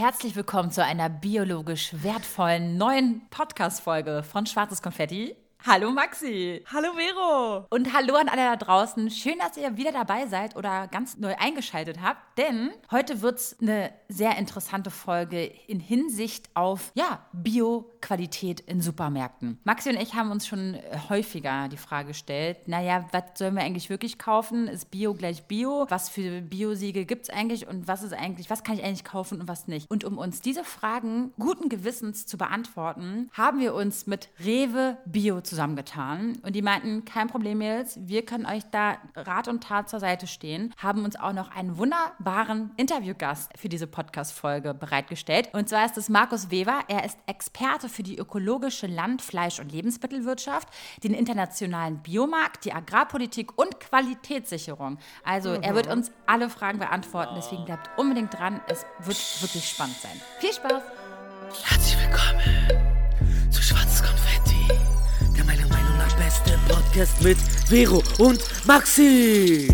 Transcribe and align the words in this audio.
Herzlich 0.00 0.34
willkommen 0.34 0.70
zu 0.70 0.82
einer 0.82 1.10
biologisch 1.10 1.90
wertvollen 1.92 2.78
neuen 2.78 3.20
Podcast-Folge 3.28 4.22
von 4.22 4.46
Schwarzes 4.46 4.80
Konfetti. 4.80 5.36
Hallo 5.66 5.90
Maxi. 5.90 6.64
Hallo 6.72 6.94
Vero. 6.94 7.66
Und 7.68 7.92
hallo 7.92 8.14
an 8.14 8.30
alle 8.30 8.44
da 8.44 8.56
draußen. 8.56 9.10
Schön, 9.10 9.38
dass 9.38 9.58
ihr 9.58 9.76
wieder 9.76 9.92
dabei 9.92 10.26
seid 10.26 10.56
oder 10.56 10.88
ganz 10.88 11.18
neu 11.18 11.34
eingeschaltet 11.38 12.00
habt, 12.00 12.38
denn 12.38 12.70
heute 12.90 13.20
wird 13.20 13.38
es 13.38 13.58
eine 13.60 13.92
sehr 14.08 14.38
interessante 14.38 14.90
Folge 14.90 15.44
in 15.44 15.78
Hinsicht 15.78 16.48
auf 16.54 16.92
ja, 16.94 17.26
Bio-Qualität 17.34 18.60
in 18.60 18.80
Supermärkten. 18.80 19.58
Maxi 19.64 19.90
und 19.90 20.00
ich 20.00 20.14
haben 20.14 20.30
uns 20.30 20.46
schon 20.46 20.78
häufiger 21.10 21.68
die 21.68 21.76
Frage 21.76 22.08
gestellt, 22.08 22.66
naja, 22.66 23.04
was 23.12 23.24
sollen 23.34 23.54
wir 23.54 23.62
eigentlich 23.62 23.90
wirklich 23.90 24.18
kaufen? 24.18 24.66
Ist 24.66 24.90
Bio 24.90 25.12
gleich 25.12 25.42
Bio? 25.44 25.84
Was 25.90 26.08
für 26.08 26.40
Biosiegel 26.40 27.04
gibt 27.04 27.24
es 27.24 27.30
eigentlich 27.30 27.68
und 27.68 27.86
was 27.86 28.02
ist 28.02 28.14
eigentlich, 28.14 28.48
was 28.48 28.64
kann 28.64 28.76
ich 28.76 28.82
eigentlich 28.82 29.04
kaufen 29.04 29.42
und 29.42 29.48
was 29.48 29.68
nicht? 29.68 29.90
Und 29.90 30.04
um 30.04 30.16
uns 30.16 30.40
diese 30.40 30.64
Fragen 30.64 31.34
guten 31.38 31.68
Gewissens 31.68 32.24
zu 32.24 32.38
beantworten, 32.38 33.28
haben 33.34 33.60
wir 33.60 33.74
uns 33.74 34.06
mit 34.06 34.30
Rewe 34.42 34.96
Bio 35.04 35.42
zusammengetan 35.50 36.38
und 36.42 36.54
die 36.54 36.62
meinten, 36.62 37.04
kein 37.04 37.26
Problem, 37.26 37.58
Mädels, 37.58 37.98
wir 38.00 38.24
können 38.24 38.46
euch 38.46 38.62
da 38.70 38.96
Rat 39.14 39.48
und 39.48 39.62
Tat 39.62 39.90
zur 39.90 40.00
Seite 40.00 40.26
stehen, 40.26 40.72
haben 40.78 41.04
uns 41.04 41.16
auch 41.16 41.32
noch 41.32 41.50
einen 41.50 41.76
wunderbaren 41.76 42.70
Interviewgast 42.76 43.50
für 43.58 43.68
diese 43.68 43.86
Podcast-Folge 43.86 44.72
bereitgestellt. 44.72 45.50
Und 45.52 45.68
zwar 45.68 45.84
ist 45.84 45.98
es 45.98 46.08
Markus 46.08 46.50
Weber. 46.50 46.80
Er 46.88 47.04
ist 47.04 47.18
Experte 47.26 47.88
für 47.88 48.02
die 48.02 48.16
ökologische 48.16 48.86
Land-, 48.86 49.22
Fleisch- 49.22 49.60
und 49.60 49.72
Lebensmittelwirtschaft, 49.72 50.68
den 51.02 51.12
internationalen 51.12 51.98
Biomarkt, 51.98 52.64
die 52.64 52.72
Agrarpolitik 52.72 53.58
und 53.58 53.80
Qualitätssicherung. 53.80 54.98
Also 55.24 55.50
er 55.54 55.74
wird 55.74 55.88
uns 55.88 56.12
alle 56.26 56.48
Fragen 56.48 56.78
beantworten, 56.78 57.34
deswegen 57.36 57.64
bleibt 57.64 57.90
unbedingt 57.98 58.32
dran. 58.32 58.60
Es 58.68 58.86
wird 59.00 59.42
wirklich 59.42 59.68
spannend 59.68 59.96
sein. 59.96 60.20
Viel 60.38 60.52
Spaß! 60.52 60.82
Herzlich 61.64 61.98
willkommen 61.98 62.59
beste 66.50 66.72
Podcast 66.72 67.22
mit 67.22 67.38
Vero 67.68 68.02
und 68.18 68.40
Maxi. 68.66 69.68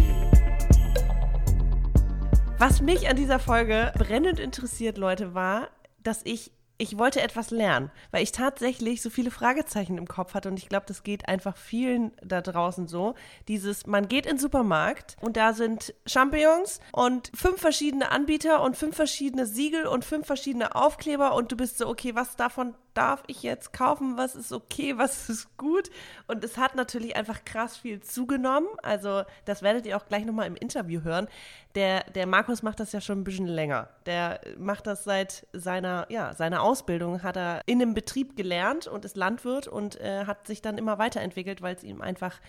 Was 2.59 2.81
mich 2.83 3.09
an 3.09 3.17
dieser 3.17 3.39
Folge 3.39 3.93
brennend 3.97 4.39
interessiert, 4.41 4.99
Leute, 4.99 5.35
war, 5.35 5.69
dass 6.03 6.21
ich 6.25 6.53
ich 6.79 6.99
wollte 6.99 7.23
etwas 7.23 7.51
lernen, 7.51 7.91
weil 8.11 8.23
ich 8.23 8.33
tatsächlich 8.33 9.01
so 9.01 9.09
viele 9.09 9.31
Fragezeichen 9.31 9.97
im 9.97 10.07
Kopf 10.07 10.35
hatte 10.35 10.51
und 10.51 10.59
ich 10.59 10.69
glaube, 10.69 10.85
das 10.87 11.05
geht 11.05 11.27
einfach 11.27 11.57
vielen 11.57 12.13
da 12.23 12.43
draußen 12.43 12.87
so. 12.87 13.15
Dieses, 13.49 13.87
man 13.87 14.09
geht 14.09 14.27
in 14.27 14.33
den 14.33 14.39
Supermarkt 14.39 15.17
und 15.23 15.39
da 15.39 15.55
sind 15.55 15.95
Champignons 16.05 16.81
und 16.93 17.31
fünf 17.35 17.63
verschiedene 17.63 18.11
Anbieter 18.11 18.63
und 18.63 18.77
fünf 18.77 18.95
verschiedene 18.95 19.47
Siegel 19.47 19.87
und 19.87 20.05
fünf 20.05 20.27
verschiedene 20.27 20.75
Aufkleber 20.75 21.35
und 21.35 21.51
du 21.51 21.57
bist 21.57 21.79
so, 21.79 21.89
okay, 21.89 22.15
was 22.15 22.37
davon 22.37 22.75
darf 22.97 23.23
ich 23.27 23.43
jetzt 23.43 23.73
kaufen, 23.73 24.17
was 24.17 24.35
ist 24.35 24.53
okay, 24.53 24.97
was 24.97 25.29
ist 25.29 25.57
gut. 25.57 25.91
Und 26.27 26.43
es 26.45 26.57
hat 26.57 26.75
natürlich 26.75 27.17
einfach 27.17 27.45
krass 27.45 27.77
viel 27.77 28.01
zugenommen. 28.01 28.69
Also 28.83 29.23
das 29.45 29.63
werdet 29.63 29.87
ihr 29.87 29.97
auch 29.97 30.07
gleich 30.07 30.25
nochmal 30.25 30.47
im 30.47 30.57
Interview 30.57 31.03
hören. 31.03 31.29
Der, 31.75 32.05
der 32.05 32.27
Markus 32.27 32.63
macht 32.63 32.81
das 32.81 32.93
ja 32.93 33.03
schon 33.03 33.21
ein 33.21 33.25
bisschen 33.25 33.47
länger. 33.47 33.91
Der 34.07 34.41
macht 34.59 34.87
das 34.87 35.05
seit 35.05 35.47
seiner, 35.53 36.07
ja, 36.09 36.33
seiner 36.33 36.63
Ausbildung, 36.63 37.23
hat 37.23 37.37
er 37.37 37.61
in 37.67 37.83
einem 37.83 37.93
Betrieb 37.93 38.35
gelernt 38.35 38.87
und 38.87 39.05
ist 39.05 39.17
Landwirt 39.17 39.69
und 39.69 40.01
äh, 40.01 40.25
hat 40.25 40.47
sich 40.47 40.63
dann 40.63 40.79
immer 40.79 40.99
weiterentwickelt, 40.99 41.61
weil 41.61 41.75
es 41.75 41.85
ihm 41.85 42.01
einfach 42.01 42.41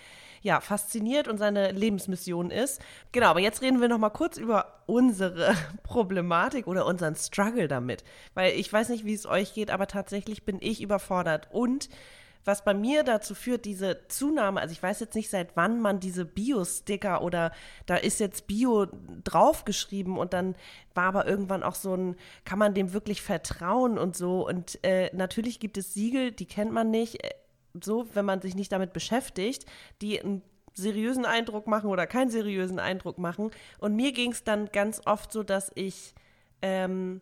ja, 0.42 0.62
fasziniert 0.62 1.28
und 1.28 1.38
seine 1.38 1.72
Lebensmission 1.72 2.52
ist. 2.52 2.82
Genau, 3.12 3.28
aber 3.28 3.42
jetzt 3.42 3.62
reden 3.62 3.82
wir 3.82 3.90
noch 3.90 3.98
mal 3.98 4.10
kurz 4.10 4.38
über 4.38 4.82
unsere 4.86 5.54
Problematik 5.84 6.68
oder 6.68 6.86
unseren 6.86 7.16
Struggle 7.16 7.68
damit, 7.68 8.04
weil 8.34 8.54
ich 8.54 8.72
weiß 8.72 8.90
nicht, 8.90 9.06
wie 9.06 9.14
es 9.14 9.26
euch 9.26 9.54
geht, 9.54 9.72
aber 9.72 9.88
tatsächlich 9.88 10.37
bin 10.46 10.58
ich 10.62 10.82
überfordert 10.82 11.50
und 11.52 11.90
was 12.48 12.64
bei 12.64 12.74
mir 12.74 13.04
dazu 13.04 13.36
führt, 13.36 13.66
diese 13.66 14.08
Zunahme, 14.08 14.62
also 14.62 14.72
ich 14.72 14.82
weiß 14.82 15.02
jetzt 15.02 15.16
nicht, 15.16 15.30
seit 15.30 15.58
wann 15.58 15.82
man 15.82 16.00
diese 16.00 16.24
Bio-Sticker 16.24 17.22
oder 17.22 17.52
da 17.86 17.98
ist 17.98 18.22
jetzt 18.22 18.48
Bio 18.48 18.88
draufgeschrieben 19.26 20.18
und 20.18 20.32
dann 20.32 20.56
war 20.96 21.08
aber 21.08 21.28
irgendwann 21.28 21.62
auch 21.62 21.76
so 21.76 21.94
ein, 21.94 22.16
kann 22.46 22.58
man 22.58 22.74
dem 22.74 22.94
wirklich 22.94 23.22
vertrauen 23.22 23.98
und 23.98 24.16
so. 24.16 24.48
Und 24.48 24.80
äh, 24.84 25.14
natürlich 25.14 25.60
gibt 25.60 25.78
es 25.78 25.94
Siegel, 25.94 26.32
die 26.32 26.46
kennt 26.46 26.72
man 26.72 26.90
nicht 26.90 27.18
so, 27.84 28.08
wenn 28.14 28.26
man 28.26 28.42
sich 28.42 28.56
nicht 28.56 28.72
damit 28.72 28.94
beschäftigt, 28.94 29.66
die 30.02 30.20
einen 30.20 30.42
seriösen 30.74 31.26
Eindruck 31.26 31.68
machen 31.68 31.90
oder 31.90 32.08
keinen 32.08 32.30
seriösen 32.30 32.80
Eindruck 32.80 33.18
machen. 33.18 33.52
Und 33.80 33.96
mir 33.96 34.14
ging 34.14 34.32
es 34.32 34.46
dann 34.46 34.68
ganz 34.72 35.02
oft 35.06 35.34
so, 35.34 35.44
dass 35.44 35.72
ich 35.76 36.14
ähm, 36.62 37.20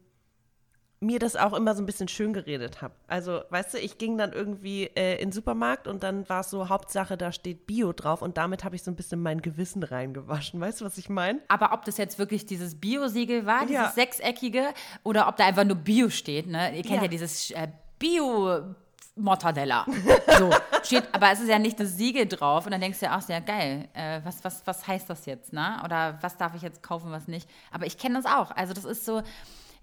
mir 1.05 1.19
das 1.19 1.35
auch 1.35 1.53
immer 1.53 1.75
so 1.75 1.81
ein 1.81 1.85
bisschen 1.85 2.07
schön 2.07 2.33
geredet 2.33 2.81
habe. 2.81 2.93
Also, 3.07 3.41
weißt 3.49 3.75
du, 3.75 3.77
ich 3.79 3.97
ging 3.97 4.17
dann 4.17 4.33
irgendwie 4.33 4.85
äh, 4.95 5.15
in 5.15 5.29
den 5.29 5.31
Supermarkt 5.31 5.87
und 5.87 6.03
dann 6.03 6.27
war 6.29 6.41
es 6.41 6.49
so, 6.49 6.69
Hauptsache, 6.69 7.17
da 7.17 7.31
steht 7.31 7.67
Bio 7.67 7.93
drauf 7.93 8.21
und 8.21 8.37
damit 8.37 8.63
habe 8.63 8.75
ich 8.75 8.83
so 8.83 8.91
ein 8.91 8.95
bisschen 8.95 9.21
mein 9.21 9.41
Gewissen 9.41 9.83
reingewaschen. 9.83 10.59
Weißt 10.59 10.81
du, 10.81 10.85
was 10.85 10.97
ich 10.97 11.09
meine? 11.09 11.39
Aber 11.47 11.73
ob 11.73 11.85
das 11.85 11.97
jetzt 11.97 12.19
wirklich 12.19 12.45
dieses 12.45 12.79
Bio-Siegel 12.79 13.45
war, 13.45 13.61
dieses 13.61 13.75
ja. 13.75 13.91
sechseckige, 13.91 14.73
oder 15.03 15.27
ob 15.27 15.37
da 15.37 15.45
einfach 15.45 15.63
nur 15.63 15.77
Bio 15.77 16.09
steht, 16.09 16.47
ne? 16.47 16.75
Ihr 16.75 16.83
kennt 16.83 16.97
ja, 16.97 17.03
ja 17.03 17.07
dieses 17.07 17.51
äh, 17.51 17.67
Bio- 17.99 18.75
Mortadella. 19.15 19.85
So, 20.37 20.51
steht, 20.83 21.07
aber 21.13 21.31
es 21.31 21.39
ist 21.39 21.47
ja 21.47 21.57
nicht 21.57 21.79
das 21.79 21.95
Siegel 21.95 22.25
drauf 22.25 22.65
und 22.65 22.73
dann 22.73 22.81
denkst 22.81 22.99
du 22.99 23.05
ja 23.05 23.17
auch 23.17 23.21
sehr 23.21 23.39
geil, 23.39 23.87
äh, 23.93 24.19
was, 24.25 24.43
was, 24.43 24.67
was 24.67 24.85
heißt 24.85 25.09
das 25.09 25.25
jetzt, 25.25 25.53
ne? 25.53 25.81
Oder 25.85 26.17
was 26.19 26.35
darf 26.35 26.53
ich 26.55 26.61
jetzt 26.61 26.83
kaufen, 26.83 27.09
was 27.09 27.29
nicht? 27.29 27.49
Aber 27.71 27.85
ich 27.85 27.97
kenne 27.97 28.21
das 28.21 28.25
auch. 28.25 28.51
Also 28.51 28.73
das 28.73 28.83
ist 28.83 29.05
so, 29.05 29.21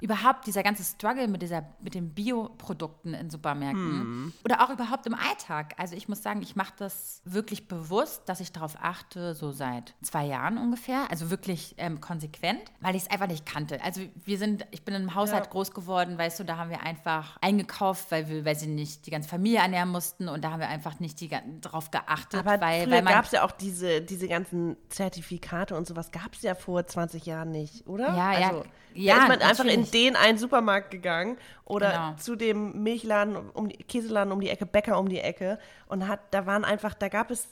überhaupt 0.02 0.48
dieser 0.48 0.64
ganze 0.64 0.82
Struggle 0.82 1.28
mit, 1.28 1.42
dieser, 1.42 1.64
mit 1.80 1.94
den 1.94 2.12
Bioprodukten 2.12 3.14
in 3.14 3.30
Supermärkten 3.30 4.26
mm. 4.26 4.32
oder 4.44 4.60
auch 4.60 4.70
überhaupt 4.70 5.06
im 5.06 5.14
Alltag. 5.14 5.74
Also 5.76 5.94
ich 5.94 6.08
muss 6.08 6.24
sagen, 6.24 6.42
ich 6.42 6.56
mache 6.56 6.72
das 6.76 7.22
wirklich 7.24 7.68
bewusst, 7.68 8.22
dass 8.26 8.41
ich 8.41 8.50
darauf 8.50 8.76
achte, 8.82 9.34
so 9.34 9.52
seit 9.52 9.94
zwei 10.02 10.26
Jahren 10.26 10.58
ungefähr, 10.58 11.06
also 11.08 11.30
wirklich 11.30 11.76
ähm, 11.78 12.00
konsequent, 12.00 12.60
weil 12.80 12.96
ich 12.96 13.02
es 13.02 13.10
einfach 13.10 13.28
nicht 13.28 13.46
kannte. 13.46 13.80
Also 13.84 14.00
wir 14.24 14.38
sind, 14.38 14.66
ich 14.72 14.84
bin 14.84 14.94
im 14.96 15.14
Haushalt 15.14 15.44
ja. 15.44 15.50
groß 15.52 15.70
geworden, 15.70 16.18
weißt 16.18 16.41
du, 16.41 16.44
da 16.44 16.56
haben 16.56 16.70
wir 16.70 16.82
einfach 16.82 17.36
eingekauft, 17.41 18.10
weil 18.10 18.28
wir, 18.28 18.44
weil 18.44 18.56
sie 18.56 18.66
nicht 18.66 19.06
die 19.06 19.12
ganze 19.12 19.28
Familie 19.28 19.60
ernähren 19.60 19.91
mussten 19.91 20.28
und 20.28 20.42
da 20.42 20.50
haben 20.50 20.60
wir 20.60 20.68
einfach 20.68 20.98
nicht 20.98 21.20
die, 21.20 21.30
drauf 21.60 21.92
geachtet. 21.92 22.41
Aber 22.41 22.60
weil, 22.60 22.91
weil 22.91 23.04
gab 23.04 23.26
es 23.26 23.30
ja 23.30 23.44
auch 23.44 23.52
diese, 23.52 24.00
diese 24.00 24.26
ganzen 24.26 24.76
Zertifikate 24.88 25.76
und 25.76 25.86
sowas 25.86 26.10
gab 26.10 26.34
es 26.34 26.42
ja 26.42 26.56
vor 26.56 26.84
20 26.84 27.24
Jahren 27.24 27.52
nicht, 27.52 27.86
oder? 27.86 28.16
Ja, 28.16 28.30
also, 28.30 28.58
ja. 28.58 28.64
Ja, 28.94 29.22
ist 29.22 29.28
man 29.28 29.41
einfach 29.41 29.64
in 29.64 29.91
den 29.92 30.16
einen 30.16 30.38
Supermarkt 30.38 30.91
gegangen 30.91 31.36
oder 31.64 31.91
genau. 31.91 32.14
zu 32.16 32.36
dem 32.36 32.82
Milchladen 32.82 33.36
um 33.36 33.69
die 33.69 33.76
Käseladen 33.76 34.32
um 34.32 34.41
die 34.41 34.48
Ecke, 34.48 34.66
Bäcker 34.66 34.98
um 34.98 35.08
die 35.08 35.20
Ecke 35.20 35.58
und 35.86 36.08
hat, 36.08 36.20
da 36.30 36.47
waren 36.47 36.64
einfach, 36.64 36.94
da 36.94 37.08
gab 37.08 37.30
es 37.30 37.48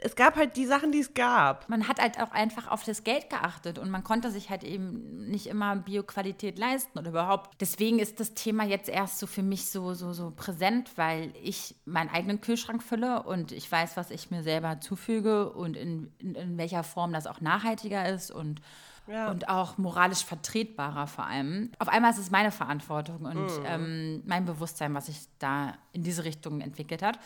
es 0.00 0.16
gab 0.16 0.36
halt 0.36 0.56
die 0.56 0.66
Sachen, 0.66 0.92
die 0.92 1.00
es 1.00 1.14
gab. 1.14 1.68
Man 1.68 1.88
hat 1.88 2.00
halt 2.00 2.20
auch 2.20 2.30
einfach 2.32 2.70
auf 2.70 2.84
das 2.84 3.04
Geld 3.04 3.30
geachtet 3.30 3.78
und 3.78 3.90
man 3.90 4.04
konnte 4.04 4.30
sich 4.30 4.50
halt 4.50 4.64
eben 4.64 5.28
nicht 5.28 5.46
immer 5.46 5.76
Bioqualität 5.76 6.58
leisten 6.58 6.98
oder 6.98 7.10
überhaupt. 7.10 7.60
Deswegen 7.60 7.98
ist 7.98 8.20
das 8.20 8.34
Thema 8.34 8.64
jetzt 8.64 8.88
erst 8.88 9.18
so 9.18 9.26
für 9.26 9.42
mich 9.42 9.70
so, 9.70 9.94
so, 9.94 10.12
so 10.12 10.32
präsent, 10.34 10.90
weil 10.96 11.32
ich 11.42 11.74
meinen 11.84 12.10
eigenen 12.10 12.40
Kühlschrank 12.40 12.82
fülle 12.82 13.22
und 13.22 13.52
ich 13.52 13.70
weiß, 13.70 13.96
was 13.96 14.10
ich 14.10 14.30
mir 14.30 14.42
selber 14.42 14.80
zufüge 14.80 15.50
und 15.50 15.76
in, 15.76 16.12
in, 16.18 16.34
in 16.34 16.58
welcher 16.58 16.84
Form 16.84 17.12
das 17.12 17.26
auch 17.26 17.40
nachhaltiger 17.40 18.08
ist 18.08 18.30
und 18.30 18.60
ja. 19.06 19.30
und 19.30 19.48
auch 19.48 19.78
moralisch 19.78 20.24
vertretbarer 20.24 21.06
vor 21.06 21.26
allem. 21.26 21.70
Auf 21.78 21.88
einmal 21.88 22.10
ist 22.10 22.18
es 22.18 22.30
meine 22.30 22.50
Verantwortung 22.50 23.24
und 23.24 23.34
mhm. 23.34 23.64
ähm, 23.66 24.22
mein 24.26 24.44
Bewusstsein, 24.44 24.94
was 24.94 25.06
sich 25.06 25.18
da 25.38 25.74
in 25.92 26.02
diese 26.02 26.24
Richtung 26.24 26.60
entwickelt 26.60 27.02
hat. 27.02 27.18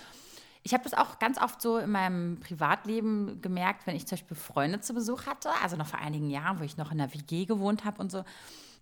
Ich 0.63 0.75
habe 0.75 0.83
das 0.83 0.95
auch 0.95 1.21
ganz 1.21 1.41
oft 1.41 1.63
so 1.63 1.79
in 1.79 1.91
meinem 1.91 2.41
Privatleben 2.41 3.41
gemerkt, 3.41 3.87
wenn 3.87 3.95
ich 3.95 4.07
zum 4.07 4.17
Beispiel 4.17 4.37
Freunde 4.37 4.81
zu 4.81 4.95
Besuch 4.95 5.27
hatte, 5.27 5.51
also 5.63 5.77
noch 5.77 5.87
vor 5.87 6.01
einigen 6.01 6.29
Jahren, 6.29 6.59
wo 6.59 6.65
ich 6.65 6.77
noch 6.77 6.91
in 6.91 6.99
der 6.99 7.15
WG 7.15 7.45
gewohnt 7.45 7.85
habe 7.85 8.01
und 8.01 8.11
so. 8.11 8.25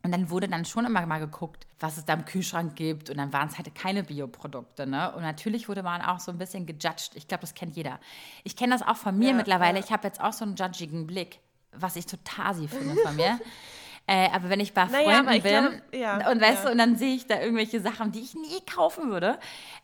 Und 0.05 0.13
dann 0.13 0.29
wurde 0.29 0.49
dann 0.49 0.67
schon 0.67 0.85
immer 0.85 1.05
mal 1.07 1.19
geguckt, 1.19 1.67
was 1.81 1.97
es 1.97 2.05
da 2.05 2.13
im 2.13 2.27
Kühlschrank 2.27 2.77
gibt. 2.77 3.09
Und 3.09 3.17
dann 3.17 3.33
waren 3.33 3.49
es 3.49 3.57
halt 3.57 3.75
keine 3.75 4.03
Bioprodukte. 4.03 4.87
Ne? 4.87 5.11
Und 5.13 5.23
natürlich 5.23 5.67
wurde 5.67 5.83
man 5.83 6.03
auch 6.03 6.21
so 6.21 6.31
ein 6.31 6.37
bisschen 6.37 6.67
gejudged. 6.67 7.13
Ich 7.15 7.27
glaube, 7.27 7.41
das 7.41 7.55
kennt 7.55 7.75
jeder. 7.75 7.99
Ich 8.45 8.55
kenne 8.55 8.75
das 8.75 8.87
auch 8.87 8.97
von 8.97 9.19
mir 9.19 9.31
ja, 9.31 9.35
mittlerweile. 9.35 9.79
Ja. 9.79 9.85
Ich 9.85 9.91
habe 9.93 10.07
jetzt 10.07 10.21
auch 10.21 10.35
so 10.35 10.45
einen 10.45 10.57
judgigen 10.57 11.07
Blick 11.07 11.41
was 11.77 11.97
ich 11.97 12.07
total 12.07 12.55
sie 12.55 12.69
finde 12.69 12.97
von 12.97 13.17
mir. 13.17 13.39
Äh, 14.07 14.29
aber 14.33 14.51
wenn 14.51 14.61
ich 14.61 14.75
bei 14.75 14.87
Freunden 14.87 15.07
naja, 15.07 15.23
bin 15.23 15.43
glaub, 15.43 15.95
ja, 15.95 16.31
und 16.31 16.39
weißt 16.39 16.59
ja. 16.59 16.65
du, 16.65 16.73
und 16.73 16.79
dann 16.79 16.97
sehe 16.97 17.15
ich 17.15 17.27
da 17.27 17.41
irgendwelche 17.41 17.81
Sachen, 17.81 18.13
die 18.13 18.21
ich 18.21 18.35
nie 18.35 18.61
kaufen 18.71 19.11
würde, 19.11 19.39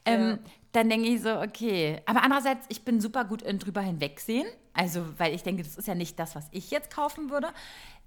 ähm, 0.04 0.28
ja. 0.28 0.38
dann 0.72 0.90
denke 0.90 1.08
ich 1.08 1.22
so, 1.22 1.40
okay. 1.40 2.02
Aber 2.04 2.22
andererseits, 2.22 2.66
ich 2.68 2.84
bin 2.84 3.00
super 3.00 3.24
gut 3.24 3.40
in 3.40 3.58
drüber 3.58 3.80
hinwegsehen. 3.80 4.46
Also, 4.74 5.06
weil 5.18 5.34
ich 5.34 5.42
denke, 5.42 5.62
das 5.62 5.76
ist 5.76 5.88
ja 5.88 5.94
nicht 5.94 6.18
das, 6.18 6.36
was 6.36 6.48
ich 6.50 6.70
jetzt 6.70 6.94
kaufen 6.94 7.30
würde. 7.30 7.48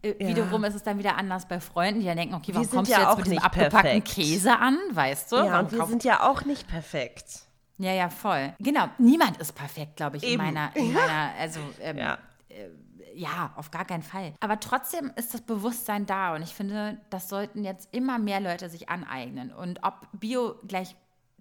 Äh, 0.04 0.14
wiederum 0.20 0.64
ist 0.66 0.76
es 0.76 0.84
dann 0.84 1.00
wieder 1.00 1.18
anders 1.18 1.48
bei 1.48 1.60
Freunden, 1.60 2.02
die 2.02 2.06
dann 2.06 2.18
denken, 2.18 2.36
okay, 2.36 2.54
warum 2.54 2.70
kommst 2.70 2.92
du 2.92 3.00
jetzt 3.00 3.18
mit 3.18 3.26
diesem 3.26 3.40
abgepackten 3.40 4.04
Käse 4.04 4.58
an, 4.58 4.78
weißt 4.92 5.32
du? 5.32 5.38
Ja, 5.38 5.60
und 5.62 5.72
wir 5.72 5.86
sind 5.88 6.04
ja 6.04 6.30
auch 6.30 6.46
nicht 6.46 6.68
perfekt. 6.68 7.48
Ja, 7.80 7.92
ja, 7.92 8.10
voll. 8.10 8.54
Genau, 8.60 8.88
niemand 9.00 9.38
ist 9.38 9.54
perfekt, 9.54 9.96
glaube 9.96 10.18
ich, 10.18 10.24
in 10.24 10.38
meiner, 10.38 10.76
in 10.76 10.94
meiner, 10.94 11.32
also 11.40 11.60
ähm, 11.82 11.98
ja. 11.98 12.18
Äh, 12.50 12.70
ja, 13.16 13.54
auf 13.56 13.72
gar 13.72 13.86
keinen 13.86 14.04
Fall. 14.04 14.34
Aber 14.40 14.60
trotzdem 14.60 15.12
ist 15.16 15.34
das 15.34 15.42
Bewusstsein 15.42 16.06
da 16.06 16.36
und 16.36 16.42
ich 16.42 16.54
finde, 16.54 16.98
das 17.10 17.30
sollten 17.30 17.64
jetzt 17.64 17.90
immer 17.94 18.20
mehr 18.20 18.40
Leute 18.40 18.70
sich 18.70 18.90
aneignen. 18.90 19.52
Und 19.52 19.84
ob 19.84 20.08
Bio 20.14 20.56
gleich 20.68 20.96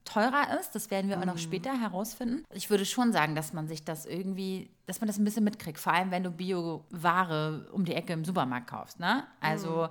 teurer 0.04 0.58
ist, 0.58 0.74
das 0.74 0.90
werden 0.90 1.08
wir 1.08 1.18
auch 1.18 1.24
noch 1.24 1.38
später 1.38 1.80
herausfinden. 1.80 2.44
Ich 2.52 2.70
würde 2.70 2.84
schon 2.84 3.12
sagen, 3.12 3.34
dass 3.34 3.52
man 3.52 3.68
sich 3.68 3.84
das 3.84 4.06
irgendwie, 4.06 4.70
dass 4.86 5.00
man 5.00 5.06
das 5.06 5.18
ein 5.18 5.24
bisschen 5.24 5.44
mitkriegt, 5.44 5.78
vor 5.78 5.92
allem 5.92 6.10
wenn 6.10 6.24
du 6.24 6.30
Bio-Ware 6.30 7.68
um 7.72 7.84
die 7.84 7.94
Ecke 7.94 8.12
im 8.12 8.24
Supermarkt 8.24 8.68
kaufst. 8.68 8.98
Ne? 8.98 9.24
Also 9.40 9.88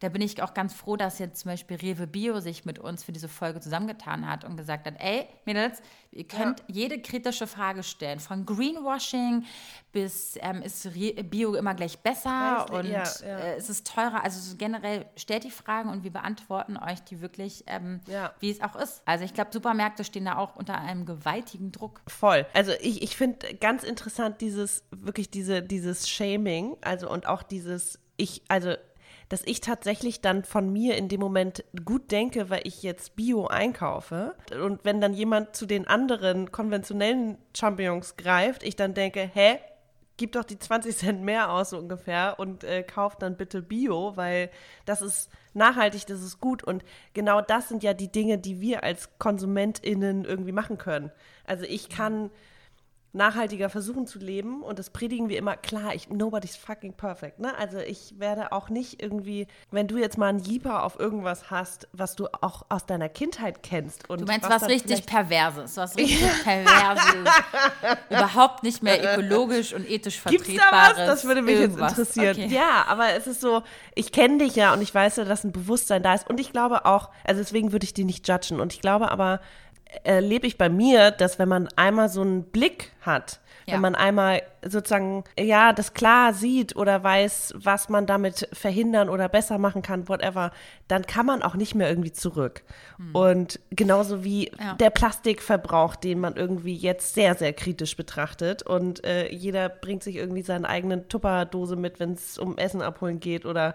da 0.00 0.08
bin 0.08 0.20
ich 0.20 0.42
auch 0.42 0.54
ganz 0.54 0.74
froh, 0.74 0.96
dass 0.96 1.18
jetzt 1.18 1.40
zum 1.40 1.50
Beispiel 1.50 1.76
Rewe 1.76 2.06
Bio 2.06 2.40
sich 2.40 2.64
mit 2.64 2.78
uns 2.78 3.04
für 3.04 3.12
diese 3.12 3.28
Folge 3.28 3.60
zusammengetan 3.60 4.28
hat 4.28 4.44
und 4.44 4.56
gesagt 4.56 4.86
hat, 4.86 4.94
ey, 4.98 5.26
Mädels, 5.44 5.80
ihr 6.10 6.26
könnt 6.28 6.62
jede 6.68 7.00
kritische 7.00 7.46
Frage 7.46 7.82
stellen, 7.82 8.20
von 8.20 8.44
Greenwashing 8.44 9.44
bis 9.92 10.38
ähm, 10.42 10.60
ist 10.62 10.88
Bio 11.30 11.54
immer 11.54 11.74
gleich 11.74 11.98
besser 11.98 12.66
und 12.70 12.86
ja, 12.86 13.04
ja. 13.22 13.38
Äh, 13.38 13.58
ist 13.58 13.70
es 13.70 13.82
teurer? 13.82 14.22
Also 14.22 14.38
so 14.40 14.56
generell 14.56 15.06
stellt 15.16 15.44
die 15.44 15.50
Fragen 15.50 15.88
und 15.88 16.04
wir 16.04 16.12
beantworten 16.12 16.76
euch 16.76 17.00
die 17.00 17.20
wirklich, 17.22 17.64
ähm, 17.66 18.00
Ja. 18.06 18.34
wie 18.40 18.50
es 18.50 18.60
auch 18.60 18.76
ist. 18.76 19.02
Also 19.06 19.24
ich 19.24 19.32
glaube, 19.32 19.50
Supermärkte 19.52 20.04
stehen 20.04 20.26
da 20.26 20.36
auch 20.36 20.56
unter 20.56 20.78
einem 20.78 21.06
gewaltigen 21.06 21.72
Druck. 21.72 22.02
Voll. 22.06 22.44
Also 22.52 22.72
ich, 22.80 23.02
ich 23.02 23.16
finde 23.16 23.54
ganz 23.54 23.82
interessant 23.82 24.40
dieses, 24.40 24.84
wirklich 24.90 25.30
diese, 25.30 25.62
dieses 25.62 26.08
Shaming, 26.08 26.76
also 26.82 27.10
und 27.10 27.26
auch 27.26 27.42
dieses, 27.42 27.98
ich, 28.18 28.42
also 28.48 28.74
dass 29.28 29.42
ich 29.44 29.60
tatsächlich 29.60 30.20
dann 30.20 30.44
von 30.44 30.72
mir 30.72 30.96
in 30.96 31.08
dem 31.08 31.20
Moment 31.20 31.64
gut 31.84 32.10
denke, 32.10 32.50
weil 32.50 32.60
ich 32.64 32.82
jetzt 32.82 33.16
Bio 33.16 33.46
einkaufe. 33.46 34.34
Und 34.62 34.84
wenn 34.84 35.00
dann 35.00 35.14
jemand 35.14 35.56
zu 35.56 35.66
den 35.66 35.86
anderen 35.86 36.52
konventionellen 36.52 37.38
Champignons 37.56 38.16
greift, 38.16 38.62
ich 38.62 38.76
dann 38.76 38.94
denke, 38.94 39.30
hä? 39.32 39.58
Gib 40.18 40.32
doch 40.32 40.44
die 40.44 40.58
20 40.58 40.96
Cent 40.96 41.22
mehr 41.22 41.50
aus, 41.50 41.70
so 41.70 41.78
ungefähr, 41.78 42.36
und 42.38 42.64
äh, 42.64 42.82
kauft 42.82 43.20
dann 43.20 43.36
bitte 43.36 43.60
Bio, 43.60 44.16
weil 44.16 44.48
das 44.86 45.02
ist 45.02 45.30
nachhaltig, 45.52 46.06
das 46.06 46.22
ist 46.22 46.40
gut. 46.40 46.64
Und 46.64 46.84
genau 47.12 47.42
das 47.42 47.68
sind 47.68 47.82
ja 47.82 47.92
die 47.92 48.10
Dinge, 48.10 48.38
die 48.38 48.62
wir 48.62 48.82
als 48.82 49.10
KonsumentInnen 49.18 50.24
irgendwie 50.24 50.52
machen 50.52 50.78
können. 50.78 51.12
Also 51.44 51.66
ich 51.66 51.90
kann 51.90 52.30
nachhaltiger 53.16 53.70
versuchen 53.70 54.06
zu 54.06 54.18
leben 54.18 54.62
und 54.62 54.78
das 54.78 54.90
predigen 54.90 55.28
wir 55.28 55.38
immer. 55.38 55.56
Klar, 55.56 55.94
ich, 55.94 56.08
nobody's 56.10 56.56
fucking 56.56 56.92
perfect, 56.92 57.38
ne? 57.40 57.56
Also 57.58 57.78
ich 57.78 58.14
werde 58.18 58.52
auch 58.52 58.68
nicht 58.68 59.02
irgendwie, 59.02 59.46
wenn 59.70 59.88
du 59.88 59.96
jetzt 59.96 60.18
mal 60.18 60.28
einen 60.28 60.38
Jeeper 60.38 60.84
auf 60.84 61.00
irgendwas 61.00 61.50
hast, 61.50 61.88
was 61.92 62.14
du 62.14 62.28
auch 62.40 62.66
aus 62.68 62.86
deiner 62.86 63.08
Kindheit 63.08 63.62
kennst. 63.62 64.08
Und 64.10 64.20
Du 64.20 64.26
meinst 64.26 64.48
was, 64.48 64.60
dann 64.60 64.70
richtig 64.70 65.06
Perverses, 65.06 65.76
was 65.76 65.96
richtig 65.96 66.28
Perverses, 66.44 67.28
überhaupt 68.10 68.62
nicht 68.62 68.82
mehr 68.82 69.02
ökologisch 69.14 69.72
und 69.72 69.88
ethisch 69.88 70.22
Gibt's 70.24 70.48
da 70.48 70.62
vertretbares. 70.68 70.98
was? 70.98 71.06
Das 71.06 71.24
würde 71.24 71.42
mich 71.42 71.56
irgendwas. 71.58 71.96
jetzt 71.96 72.08
interessieren. 72.08 72.36
Okay. 72.46 72.54
Ja, 72.54 72.84
aber 72.88 73.14
es 73.14 73.26
ist 73.26 73.40
so, 73.40 73.62
ich 73.94 74.12
kenne 74.12 74.38
dich 74.38 74.56
ja 74.56 74.72
und 74.72 74.82
ich 74.82 74.94
weiß 74.94 75.16
ja, 75.16 75.24
dass 75.24 75.44
ein 75.44 75.52
Bewusstsein 75.52 76.02
da 76.02 76.14
ist. 76.14 76.28
Und 76.28 76.38
ich 76.38 76.52
glaube 76.52 76.84
auch, 76.84 77.10
also 77.24 77.40
deswegen 77.40 77.72
würde 77.72 77.84
ich 77.84 77.94
die 77.94 78.04
nicht 78.04 78.28
judgen. 78.28 78.60
Und 78.60 78.74
ich 78.74 78.80
glaube 78.80 79.10
aber, 79.10 79.40
erlebe 80.04 80.46
ich 80.46 80.58
bei 80.58 80.68
mir, 80.68 81.10
dass 81.10 81.38
wenn 81.38 81.48
man 81.48 81.68
einmal 81.76 82.08
so 82.08 82.20
einen 82.22 82.44
Blick 82.44 82.92
hat, 83.00 83.40
Ja. 83.66 83.74
wenn 83.74 83.80
man 83.80 83.94
einmal 83.96 84.42
sozusagen, 84.64 85.24
ja, 85.38 85.72
das 85.72 85.92
klar 85.94 86.32
sieht 86.34 86.76
oder 86.76 87.02
weiß, 87.02 87.54
was 87.56 87.88
man 87.88 88.06
damit 88.06 88.48
verhindern 88.52 89.08
oder 89.08 89.28
besser 89.28 89.58
machen 89.58 89.82
kann, 89.82 90.08
whatever, 90.08 90.52
dann 90.86 91.04
kann 91.06 91.26
man 91.26 91.42
auch 91.42 91.54
nicht 91.54 91.74
mehr 91.74 91.88
irgendwie 91.88 92.12
zurück. 92.12 92.62
Und 93.12 93.58
genauso 93.70 94.22
wie 94.22 94.46
Hm. 94.46 94.58
Ja. 94.66 94.74
der 94.74 94.90
Plastikverbrauch, 94.90 95.96
den 95.96 96.20
man 96.20 96.36
irgendwie 96.36 96.76
jetzt 96.76 97.14
sehr, 97.14 97.34
sehr 97.34 97.52
kritisch 97.52 97.96
betrachtet. 97.96 98.62
Und 98.62 99.04
äh, 99.04 99.28
jeder 99.32 99.68
bringt 99.68 100.02
sich 100.04 100.16
irgendwie 100.16 100.42
seine 100.42 100.68
eigenen 100.68 101.08
Tupperdose 101.08 101.74
mit, 101.76 101.98
wenn 102.00 102.12
es 102.12 102.38
um 102.38 102.58
Essen 102.58 102.82
abholen 102.82 103.18
geht 103.20 103.44
oder 103.46 103.74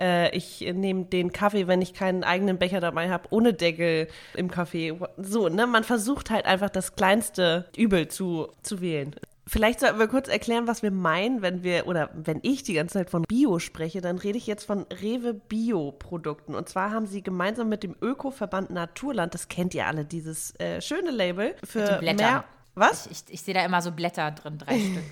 äh, 0.00 0.34
ich 0.36 0.60
nehme 0.60 1.04
den 1.04 1.32
Kaffee, 1.32 1.66
wenn 1.66 1.82
ich 1.82 1.94
keinen 1.94 2.24
eigenen 2.24 2.58
Becher 2.58 2.80
dabei 2.80 3.10
habe, 3.10 3.28
ohne 3.30 3.54
Deckel 3.54 4.08
im 4.34 4.50
Kaffee. 4.50 4.98
So, 5.16 5.48
ne? 5.48 5.66
Man 5.66 5.84
versucht 5.84 6.30
halt 6.30 6.46
einfach 6.46 6.70
das 6.70 6.96
kleinste 6.96 7.66
Übel 7.76 8.08
zu, 8.08 8.48
zu 8.62 8.80
wählen. 8.80 9.14
Vielleicht 9.46 9.80
sollten 9.80 9.98
wir 9.98 10.08
kurz 10.08 10.28
erklären, 10.28 10.66
was 10.66 10.82
wir 10.82 10.90
meinen, 10.90 11.42
wenn 11.42 11.62
wir, 11.62 11.86
oder 11.86 12.08
wenn 12.14 12.38
ich 12.42 12.62
die 12.62 12.74
ganze 12.74 12.94
Zeit 12.94 13.10
von 13.10 13.22
Bio 13.22 13.58
spreche, 13.58 14.00
dann 14.00 14.16
rede 14.16 14.38
ich 14.38 14.46
jetzt 14.46 14.64
von 14.64 14.86
Rewe 15.02 15.34
Bio-Produkten. 15.34 16.54
Und 16.54 16.68
zwar 16.68 16.92
haben 16.92 17.06
sie 17.06 17.22
gemeinsam 17.22 17.68
mit 17.68 17.82
dem 17.82 17.94
Öko-Verband 18.00 18.70
Naturland, 18.70 19.34
das 19.34 19.48
kennt 19.48 19.74
ihr 19.74 19.86
alle, 19.86 20.06
dieses 20.06 20.58
äh, 20.58 20.80
schöne 20.80 21.10
Label, 21.10 21.54
für 21.62 22.00
mehr. 22.00 22.44
Was? 22.74 23.06
Ich, 23.06 23.12
ich, 23.28 23.34
ich 23.34 23.42
sehe 23.42 23.54
da 23.54 23.64
immer 23.64 23.82
so 23.82 23.92
Blätter 23.92 24.30
drin, 24.30 24.58
drei 24.58 24.78
Stück. 24.80 25.04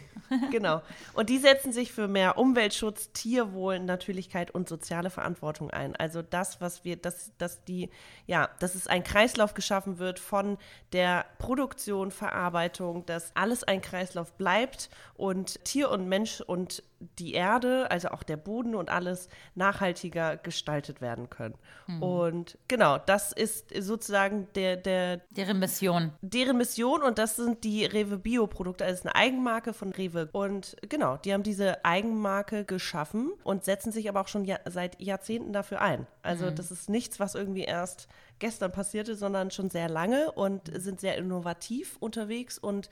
Genau. 0.51 0.83
Und 1.15 1.29
die 1.29 1.39
setzen 1.39 1.73
sich 1.73 1.93
für 1.93 2.09
mehr 2.09 2.39
Umweltschutz, 2.39 3.13
Tierwohl, 3.13 3.79
Natürlichkeit 3.79 4.51
und 4.51 4.69
soziale 4.69 5.11
Verantwortung 5.11 5.71
ein. 5.71 5.97
Also 5.97 6.23
das, 6.23 6.61
was 6.61 6.85
wir, 6.85 6.97
dass, 6.97 7.33
dass 7.39 7.65
die, 7.65 7.91
ja, 8.27 8.49
dass 8.61 8.75
es 8.75 8.87
ein 8.87 9.05
Kreislauf 9.05 9.55
geschaffen 9.55 9.99
wird 9.99 10.19
von 10.19 10.59
der 10.93 11.27
Produktion, 11.39 12.11
Verarbeitung, 12.11 13.07
dass 13.07 13.35
alles 13.35 13.65
ein 13.65 13.83
Kreislauf 13.83 14.33
bleibt 14.33 14.91
und 15.15 15.65
Tier 15.65 15.91
und 15.91 16.09
Mensch 16.09 16.41
und 16.41 16.83
die 17.19 17.35
Erde, 17.35 17.91
also 17.91 18.09
auch 18.09 18.23
der 18.23 18.37
Boden 18.37 18.75
und 18.75 18.91
alles 18.91 19.29
nachhaltiger 19.55 20.37
gestaltet 20.37 21.01
werden 21.01 21.31
können. 21.31 21.55
Und 22.01 22.59
genau, 22.69 22.99
das 22.99 23.33
ist 23.33 23.75
sozusagen 23.79 24.49
der, 24.55 24.77
der, 24.77 25.19
Deren 25.31 25.59
Mission. 25.59 26.13
deren 26.23 26.57
Mission 26.57 27.03
und 27.03 27.19
das 27.19 27.37
sind 27.37 27.65
die 27.65 27.85
Rewe 27.85 28.19
Bio-Produkte. 28.19 28.85
Also 28.85 28.95
es 28.95 29.01
ist 29.01 29.07
eine 29.07 29.17
Eigenmarke 29.17 29.73
von 29.73 29.91
Rewe. 29.91 30.29
Und 30.33 30.77
genau, 30.89 31.17
die 31.19 31.33
haben 31.33 31.43
diese 31.43 31.85
Eigenmarke 31.85 32.65
geschaffen 32.65 33.33
und 33.45 33.65
setzen 33.65 33.93
sich 33.93 34.09
aber 34.09 34.21
auch 34.21 34.29
schon 34.29 34.45
ja, 34.45 34.59
seit 34.67 35.01
Jahrzehnten 35.01 35.53
dafür 35.53 35.81
ein. 35.81 36.07
Also 36.23 36.51
das 36.51 36.71
ist 36.71 36.89
nichts, 36.89 37.21
was 37.21 37.35
irgendwie 37.35 37.65
erst 37.65 38.09
gestern 38.39 38.73
passierte, 38.73 39.15
sondern 39.15 39.51
schon 39.51 39.71
sehr 39.71 39.89
lange 39.89 40.33
und 40.33 40.71
sind 40.75 41.01
sehr 41.01 41.17
innovativ 41.17 41.97
unterwegs 42.01 42.59
und 42.59 42.89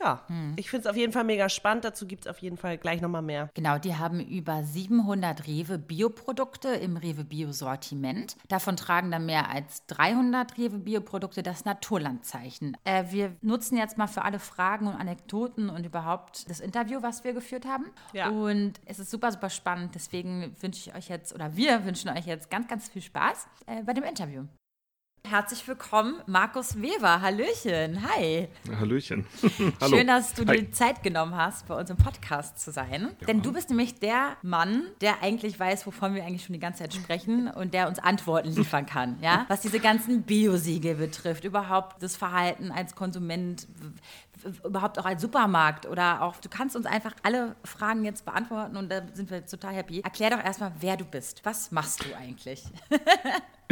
ja, 0.00 0.22
ich 0.56 0.70
finde 0.70 0.86
es 0.86 0.90
auf 0.90 0.96
jeden 0.96 1.12
Fall 1.12 1.24
mega 1.24 1.48
spannend. 1.48 1.84
Dazu 1.84 2.06
gibt 2.06 2.26
es 2.26 2.30
auf 2.30 2.38
jeden 2.38 2.56
Fall 2.56 2.78
gleich 2.78 3.00
nochmal 3.00 3.22
mehr. 3.22 3.50
Genau, 3.54 3.78
die 3.78 3.96
haben 3.96 4.20
über 4.20 4.62
700 4.62 5.46
Rewe 5.46 5.78
Bioprodukte 5.78 6.68
im 6.68 6.96
Rewe 6.96 7.24
Bio 7.24 7.52
Sortiment. 7.52 8.36
Davon 8.48 8.76
tragen 8.76 9.10
dann 9.10 9.26
mehr 9.26 9.50
als 9.50 9.86
300 9.86 10.58
Rewe 10.58 10.78
Bioprodukte 10.78 11.42
das 11.42 11.64
Naturlandzeichen. 11.64 12.76
Äh, 12.84 13.04
wir 13.10 13.36
nutzen 13.40 13.76
jetzt 13.76 13.96
mal 13.96 14.06
für 14.06 14.22
alle 14.22 14.38
Fragen 14.38 14.86
und 14.86 14.94
Anekdoten 14.94 15.70
und 15.70 15.86
überhaupt 15.86 16.48
das 16.50 16.60
Interview, 16.60 17.02
was 17.02 17.24
wir 17.24 17.32
geführt 17.32 17.66
haben. 17.66 17.86
Ja. 18.12 18.28
Und 18.28 18.74
es 18.84 18.98
ist 18.98 19.10
super, 19.10 19.32
super 19.32 19.50
spannend. 19.50 19.94
Deswegen 19.94 20.54
wünsche 20.60 20.90
ich 20.90 20.96
euch 20.96 21.08
jetzt, 21.08 21.34
oder 21.34 21.56
wir 21.56 21.84
wünschen 21.84 22.10
euch 22.10 22.26
jetzt 22.26 22.50
ganz, 22.50 22.68
ganz 22.68 22.88
viel 22.88 23.02
Spaß 23.02 23.46
äh, 23.66 23.82
bei 23.82 23.92
dem 23.92 24.04
Interview. 24.04 24.44
Herzlich 25.28 25.66
willkommen, 25.66 26.22
Markus 26.26 26.80
Weber. 26.80 27.20
Hallöchen. 27.20 28.06
Hi. 28.08 28.46
Hallöchen. 28.78 29.26
Hallo. 29.80 29.96
Schön, 29.96 30.06
dass 30.06 30.34
du 30.34 30.46
Hi. 30.46 30.58
dir 30.60 30.70
Zeit 30.70 31.02
genommen 31.02 31.34
hast, 31.34 31.66
bei 31.66 31.74
uns 31.74 31.90
im 31.90 31.96
Podcast 31.96 32.60
zu 32.60 32.70
sein. 32.70 33.10
Denn 33.26 33.42
du 33.42 33.52
bist 33.52 33.68
nämlich 33.70 33.98
der 33.98 34.36
Mann, 34.42 34.84
der 35.00 35.24
eigentlich 35.24 35.58
weiß, 35.58 35.84
wovon 35.84 36.14
wir 36.14 36.24
eigentlich 36.24 36.44
schon 36.44 36.52
die 36.52 36.60
ganze 36.60 36.84
Zeit 36.84 36.94
sprechen 36.94 37.48
und 37.54 37.74
der 37.74 37.88
uns 37.88 37.98
Antworten 37.98 38.50
liefern 38.50 38.86
kann. 38.86 39.18
Ja? 39.20 39.46
Was 39.48 39.62
diese 39.62 39.80
ganzen 39.80 40.22
Biosiegel 40.22 40.94
betrifft, 40.94 41.42
überhaupt 41.42 42.00
das 42.04 42.14
Verhalten 42.14 42.70
als 42.70 42.94
Konsument, 42.94 43.66
überhaupt 44.64 44.98
auch 44.98 45.04
als 45.04 45.22
Supermarkt 45.22 45.86
oder 45.86 46.22
auch, 46.22 46.36
du 46.36 46.48
kannst 46.48 46.76
uns 46.76 46.86
einfach 46.86 47.12
alle 47.22 47.56
Fragen 47.64 48.04
jetzt 48.04 48.24
beantworten 48.24 48.76
und 48.76 48.90
da 48.90 49.02
sind 49.12 49.30
wir 49.30 49.44
total 49.46 49.74
happy. 49.74 50.00
Erklär 50.00 50.30
doch 50.30 50.44
erstmal, 50.44 50.72
wer 50.80 50.96
du 50.96 51.04
bist. 51.04 51.40
Was 51.44 51.72
machst 51.72 52.04
du 52.04 52.16
eigentlich? 52.16 52.64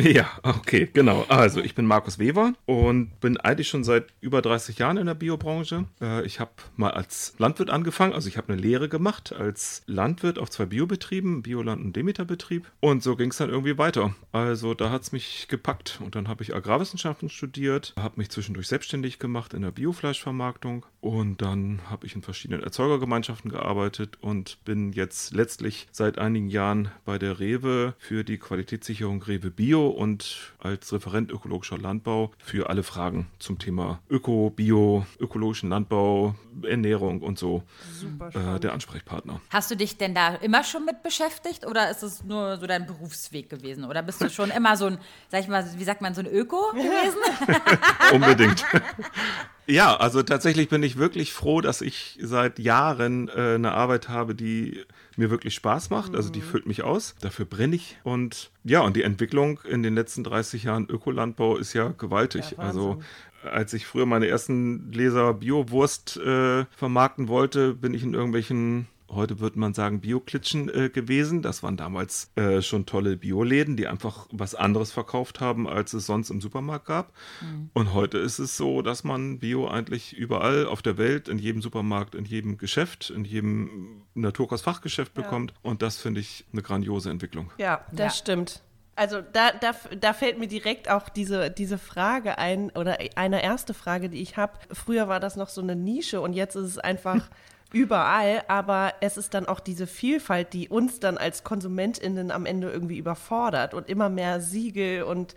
Ja, 0.01 0.29
okay, 0.43 0.91
genau. 0.93 1.25
Also, 1.29 1.61
ich 1.61 1.77
bin 1.77 1.87
Markus 1.87 2.19
Weber 2.19 2.55
und 2.67 3.21
bin 3.21 3.37
eigentlich 3.37 3.69
schon 3.69 3.85
seit 3.85 4.07
über 4.21 4.43
30 4.43 4.79
Jahren 4.79 4.97
in 4.97 5.07
der 5.07 5.15
Biobranche. 5.15 5.85
Äh, 6.01 6.27
Ich 6.27 6.41
habe 6.41 6.51
mal 6.75 6.91
als 6.91 7.35
Landwirt 7.39 7.71
angefangen, 7.71 8.13
also 8.13 8.29
ich 8.29 8.37
habe 8.37 8.53
eine 8.53 8.61
Lehre 8.61 8.89
gemacht 8.89 9.33
als 9.33 9.83
Landwirt 9.87 10.41
auf 10.41 10.51
zwei 10.51 10.67
Biobetrieben, 10.67 11.43
Bioland 11.43 11.81
und 11.85 11.95
Demeterbetrieb. 11.95 12.67
Und 12.81 13.05
so 13.05 13.15
ging 13.15 13.31
es 13.31 13.37
dann 13.37 13.51
irgendwie 13.51 13.79
weiter. 13.79 14.15
Also, 14.33 14.75
da 14.75 14.91
hat 14.91 15.03
es 15.03 15.13
mich 15.13 15.47
gepackt. 15.49 16.01
Und 16.05 16.17
dann 16.17 16.27
habe 16.27 16.43
ich 16.43 16.57
Agrarwissenschaften 16.57 17.29
studiert, 17.29 17.95
habe 17.97 18.15
mich 18.17 18.31
zwischendurch 18.31 18.67
selbstständig 18.67 19.21
gemacht 19.21 19.55
in 19.55 19.63
der 19.63 19.71
Biofleischvermarktung. 19.71 20.64
Und 21.01 21.43
dann 21.43 21.81
habe 21.91 22.07
ich 22.07 22.15
in 22.15 22.23
verschiedenen 22.23 22.63
Erzeugergemeinschaften 22.63 23.51
gearbeitet 23.51 24.17
und 24.23 24.65
bin 24.65 24.93
jetzt 24.93 25.35
letztlich 25.35 25.87
seit 25.93 26.19
einigen 26.19 26.49
Jahren 26.49 26.91
bei 27.05 27.19
der 27.19 27.39
Rewe 27.41 27.95
für 27.99 28.25
die 28.25 28.39
Qualitätssicherung 28.39 29.23
Rewe 29.23 29.51
Bio 29.51 29.89
und 29.89 30.55
als 30.59 30.93
Referent 30.93 31.31
ökologischer 31.31 31.77
Landbau 31.77 32.33
für 32.39 32.71
alle 32.71 32.83
Fragen 32.83 33.27
zum 33.39 33.59
Thema 33.59 34.01
Öko, 34.09 34.51
Bio, 34.51 35.07
ökologischen 35.21 35.69
Landbau, 35.69 36.35
Ernährung 36.63 37.21
und 37.21 37.39
so 37.39 37.63
Super 37.93 38.57
äh, 38.57 38.61
der 38.61 38.73
Ansprechpartner. 38.73 39.41
Hast 39.51 39.71
du 39.71 39.77
dich 39.77 39.99
denn 39.99 40.15
da 40.15 40.37
immer 40.37 40.65
schon 40.65 40.87
mit 40.87 41.03
beschäftigt 41.03 41.67
oder 41.67 41.91
ist 41.91 42.03
es 42.03 42.25
nur 42.25 42.57
so 42.57 42.67
dein 42.67 42.87
Berufsweg 42.87 43.51
gewesen? 43.51 43.85
Oder 43.85 44.03
bist 44.03 44.23
du 44.23 44.31
schon 44.31 44.51
immer 44.51 44.77
so 44.77 44.87
ein, 44.87 44.99
sag 45.29 45.43
ich 45.43 45.49
mal, 45.49 45.67
wie 45.77 45.85
sagt 45.85 46.01
man, 46.01 46.15
so 46.15 46.23
ein 46.23 46.27
Öko 46.27 46.71
gewesen? 46.73 47.19
Unbedingt. 48.13 48.65
Ja, 49.67 49.97
also 49.97 50.23
tatsächlich 50.23 50.69
bin 50.69 50.83
ich 50.83 50.99
wirklich 50.99 51.33
froh, 51.33 51.61
dass 51.63 51.81
ich 51.81 52.19
seit 52.21 52.59
Jahren 52.59 53.29
äh, 53.29 53.55
eine 53.55 53.73
Arbeit 53.73 54.09
habe, 54.11 54.35
die 54.35 54.83
mir 55.17 55.31
wirklich 55.31 55.55
Spaß 55.55 55.91
macht. 55.91 56.15
Also 56.15 56.29
die 56.31 56.41
Mhm. 56.41 56.45
füllt 56.45 56.67
mich 56.67 56.83
aus. 56.83 57.15
Dafür 57.21 57.47
brenne 57.47 57.77
ich. 57.77 57.97
Und 58.03 58.51
ja, 58.63 58.81
und 58.81 58.95
die 58.97 59.03
Entwicklung 59.03 59.61
in 59.69 59.83
den 59.83 59.95
letzten 59.95 60.23
30 60.23 60.65
Jahren 60.65 60.87
Ökolandbau 60.89 61.57
ist 61.57 61.73
ja 61.73 61.89
gewaltig. 61.97 62.53
Ja, 62.53 62.59
also 62.59 62.99
als 63.43 63.73
ich 63.73 63.87
früher 63.87 64.07
meine 64.07 64.27
ersten 64.27 64.91
Gläser 64.91 65.33
Biowurst 65.35 66.17
äh, 66.19 66.65
vermarkten 66.77 67.29
wollte, 67.29 67.75
bin 67.75 67.95
ich 67.95 68.03
in 68.03 68.15
irgendwelchen 68.15 68.87
Heute 69.15 69.41
würde 69.41 69.59
man 69.59 69.75
sagen 69.75 70.01
Bio-Klitschen 70.01 70.69
äh, 70.69 70.89
gewesen. 70.89 71.43
Das 71.43 71.63
waren 71.63 71.77
damals 71.77 72.31
äh, 72.37 72.63
schon 72.63 72.87
tolle 72.87 73.17
Bioläden, 73.17 73.77
die 73.77 73.87
einfach 73.87 74.27
was 74.33 74.55
anderes 74.55 74.93
verkauft 74.93 75.41
haben, 75.41 75.69
als 75.69 75.93
es 75.93 76.07
sonst 76.07 76.31
im 76.31 76.41
Supermarkt 76.41 76.87
gab. 76.87 77.13
Und 77.73 77.95
heute 77.95 78.19
ist 78.19 78.39
es 78.39 78.57
so, 78.57 78.83
dass 78.83 79.05
man 79.05 79.39
Bio 79.39 79.69
eigentlich 79.69 80.13
überall 80.17 80.67
auf 80.67 80.83
der 80.83 80.99
Welt, 80.99 81.29
in 81.29 81.39
jedem 81.39 81.63
Supermarkt, 81.63 82.15
in 82.15 82.25
jedem 82.25 82.59
Geschäft, 82.59 83.11
in 83.11 83.25
jedem 83.25 84.03
Naturkostfachgeschäft 84.15 85.15
bekommt. 85.15 85.55
Und 85.63 85.83
das 85.83 85.97
finde 85.99 86.21
ich 86.21 86.45
eine 86.53 86.63
grandiose 86.63 87.11
Entwicklung. 87.11 87.51
Ja, 87.59 87.85
das 87.91 87.99
Ja. 87.99 88.11
stimmt. 88.11 88.63
Also 88.97 89.21
da, 89.33 89.51
da, 89.51 89.73
da 89.99 90.13
fällt 90.13 90.39
mir 90.39 90.47
direkt 90.47 90.89
auch 90.89 91.09
diese, 91.09 91.51
diese 91.51 91.79
Frage 91.79 92.39
ein, 92.39 92.71
oder 92.71 92.99
eine 93.17 93.43
erste 93.43 93.75
Frage, 93.75 94.09
die 94.09 94.23
ich 94.23 94.37
habe. 94.37 94.53
Früher 94.71 95.09
war 95.09 95.19
das 95.19 95.35
noch 95.35 95.49
so 95.49 95.61
eine 95.61 95.75
Nische 95.75 96.21
und 96.21 96.33
jetzt 96.33 96.55
ist 96.55 96.67
es 96.67 96.79
einfach 96.79 97.29
überall, 97.75 98.43
aber 98.49 98.95
es 99.01 99.17
ist 99.17 99.35
dann 99.35 99.47
auch 99.47 99.61
diese 99.61 99.87
Vielfalt, 99.87 100.53
die 100.53 100.69
uns 100.69 101.01
dann 101.01 101.19
als 101.19 101.45
KonsumentInnen 101.45 102.31
am 102.31 102.47
Ende 102.47 102.71
irgendwie 102.71 102.99
überfordert 102.99 103.75
und 103.75 103.89
immer 103.89 104.09
mehr 104.09 104.41
Siegel 104.41 105.03
und 105.03 105.35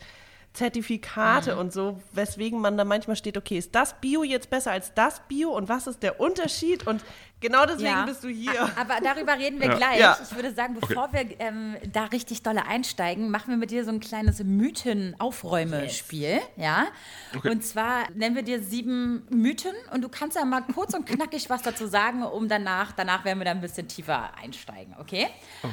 Zertifikate 0.53 1.53
Mhm. 1.53 1.60
und 1.60 1.74
so, 1.74 2.00
weswegen 2.13 2.60
man 2.60 2.77
dann 2.77 2.88
manchmal 2.88 3.15
steht, 3.15 3.38
okay, 3.38 3.58
ist 3.58 3.75
das 3.75 3.94
Bio 4.01 4.24
jetzt 4.24 4.50
besser 4.50 4.72
als 4.72 4.94
das 4.96 5.22
Bio 5.27 5.50
und 5.51 5.70
was 5.70 5.86
ist 5.88 6.01
der 6.01 6.20
Unterschied? 6.20 6.88
Und 6.88 7.03
genau 7.39 7.65
deswegen 7.65 8.06
bist 8.06 8.24
du 8.24 8.29
hier. 8.29 8.62
Aber 8.77 9.00
darüber 9.03 9.38
reden 9.38 9.60
wir 9.60 9.67
Ja. 9.67 9.75
gleich. 9.77 10.00
Ja. 10.00 10.17
Ich 10.22 10.36
würde 10.36 10.53
sagen, 10.53 10.75
bevor 10.79 11.12
wir 11.13 11.39
ähm, 11.39 11.75
da 11.91 12.06
richtig 12.06 12.44
dolle 12.44 12.65
einsteigen, 12.65 13.29
machen 13.32 13.50
wir 13.50 13.58
mit 13.58 13.72
dir 13.72 13.84
so 13.86 13.91
ein 13.91 14.00
kleines 14.00 14.44
Mythen-Aufräume-Spiel. 14.44 16.39
Ja? 16.56 16.88
Okay. 17.36 17.50
Und 17.50 17.63
zwar 17.63 18.10
nennen 18.13 18.36
wir 18.36 18.44
dir 18.44 18.62
sieben 18.62 19.25
Mythen 19.29 19.74
und 19.94 20.01
du 20.03 20.10
kannst 20.10 20.36
ja 20.38 20.46
mal 20.46 20.62
kurz 20.74 20.94
und 20.94 21.06
knackig 21.06 21.50
was 21.50 21.62
dazu 21.62 21.88
sagen, 21.88 22.24
um 22.24 22.48
danach, 22.48 22.91
danach 22.91 23.25
werden 23.25 23.39
wir 23.39 23.46
dann 23.46 23.58
ein 23.58 23.62
bisschen 23.62 23.88
tiefer 23.88 24.32
einsteigen, 24.41 24.96
okay? 25.00 25.27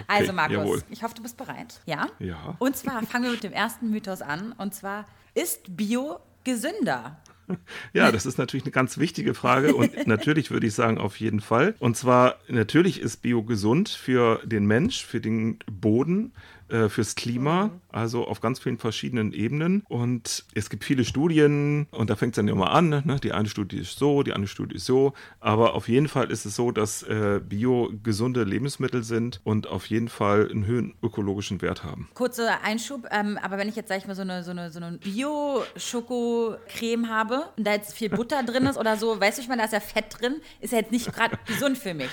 also 0.06 0.32
Markus, 0.32 0.56
jawohl. 0.56 0.82
ich 0.90 1.02
hoffe, 1.02 1.14
du 1.14 1.22
bist 1.22 1.36
bereit. 1.36 1.80
Ja? 1.86 2.08
Ja. 2.18 2.54
Und 2.58 2.76
zwar 2.76 3.02
fangen 3.02 3.24
wir 3.24 3.30
mit 3.32 3.42
dem 3.44 3.52
ersten 3.52 3.90
Mythos 3.90 4.22
an 4.22 4.52
und 4.58 4.74
zwar, 4.74 5.06
ist 5.34 5.76
Bio 5.76 6.20
gesünder? 6.44 7.16
Ja, 7.92 8.10
das 8.10 8.26
ist 8.26 8.38
natürlich 8.38 8.64
eine 8.64 8.72
ganz 8.72 8.98
wichtige 8.98 9.34
Frage 9.34 9.74
und 9.74 10.06
natürlich 10.06 10.50
würde 10.50 10.66
ich 10.66 10.74
sagen, 10.74 10.98
auf 10.98 11.20
jeden 11.20 11.40
Fall. 11.40 11.74
Und 11.78 11.96
zwar, 11.96 12.36
natürlich 12.48 13.00
ist 13.00 13.18
Bio 13.18 13.42
gesund 13.42 13.88
für 13.88 14.40
den 14.44 14.66
Mensch, 14.66 15.04
für 15.04 15.20
den 15.20 15.58
Boden, 15.70 16.32
äh, 16.68 16.88
fürs 16.88 17.14
Klima, 17.14 17.70
also 17.90 18.26
auf 18.26 18.40
ganz 18.40 18.58
vielen 18.58 18.78
verschiedenen 18.78 19.32
Ebenen. 19.32 19.84
Und 19.88 20.44
es 20.54 20.70
gibt 20.70 20.84
viele 20.84 21.04
Studien 21.04 21.86
und 21.90 22.10
da 22.10 22.16
fängt 22.16 22.34
es 22.34 22.36
dann 22.36 22.48
immer 22.48 22.70
an. 22.70 22.88
Ne? 22.88 23.18
Die 23.22 23.32
eine 23.32 23.48
Studie 23.48 23.78
ist 23.78 23.98
so, 23.98 24.22
die 24.22 24.32
andere 24.32 24.48
Studie 24.48 24.76
ist 24.76 24.86
so. 24.86 25.12
Aber 25.40 25.74
auf 25.74 25.88
jeden 25.88 26.08
Fall 26.08 26.30
ist 26.30 26.44
es 26.44 26.56
so, 26.56 26.70
dass 26.70 27.02
äh, 27.02 27.40
Bio 27.46 27.92
gesunde 28.02 28.44
Lebensmittel 28.44 29.04
sind 29.04 29.40
und 29.44 29.66
auf 29.66 29.86
jeden 29.86 30.08
Fall 30.08 30.48
einen 30.50 30.66
höheren 30.66 30.94
ökologischen 31.02 31.60
Wert 31.62 31.84
haben. 31.84 32.08
Kurzer 32.14 32.62
Einschub, 32.62 33.06
ähm, 33.10 33.38
aber 33.42 33.58
wenn 33.58 33.68
ich 33.68 33.76
jetzt, 33.76 33.88
sag 33.88 33.98
ich 33.98 34.06
mal, 34.06 34.14
so 34.14 34.22
eine, 34.22 34.42
so 34.42 34.52
eine, 34.52 34.70
so 34.70 34.80
eine 34.80 34.96
Bio-Schoko-Creme 34.98 37.08
habe 37.08 37.44
und 37.56 37.66
da 37.66 37.72
jetzt 37.72 37.94
viel 37.94 38.08
Butter 38.08 38.42
drin 38.42 38.66
ist 38.66 38.78
oder 38.78 38.96
so, 38.96 39.20
weißt 39.20 39.38
du, 39.38 39.42
ich 39.42 39.48
meine, 39.48 39.62
da 39.62 39.66
ist 39.66 39.72
ja 39.72 39.80
Fett 39.80 40.20
drin, 40.20 40.36
ist 40.60 40.72
ja 40.72 40.78
jetzt 40.78 40.92
nicht 40.92 41.12
gerade 41.12 41.38
gesund 41.46 41.78
für 41.78 41.94
mich. 41.94 42.10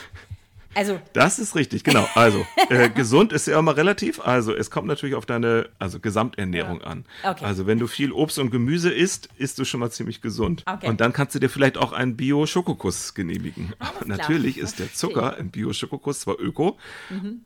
Also, 0.73 0.99
Das 1.13 1.39
ist 1.39 1.55
richtig, 1.55 1.83
genau. 1.83 2.07
Also, 2.15 2.45
äh, 2.69 2.89
gesund 2.95 3.33
ist 3.33 3.47
ja 3.47 3.59
immer 3.59 3.75
relativ. 3.75 4.19
Also, 4.19 4.55
es 4.55 4.71
kommt 4.71 4.87
natürlich 4.87 5.15
auf 5.15 5.25
deine 5.25 5.69
also 5.79 5.99
Gesamternährung 5.99 6.81
an. 6.81 7.05
Okay. 7.23 7.43
Also, 7.43 7.67
wenn 7.67 7.79
du 7.79 7.87
viel 7.87 8.11
Obst 8.11 8.39
und 8.39 8.51
Gemüse 8.51 8.91
isst, 8.91 9.29
isst 9.37 9.59
du 9.59 9.65
schon 9.65 9.79
mal 9.79 9.91
ziemlich 9.91 10.21
gesund. 10.21 10.63
Okay. 10.65 10.87
Und 10.87 11.01
dann 11.01 11.13
kannst 11.13 11.35
du 11.35 11.39
dir 11.39 11.49
vielleicht 11.49 11.77
auch 11.77 11.93
einen 11.93 12.15
Bio-Schokokuss 12.15 13.13
genehmigen. 13.13 13.73
Alles 13.79 13.91
Aber 13.91 14.05
klar. 14.05 14.17
natürlich 14.17 14.57
ist 14.57 14.79
der 14.79 14.93
Zucker 14.93 15.37
im 15.37 15.49
Bio-Schokokuss 15.49 16.21
zwar 16.21 16.39
öko, 16.39 16.77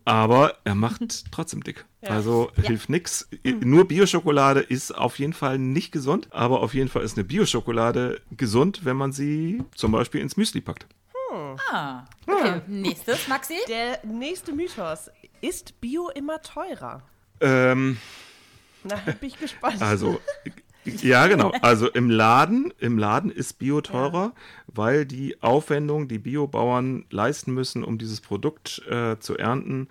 aber 0.06 0.56
er 0.64 0.76
macht 0.76 1.32
trotzdem 1.32 1.64
dick. 1.64 1.86
Also 2.02 2.52
hilft 2.62 2.90
nix. 2.90 3.28
Nur 3.62 3.88
Bio-Schokolade 3.88 4.60
ist 4.60 4.96
auf 4.96 5.20
jeden 5.20 5.34
Fall 5.34 5.58
nicht 5.58 5.92
gesund, 5.92 6.28
aber 6.32 6.62
auf 6.62 6.74
jeden 6.74 6.90
Fall 6.90 7.04
ist 7.04 7.18
eine 7.18 7.24
Bio-Schokolade 7.24 8.22
gesund, 8.32 8.82
wenn 8.84 8.98
man 8.98 9.12
sie 9.12 9.64
zum 9.76 9.92
Beispiel 9.92 10.22
ins 10.22 10.38
Müsli 10.38 10.62
packt. 10.62 10.86
Ah, 11.72 12.06
okay. 12.28 12.62
Nächstes, 12.68 13.28
Maxi. 13.28 13.56
Der 13.68 14.00
nächste 14.04 14.54
Mythos. 14.54 15.10
Ist 15.42 15.80
Bio 15.82 16.10
immer 16.10 16.42
teurer? 16.42 17.02
Ähm, 17.40 17.98
Na, 18.84 18.96
bin 19.20 19.30
ich 19.30 19.40
gespannt. 19.40 19.82
Also, 19.82 20.20
ja, 20.86 21.28
genau. 21.28 21.52
Also 21.62 21.90
im 21.90 22.10
Laden, 22.10 22.74
im 22.80 22.98
Laden 22.98 23.32
ist 23.32 23.54
Bio 23.54 23.82
teurer, 23.82 24.34
weil 24.68 25.06
die 25.06 25.42
Aufwendungen, 25.42 26.08
die 26.08 26.20
Biobauern 26.20 27.06
leisten 27.10 27.54
müssen, 27.54 27.84
um 27.84 27.98
dieses 27.98 28.22
Produkt 28.22 28.82
äh, 28.90 29.18
zu 29.20 29.38
ernten, 29.38 29.90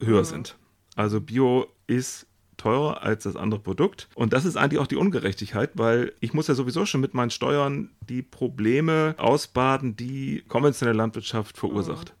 höher 0.00 0.24
sind. 0.24 0.56
Also 0.94 1.20
Bio 1.20 1.66
ist 1.86 2.26
teurer 2.66 3.02
als 3.02 3.22
das 3.22 3.36
andere 3.36 3.60
Produkt. 3.60 4.08
Und 4.14 4.32
das 4.32 4.44
ist 4.44 4.56
eigentlich 4.56 4.80
auch 4.80 4.88
die 4.88 4.96
Ungerechtigkeit, 4.96 5.70
weil 5.74 6.12
ich 6.20 6.34
muss 6.34 6.48
ja 6.48 6.54
sowieso 6.54 6.84
schon 6.84 7.00
mit 7.00 7.14
meinen 7.14 7.30
Steuern 7.30 7.90
die 8.00 8.22
Probleme 8.22 9.14
ausbaden, 9.18 9.96
die 9.96 10.42
konventionelle 10.48 10.96
Landwirtschaft 10.96 11.56
verursacht. 11.56 12.14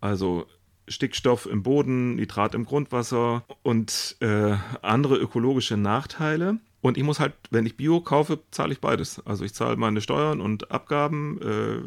Also 0.00 0.46
Stickstoff 0.86 1.46
im 1.46 1.62
Boden, 1.62 2.14
Nitrat 2.16 2.54
im 2.54 2.64
Grundwasser 2.64 3.44
und 3.62 4.16
äh, 4.20 4.54
andere 4.80 5.16
ökologische 5.16 5.76
Nachteile. 5.76 6.58
Und 6.80 6.96
ich 6.96 7.02
muss 7.02 7.20
halt, 7.20 7.34
wenn 7.50 7.66
ich 7.66 7.76
Bio 7.76 8.00
kaufe, 8.00 8.38
zahle 8.52 8.72
ich 8.72 8.80
beides. 8.80 9.20
Also 9.26 9.44
ich 9.44 9.54
zahle 9.54 9.76
meine 9.76 10.00
Steuern 10.00 10.40
und 10.40 10.70
Abgaben 10.70 11.40
äh, 11.42 11.80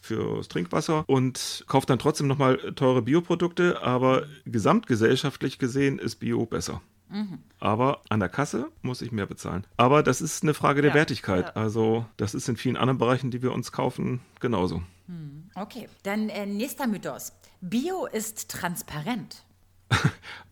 fürs 0.00 0.48
Trinkwasser 0.48 1.04
und 1.08 1.64
kaufe 1.66 1.86
dann 1.86 1.98
trotzdem 1.98 2.28
nochmal 2.28 2.56
teure 2.74 3.02
Bioprodukte, 3.02 3.82
aber 3.82 4.24
gesamtgesellschaftlich 4.46 5.58
gesehen 5.58 5.98
ist 5.98 6.16
Bio 6.16 6.46
besser. 6.46 6.80
Aber 7.58 8.00
an 8.08 8.20
der 8.20 8.28
Kasse 8.28 8.68
muss 8.82 9.02
ich 9.02 9.10
mehr 9.12 9.26
bezahlen. 9.26 9.66
Aber 9.76 10.02
das 10.02 10.20
ist 10.20 10.42
eine 10.42 10.54
Frage 10.54 10.80
der 10.82 10.90
Ja, 10.90 10.94
Wertigkeit. 10.96 11.46
ja. 11.46 11.52
Also 11.60 12.06
das 12.16 12.34
ist 12.34 12.48
in 12.48 12.56
vielen 12.56 12.76
anderen 12.76 12.98
Bereichen, 12.98 13.30
die 13.30 13.42
wir 13.42 13.52
uns 13.52 13.72
kaufen, 13.72 14.20
genauso. 14.40 14.82
Okay, 15.54 15.88
dann 16.04 16.28
äh, 16.28 16.46
nächster 16.46 16.86
Mythos. 16.86 17.32
Bio 17.60 18.06
ist 18.06 18.50
transparent. 18.50 19.42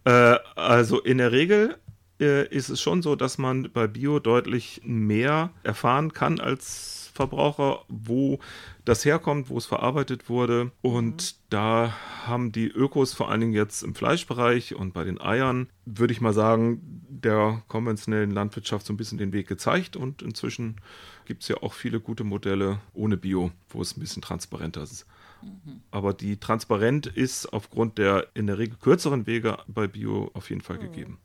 Äh, 0.05 0.37
also 0.57 1.01
in 1.01 1.19
der 1.19 1.33
Regel 1.33 1.77
äh, 2.19 2.47
ist 2.49 2.71
es 2.71 2.81
schon 2.81 3.03
so, 3.03 3.15
dass 3.15 3.37
man 3.37 3.71
bei 3.73 3.87
Bio 3.87 4.21
deutlich 4.21 4.81
mehr 4.85 5.51
erfahren 5.65 6.13
kann 6.15 6.41
als 6.41 6.98
Verbraucher, 7.19 7.85
wo 7.89 8.39
das 8.85 9.05
herkommt, 9.05 9.51
wo 9.51 9.59
es 9.59 9.67
verarbeitet 9.67 10.29
wurde. 10.29 10.71
Und 10.83 11.37
da 11.53 11.93
haben 12.25 12.53
die 12.53 12.69
Ökos 12.69 13.13
vor 13.13 13.31
allen 13.31 13.41
Dingen 13.41 13.53
jetzt 13.53 13.83
im 13.83 13.95
Fleischbereich 13.95 14.75
und 14.75 14.95
bei 14.95 15.05
den 15.05 15.21
Eiern, 15.21 15.69
würde 15.85 16.13
ich 16.13 16.21
mal 16.21 16.33
sagen, 16.33 16.81
der 17.09 17.63
konventionellen 17.69 18.31
Landwirtschaft 18.31 18.87
so 18.87 18.93
ein 18.93 18.97
bisschen 18.97 19.19
den 19.19 19.33
Weg 19.33 19.49
gezeigt. 19.49 19.97
Und 19.97 20.23
inzwischen 20.23 20.81
gibt 21.27 21.43
es 21.43 21.49
ja 21.49 21.57
auch 21.57 21.73
viele 21.73 22.01
gute 22.01 22.25
Modelle 22.25 22.79
ohne 22.95 23.17
Bio, 23.17 23.51
wo 23.69 23.83
es 23.83 23.97
ein 23.97 24.01
bisschen 24.01 24.23
transparenter 24.23 24.83
ist. 24.83 25.05
Aber 25.91 26.15
die 26.15 26.39
Transparenz 26.39 27.07
ist 27.07 27.53
aufgrund 27.53 27.99
der 27.99 28.29
in 28.35 28.47
der 28.47 28.59
Regel 28.59 28.77
kürzeren 28.77 29.27
Wege 29.27 29.59
bei 29.67 29.87
Bio 29.87 30.31
auf 30.35 30.51
jeden 30.51 30.63
Fall 30.63 30.79
gegeben. 30.79 31.19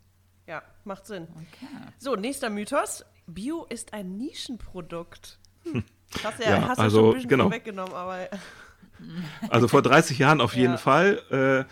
Ja, 0.48 0.62
macht 0.84 1.06
Sinn. 1.06 1.28
Okay. 1.36 1.68
So, 1.98 2.16
nächster 2.16 2.50
Mythos. 2.50 3.06
Bio 3.28 3.66
ist 3.70 3.94
ein 3.94 4.18
Nischenprodukt. 4.18 5.40
Hm. 5.64 5.84
Hast 6.24 6.40
ja, 6.40 6.50
Ja, 6.50 6.68
hast 6.70 6.80
also, 6.80 6.98
ja 6.98 7.02
schon 7.02 7.10
ein 7.10 7.14
bisschen 7.16 7.30
genau. 7.30 7.44
vorweggenommen, 7.46 7.94
aber 7.94 8.28
Also 9.50 9.68
vor 9.68 9.82
30 9.82 10.18
Jahren 10.20 10.42
auf 10.42 10.56
jeden 10.56 10.74
Ja. 10.74 10.78
Fall. 10.78 11.66
Äh, 11.68 11.72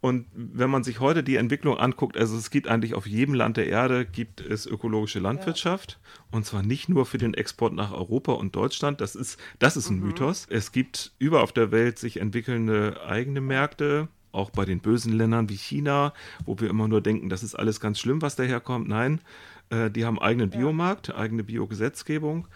und 0.00 0.26
wenn 0.32 0.70
man 0.70 0.82
sich 0.82 0.98
heute 1.00 1.22
die 1.22 1.36
Entwicklung 1.36 1.76
anguckt, 1.76 2.16
also 2.16 2.34
es 2.38 2.50
gibt 2.50 2.68
eigentlich 2.68 2.94
auf 2.94 3.06
jedem 3.06 3.34
Land 3.34 3.58
der 3.58 3.66
Erde 3.68 4.06
gibt 4.06 4.40
es 4.40 4.64
ökologische 4.64 5.18
Landwirtschaft 5.18 5.98
und 6.30 6.46
zwar 6.46 6.62
nicht 6.62 6.88
nur 6.88 7.04
für 7.04 7.18
den 7.18 7.34
Export 7.34 7.74
nach 7.74 7.92
Europa 7.92 8.32
und 8.32 8.56
Deutschland. 8.56 9.02
Das 9.02 9.14
ist 9.14 9.38
das 9.58 9.76
ist 9.76 9.90
ein 9.90 10.00
Mythos. 10.00 10.46
Es 10.48 10.72
gibt 10.72 11.12
überall 11.18 11.44
auf 11.44 11.52
der 11.52 11.70
Welt 11.70 11.98
sich 11.98 12.18
entwickelnde 12.18 13.00
eigene 13.06 13.42
Märkte. 13.42 14.08
Auch 14.32 14.50
bei 14.50 14.64
den 14.64 14.78
bösen 14.80 15.12
Ländern 15.12 15.48
wie 15.48 15.56
China, 15.56 16.14
wo 16.46 16.58
wir 16.60 16.70
immer 16.70 16.86
nur 16.88 17.00
denken, 17.02 17.28
das 17.28 17.42
ist 17.42 17.56
alles 17.56 17.80
ganz 17.80 17.98
schlimm, 17.98 18.22
was 18.22 18.36
daherkommt. 18.36 18.88
Nein, 18.88 19.20
äh, 19.70 19.90
die 19.90 20.04
haben 20.04 20.20
eigenen 20.20 20.50
Biomarkt, 20.50 21.12
eigene 21.14 21.42
Biogesetzgebung. 21.42 22.46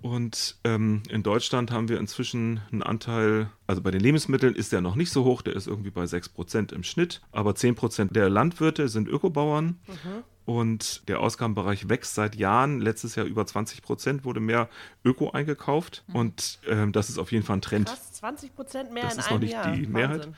Und 0.00 0.56
ähm, 0.64 1.02
in 1.08 1.22
Deutschland 1.24 1.70
haben 1.72 1.88
wir 1.88 1.98
inzwischen 1.98 2.60
einen 2.70 2.82
Anteil, 2.84 3.50
also 3.66 3.82
bei 3.82 3.90
den 3.90 4.00
Lebensmitteln 4.00 4.54
ist 4.54 4.70
der 4.72 4.80
noch 4.80 4.94
nicht 4.94 5.10
so 5.10 5.24
hoch, 5.24 5.42
der 5.42 5.54
ist 5.56 5.66
irgendwie 5.66 5.90
bei 5.90 6.04
6% 6.04 6.72
im 6.72 6.84
Schnitt, 6.84 7.20
aber 7.32 7.50
10% 7.52 8.12
der 8.12 8.28
Landwirte 8.30 8.88
sind 8.88 9.08
Ökobauern. 9.08 9.78
und 10.44 11.06
der 11.08 11.20
Ausgabenbereich 11.20 11.88
wächst 11.90 12.14
seit 12.14 12.34
Jahren. 12.36 12.80
Letztes 12.80 13.16
Jahr 13.16 13.26
über 13.26 13.44
20 13.44 13.82
Prozent 13.82 14.24
wurde 14.24 14.40
mehr 14.40 14.68
Öko 15.04 15.30
eingekauft 15.32 16.04
und 16.14 16.58
ähm, 16.68 16.92
das 16.92 17.10
ist 17.10 17.18
auf 17.18 17.32
jeden 17.32 17.44
Fall 17.44 17.58
ein 17.58 17.60
Trend. 17.62 17.88
Krass, 17.88 18.12
20 18.14 18.54
Prozent 18.54 18.92
mehr 18.92 19.02
Das 19.02 19.14
in 19.14 19.18
ist 19.20 19.26
einem 19.26 19.34
noch 19.36 19.40
nicht 19.42 19.52
Jahr. 19.52 19.72
die 19.72 19.86
Mehrheit. 19.86 20.18
Wahnsinn. 20.20 20.34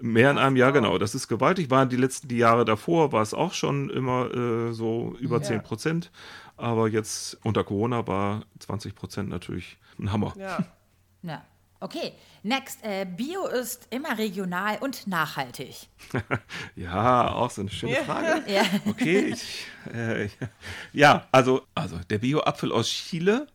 Mehr 0.00 0.30
in 0.30 0.38
einem 0.38 0.54
Jahr, 0.54 0.70
genau. 0.70 0.96
Das 0.98 1.16
ist 1.16 1.26
gewaltig. 1.26 1.70
War 1.70 1.84
die 1.86 1.96
letzten 1.96 2.28
die 2.28 2.36
Jahre 2.36 2.64
davor, 2.64 3.10
war 3.10 3.20
es 3.22 3.34
auch 3.34 3.52
schon 3.52 3.90
immer 3.90 4.32
äh, 4.32 4.72
so 4.72 5.16
über 5.18 5.42
10 5.42 5.64
Prozent. 5.64 6.12
Aber 6.58 6.88
jetzt 6.88 7.38
unter 7.44 7.64
Corona 7.64 8.06
war 8.06 8.44
20 8.58 8.94
Prozent 8.94 9.28
natürlich 9.28 9.78
ein 9.98 10.12
Hammer. 10.12 10.34
Ja. 10.36 10.58
Ja. 11.22 11.44
Okay, 11.80 12.12
next. 12.42 12.82
Äh, 12.82 13.06
Bio 13.06 13.46
ist 13.46 13.86
immer 13.90 14.18
regional 14.18 14.78
und 14.78 15.06
nachhaltig. 15.06 15.88
Ja, 16.74 17.32
auch 17.32 17.50
so 17.50 17.60
eine 17.60 17.70
schöne 17.70 17.96
Frage. 18.04 18.42
Ja. 18.52 18.62
Okay, 18.86 19.32
ich, 19.32 19.66
äh, 19.92 20.28
ja, 20.92 21.26
also, 21.30 21.62
also 21.74 21.98
der 22.10 22.18
Bio-Apfel 22.18 22.72
aus 22.72 22.88
Chile 22.88 23.46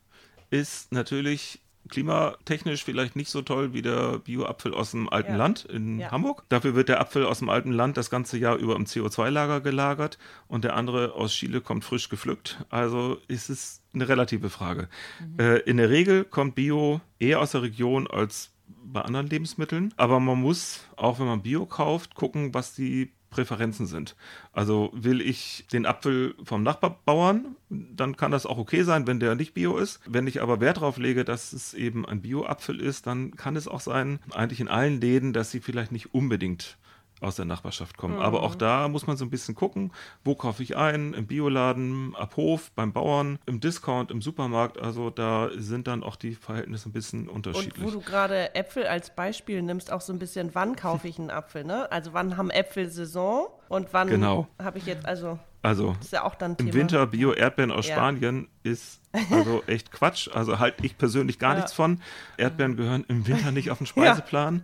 ist 0.50 0.92
natürlich 0.92 1.60
klimatechnisch 1.90 2.84
vielleicht 2.84 3.16
nicht 3.16 3.30
so 3.30 3.42
toll 3.42 3.74
wie 3.74 3.82
der 3.82 4.20
Bio-Apfel 4.20 4.74
aus 4.74 4.92
dem 4.92 5.10
alten 5.10 5.32
Ja. 5.34 5.38
Land 5.38 5.66
in 5.66 6.00
Ja. 6.00 6.12
Hamburg. 6.12 6.44
Dafür 6.50 6.76
wird 6.76 6.90
der 6.90 7.00
Apfel 7.02 7.26
aus 7.26 7.40
dem 7.40 7.50
alten 7.50 7.72
Land 7.72 7.98
das 7.98 8.10
ganze 8.10 8.38
Jahr 8.38 8.56
über 8.58 8.76
im 8.76 8.86
CO2-Lager 8.86 9.62
gelagert 9.62 10.18
und 10.48 10.64
der 10.64 10.76
andere 10.76 11.14
aus 11.14 11.34
Chile 11.34 11.62
kommt 11.62 11.84
frisch 11.84 12.10
gepflückt. 12.10 12.64
Also 12.70 13.18
ist 13.28 13.50
es 13.50 13.82
eine 13.94 14.08
relative 14.08 14.50
Frage. 14.50 14.90
Äh, 15.38 15.60
in 15.62 15.78
der 15.78 15.90
Regel 15.90 16.24
kommt 16.24 16.56
Bio 16.56 17.02
eher 17.20 17.40
aus 17.42 17.52
der 17.52 17.62
Region 17.62 18.08
als 18.08 18.52
bei 18.86 19.02
anderen 19.02 19.28
Lebensmitteln, 19.28 19.94
aber 19.98 20.20
man 20.20 20.40
muss, 20.42 20.82
auch 20.96 21.20
wenn 21.20 21.26
man 21.28 21.42
Bio 21.42 21.66
kauft, 21.66 22.16
gucken, 22.16 22.54
was 22.54 22.76
die 22.76 23.12
Präferenzen 23.34 23.88
sind. 23.88 24.16
Also 24.52 24.92
will 24.94 25.22
ich 25.22 25.66
den 25.72 25.86
Apfel 25.86 26.36
vom 26.44 26.64
Nachbarbauern, 26.64 27.56
dann 27.70 28.16
kann 28.16 28.32
das 28.32 28.46
auch 28.46 28.58
okay 28.58 28.84
sein, 28.84 29.08
wenn 29.08 29.20
der 29.20 29.36
nicht 29.36 29.54
Bio 29.54 29.78
ist. 29.78 30.00
Wenn 30.06 30.28
ich 30.28 30.42
aber 30.42 30.62
Wert 30.62 30.78
darauf 30.78 30.98
lege, 30.98 31.26
dass 31.26 31.54
es 31.54 31.74
eben 31.74 32.06
ein 32.06 32.22
Bio-Apfel 32.22 32.80
ist, 32.80 33.08
dann 33.08 33.36
kann 33.36 33.56
es 33.56 33.68
auch 33.68 33.82
sein, 33.82 34.20
eigentlich 34.32 34.60
in 34.60 34.68
allen 34.68 35.02
Läden, 35.02 35.34
dass 35.34 35.52
sie 35.52 35.60
vielleicht 35.60 35.92
nicht 35.92 36.14
unbedingt 36.14 36.78
aus 37.24 37.36
der 37.36 37.46
Nachbarschaft 37.46 37.98
kommen. 37.98 38.20
Aber 38.20 38.44
auch 38.44 38.56
da 38.56 38.88
muss 38.88 39.08
man 39.08 39.18
so 39.18 39.26
ein 39.26 39.30
bisschen 39.30 39.56
gucken, 39.56 39.92
wo 40.24 40.36
kaufe 40.36 40.62
ich 40.64 40.76
ein, 40.78 41.14
im 41.14 41.28
Bioladen, 41.28 42.16
ab 42.16 42.36
Hof, 42.38 42.72
beim 42.76 42.94
Bauern, 42.94 43.40
im 43.46 43.60
Discount, 43.60 44.12
im 44.12 44.22
Supermarkt. 44.22 44.80
Also 44.80 45.10
da 45.10 45.50
sind 45.56 45.88
dann 45.88 46.04
auch 46.04 46.16
die 46.16 46.36
Verhältnisse 46.36 46.90
ein 46.90 46.94
bisschen 46.94 47.28
Und 47.30 47.48
unterschiedlich. 47.48 47.84
wo 47.84 47.90
du 47.92 48.02
gerade 48.02 48.56
Äpfel 48.56 48.86
als 48.88 49.16
Beispiel 49.16 49.62
nimmst, 49.62 49.92
auch 49.92 50.02
so 50.02 50.14
ein 50.14 50.20
bisschen, 50.20 50.54
wann 50.54 50.76
kaufe 50.76 51.08
ich 51.08 51.18
einen 51.20 51.30
Apfel, 51.32 51.64
ne? 51.64 51.92
Also 51.92 52.14
wann 52.14 52.38
haben 52.38 52.50
Äpfel 52.50 52.90
Saison 52.90 53.48
und 53.70 53.88
wann 53.94 54.08
Genau. 54.10 54.48
habe 54.62 54.78
ich 54.78 54.86
jetzt, 54.86 55.06
also 55.06 55.40
also 55.66 55.96
ist 56.02 56.12
ja 56.12 56.24
auch 56.26 56.36
dann 56.36 56.58
im. 56.58 56.74
Winter 56.74 57.08
Bio-Erdbeeren 57.08 57.72
aus 57.72 57.88
Ja. 57.88 57.96
Spanien 57.96 58.50
ist 58.64 59.00
also 59.32 59.64
echt 59.66 59.92
Quatsch. 59.94 60.28
Also 60.34 60.60
halte 60.60 60.86
ich 60.86 60.98
persönlich 60.98 61.40
gar 61.40 61.52
Ja. 61.54 61.56
nichts 61.60 61.72
von. 61.72 62.02
Erdbeeren 62.36 62.76
gehören 62.76 63.06
im 63.08 63.26
Winter 63.28 63.52
nicht 63.54 63.72
auf 63.72 63.78
den 63.78 63.88
Speiseplan. 63.88 64.64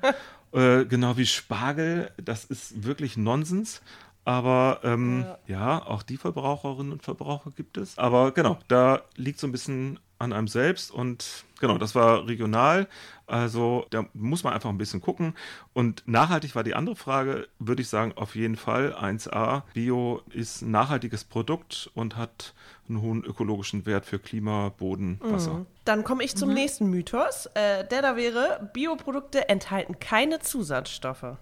Äh, 0.53 0.85
genau 0.85 1.17
wie 1.17 1.25
Spargel. 1.25 2.11
Das 2.23 2.45
ist 2.45 2.83
wirklich 2.83 3.17
Nonsens. 3.17 3.81
Aber 4.25 4.81
ähm, 4.83 5.25
ja. 5.47 5.83
auch 5.83 6.03
die 6.03 6.17
Verbraucherinnen 6.17 6.91
und 6.91 7.01
Verbraucher 7.01 7.51
gibt 7.51 7.77
es. 7.77 7.97
Aber 7.97 8.31
genau, 8.31 8.59
da 8.67 9.01
liegt 9.15 9.39
so 9.39 9.47
ein 9.47 9.51
bisschen 9.51 9.99
an 10.19 10.33
einem 10.33 10.47
selbst 10.47 10.91
und 10.91 11.45
genau, 11.59 11.77
das 11.77 11.95
war 11.95 12.27
regional. 12.27 12.87
Also 13.27 13.85
da 13.91 14.05
muss 14.13 14.43
man 14.43 14.53
einfach 14.53 14.69
ein 14.69 14.77
bisschen 14.77 15.01
gucken. 15.01 15.35
Und 15.73 16.03
nachhaltig 16.07 16.55
war 16.55 16.63
die 16.63 16.73
andere 16.73 16.95
Frage, 16.95 17.47
würde 17.59 17.81
ich 17.81 17.87
sagen, 17.87 18.13
auf 18.15 18.35
jeden 18.35 18.55
Fall 18.55 18.93
1a. 18.93 19.63
Bio 19.73 20.21
ist 20.31 20.63
ein 20.63 20.71
nachhaltiges 20.71 21.23
Produkt 21.23 21.91
und 21.93 22.17
hat 22.17 22.53
einen 22.87 23.01
hohen 23.01 23.23
ökologischen 23.23 23.85
Wert 23.85 24.05
für 24.05 24.17
Klima, 24.17 24.69
Boden, 24.69 25.19
Wasser. 25.21 25.65
Dann 25.85 26.03
komme 26.03 26.23
ich 26.23 26.35
zum 26.35 26.53
nächsten 26.53 26.89
Mythos. 26.89 27.45
Äh, 27.53 27.87
der 27.87 28.01
da 28.01 28.15
wäre, 28.15 28.71
Bioprodukte 28.73 29.47
enthalten 29.47 29.99
keine 29.99 30.39
Zusatzstoffe. 30.39 31.37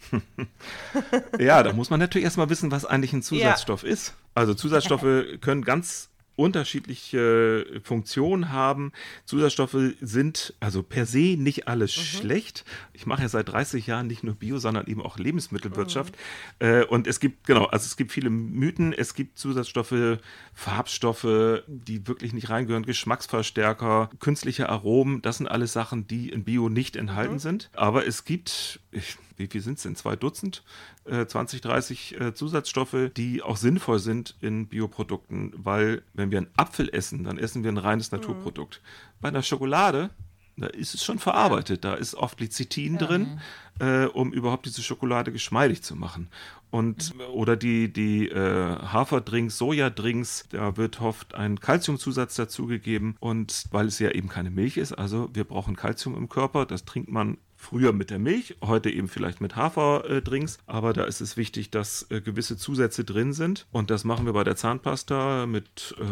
Ja, 1.38 1.62
da 1.62 1.72
muss 1.72 1.90
man 1.90 2.00
natürlich 2.00 2.24
erstmal 2.24 2.48
wissen, 2.50 2.70
was 2.70 2.84
eigentlich 2.84 3.12
ein 3.12 3.22
Zusatzstoff 3.22 3.84
ist. 3.84 4.14
Also 4.34 4.54
Zusatzstoffe 4.54 5.24
können 5.40 5.62
ganz 5.62 6.09
unterschiedliche 6.40 7.80
Funktionen 7.82 8.50
haben. 8.50 8.92
Zusatzstoffe 9.26 9.76
sind 10.00 10.54
also 10.58 10.82
per 10.82 11.04
se 11.04 11.36
nicht 11.38 11.68
alles 11.68 11.92
schlecht. 11.92 12.64
Ich 12.94 13.04
mache 13.04 13.22
ja 13.22 13.28
seit 13.28 13.50
30 13.50 13.86
Jahren 13.86 14.06
nicht 14.06 14.24
nur 14.24 14.34
Bio, 14.34 14.58
sondern 14.58 14.86
eben 14.86 15.02
auch 15.02 15.18
Lebensmittelwirtschaft. 15.18 16.16
Äh, 16.58 16.84
und 16.84 17.06
es 17.06 17.20
gibt, 17.20 17.46
genau, 17.46 17.66
also 17.66 17.84
es 17.84 17.96
gibt 17.96 18.10
viele 18.12 18.30
Mythen. 18.30 18.94
Es 18.94 19.14
gibt 19.14 19.38
Zusatzstoffe, 19.38 20.18
Farbstoffe, 20.54 21.62
die 21.66 22.08
wirklich 22.08 22.32
nicht 22.32 22.48
reingehören, 22.48 22.86
Geschmacksverstärker, 22.86 24.08
künstliche 24.18 24.70
Aromen. 24.70 25.20
Das 25.20 25.36
sind 25.36 25.46
alles 25.46 25.74
Sachen, 25.74 26.06
die 26.06 26.30
in 26.30 26.44
Bio 26.44 26.70
nicht 26.70 26.96
enthalten 26.96 27.38
sind. 27.38 27.70
Aber 27.74 28.06
es 28.06 28.24
gibt, 28.24 28.80
ich, 28.92 29.18
wie 29.40 29.48
viel 29.48 29.60
sind 29.60 29.78
es 29.78 29.82
denn? 29.82 29.96
Zwei 29.96 30.16
Dutzend, 30.16 30.62
äh, 31.04 31.26
20, 31.26 31.60
30 31.60 32.20
äh, 32.20 32.34
Zusatzstoffe, 32.34 33.10
die 33.16 33.42
auch 33.42 33.56
sinnvoll 33.56 33.98
sind 33.98 34.36
in 34.40 34.68
Bioprodukten, 34.68 35.52
weil 35.56 36.02
wenn 36.12 36.30
wir 36.30 36.38
einen 36.38 36.50
Apfel 36.56 36.88
essen, 36.92 37.24
dann 37.24 37.38
essen 37.38 37.64
wir 37.64 37.72
ein 37.72 37.78
reines 37.78 38.12
Naturprodukt. 38.12 38.80
Bei 39.20 39.28
einer 39.28 39.42
Schokolade, 39.42 40.10
da 40.56 40.66
ist 40.66 40.94
es 40.94 41.02
schon 41.02 41.18
verarbeitet, 41.18 41.84
da 41.84 41.94
ist 41.94 42.14
oft 42.14 42.38
Lecithin 42.38 42.98
drin, 42.98 43.40
äh, 43.80 44.04
um 44.04 44.32
überhaupt 44.32 44.66
diese 44.66 44.82
Schokolade 44.82 45.32
geschmeidig 45.32 45.82
zu 45.82 45.96
machen. 45.96 46.28
Und 46.70 47.14
oder 47.32 47.56
die, 47.56 47.92
die 47.92 48.28
äh, 48.28 48.76
Haferdrinks, 48.78 49.58
Sojadrinks, 49.58 50.44
da 50.50 50.76
wird 50.76 51.00
oft 51.00 51.34
ein 51.34 51.58
Kalziumzusatz 51.58 52.36
dazugegeben. 52.36 53.16
Und 53.18 53.64
weil 53.72 53.86
es 53.86 53.98
ja 53.98 54.10
eben 54.10 54.28
keine 54.28 54.50
Milch 54.50 54.76
ist, 54.76 54.92
also 54.92 55.30
wir 55.32 55.44
brauchen 55.44 55.74
Kalzium 55.74 56.16
im 56.16 56.28
Körper, 56.28 56.66
das 56.66 56.84
trinkt 56.84 57.10
man 57.10 57.38
früher 57.60 57.92
mit 57.92 58.08
der 58.08 58.18
Milch, 58.18 58.56
heute 58.62 58.88
eben 58.90 59.06
vielleicht 59.06 59.42
mit 59.42 59.54
Haferdrinks, 59.54 60.58
aber 60.66 60.94
da 60.94 61.04
ist 61.04 61.20
es 61.20 61.36
wichtig, 61.36 61.70
dass 61.70 62.10
äh, 62.10 62.22
gewisse 62.22 62.56
Zusätze 62.56 63.04
drin 63.04 63.34
sind 63.34 63.66
und 63.70 63.90
das 63.90 64.04
machen 64.04 64.24
wir 64.24 64.32
bei 64.32 64.44
der 64.44 64.56
Zahnpasta 64.56 65.44
mit 65.46 65.94
äh, 66.00 66.04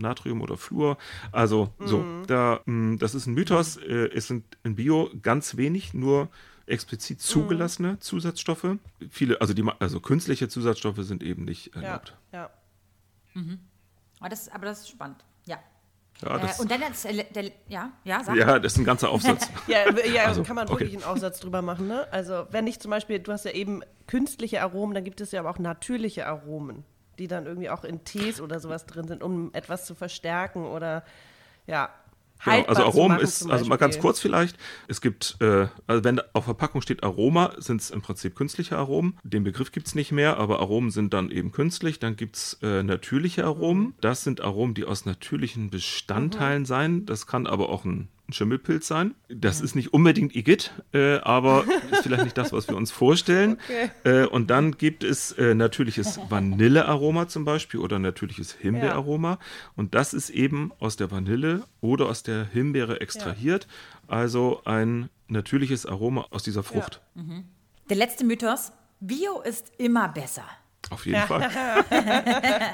Natrium 0.00 0.40
oder 0.40 0.56
Fluor. 0.56 0.96
Also 1.32 1.74
so, 1.80 2.04
da, 2.28 2.60
mh, 2.66 2.98
das 2.98 3.16
ist 3.16 3.26
ein 3.26 3.34
Mythos. 3.34 3.76
Äh, 3.78 4.10
es 4.14 4.28
sind 4.28 4.44
in 4.62 4.76
Bio 4.76 5.10
ganz 5.22 5.56
wenig, 5.56 5.92
nur 5.92 6.28
explizit 6.66 7.20
zugelassene 7.20 7.98
Zusatzstoffe. 7.98 8.76
Viele, 9.10 9.40
also 9.40 9.52
die, 9.54 9.62
ma- 9.64 9.74
also 9.80 9.98
künstliche 9.98 10.48
Zusatzstoffe 10.48 10.98
sind 11.04 11.24
eben 11.24 11.44
nicht 11.44 11.74
Ja, 11.74 11.82
erlaubt. 11.82 12.16
ja. 12.32 12.48
Aber 14.20 14.28
das, 14.28 14.48
aber 14.48 14.66
das 14.66 14.80
ist 14.82 14.90
spannend. 14.90 15.24
Ja. 16.22 16.36
Äh, 16.36 16.40
das, 16.40 16.60
und 16.60 16.70
dann 16.70 16.80
jetzt, 16.80 17.04
äh, 17.04 17.24
der, 17.24 17.50
ja, 17.68 17.92
ja, 18.04 18.24
sag. 18.24 18.36
ja, 18.36 18.58
das 18.58 18.72
ist 18.72 18.78
ein 18.78 18.84
ganzer 18.84 19.10
Aufsatz. 19.10 19.48
Ja, 19.66 19.90
ja 20.04 20.24
Also, 20.24 20.42
kann 20.42 20.56
man 20.56 20.68
okay. 20.68 20.80
wirklich 20.80 20.94
einen 20.94 21.04
Aufsatz 21.04 21.40
drüber 21.40 21.62
machen, 21.62 21.86
ne? 21.88 22.06
Also, 22.10 22.46
wenn 22.50 22.66
ich 22.66 22.80
zum 22.80 22.90
Beispiel, 22.90 23.18
du 23.18 23.32
hast 23.32 23.44
ja 23.44 23.52
eben 23.52 23.82
künstliche 24.06 24.62
Aromen, 24.62 24.94
dann 24.94 25.04
gibt 25.04 25.20
es 25.20 25.32
ja 25.32 25.40
aber 25.40 25.50
auch 25.50 25.58
natürliche 25.58 26.26
Aromen, 26.26 26.84
die 27.18 27.28
dann 27.28 27.46
irgendwie 27.46 27.70
auch 27.70 27.84
in 27.84 28.04
Tees 28.04 28.40
oder 28.40 28.60
sowas 28.60 28.86
drin 28.86 29.06
sind, 29.06 29.22
um 29.22 29.50
etwas 29.52 29.86
zu 29.86 29.94
verstärken 29.94 30.64
oder 30.64 31.04
ja. 31.66 31.90
Genau, 32.44 32.62
also 32.64 32.84
Aromen 32.84 33.18
ist, 33.18 33.48
also 33.50 33.66
mal 33.66 33.76
ganz 33.76 33.98
kurz 33.98 34.20
vielleicht, 34.20 34.56
es 34.88 35.00
gibt, 35.00 35.36
äh, 35.40 35.66
also 35.86 36.04
wenn 36.04 36.20
auf 36.32 36.44
Verpackung 36.44 36.80
steht 36.80 37.02
Aroma, 37.02 37.52
sind 37.58 37.80
es 37.80 37.90
im 37.90 38.02
Prinzip 38.02 38.34
künstliche 38.34 38.76
Aromen. 38.76 39.18
Den 39.22 39.44
Begriff 39.44 39.72
gibt 39.72 39.86
es 39.86 39.94
nicht 39.94 40.12
mehr, 40.12 40.38
aber 40.38 40.60
Aromen 40.60 40.90
sind 40.90 41.12
dann 41.12 41.30
eben 41.30 41.52
künstlich. 41.52 41.98
Dann 41.98 42.16
gibt 42.16 42.36
es 42.36 42.58
äh, 42.62 42.82
natürliche 42.82 43.44
Aromen. 43.44 43.94
Das 44.00 44.24
sind 44.24 44.40
Aromen, 44.40 44.74
die 44.74 44.84
aus 44.84 45.04
natürlichen 45.04 45.70
Bestandteilen 45.70 46.64
sein. 46.64 47.06
Das 47.06 47.26
kann 47.26 47.46
aber 47.46 47.68
auch 47.68 47.84
ein 47.84 48.08
ein 48.30 48.32
Schimmelpilz 48.32 48.86
sein. 48.86 49.14
Das 49.28 49.60
ist 49.60 49.74
nicht 49.74 49.92
unbedingt 49.92 50.34
Igitt, 50.34 50.72
äh, 50.92 51.18
aber 51.18 51.64
ist 51.90 52.02
vielleicht 52.02 52.24
nicht 52.24 52.38
das, 52.38 52.52
was 52.52 52.68
wir 52.68 52.76
uns 52.76 52.90
vorstellen. 52.90 53.58
Äh, 54.04 54.24
und 54.26 54.50
dann 54.50 54.72
gibt 54.78 55.04
es 55.04 55.32
äh, 55.32 55.54
natürliches 55.54 56.18
Vanillearoma 56.28 57.28
zum 57.28 57.44
Beispiel 57.44 57.80
oder 57.80 57.98
natürliches 57.98 58.52
Himbeeraroma. 58.52 59.38
Und 59.76 59.94
das 59.94 60.14
ist 60.14 60.30
eben 60.30 60.72
aus 60.78 60.96
der 60.96 61.10
Vanille 61.10 61.64
oder 61.80 62.06
aus 62.06 62.22
der 62.22 62.44
Himbeere 62.44 63.00
extrahiert. 63.00 63.66
Also 64.06 64.62
ein 64.64 65.10
natürliches 65.28 65.86
Aroma 65.86 66.26
aus 66.30 66.42
dieser 66.42 66.62
Frucht. 66.62 67.00
Der 67.88 67.96
letzte 67.96 68.24
Mythos. 68.24 68.72
Bio 69.00 69.40
ist 69.40 69.72
immer 69.78 70.08
besser. 70.08 70.44
Auf 70.90 71.06
jeden 71.06 71.20
Fall. 71.26 71.50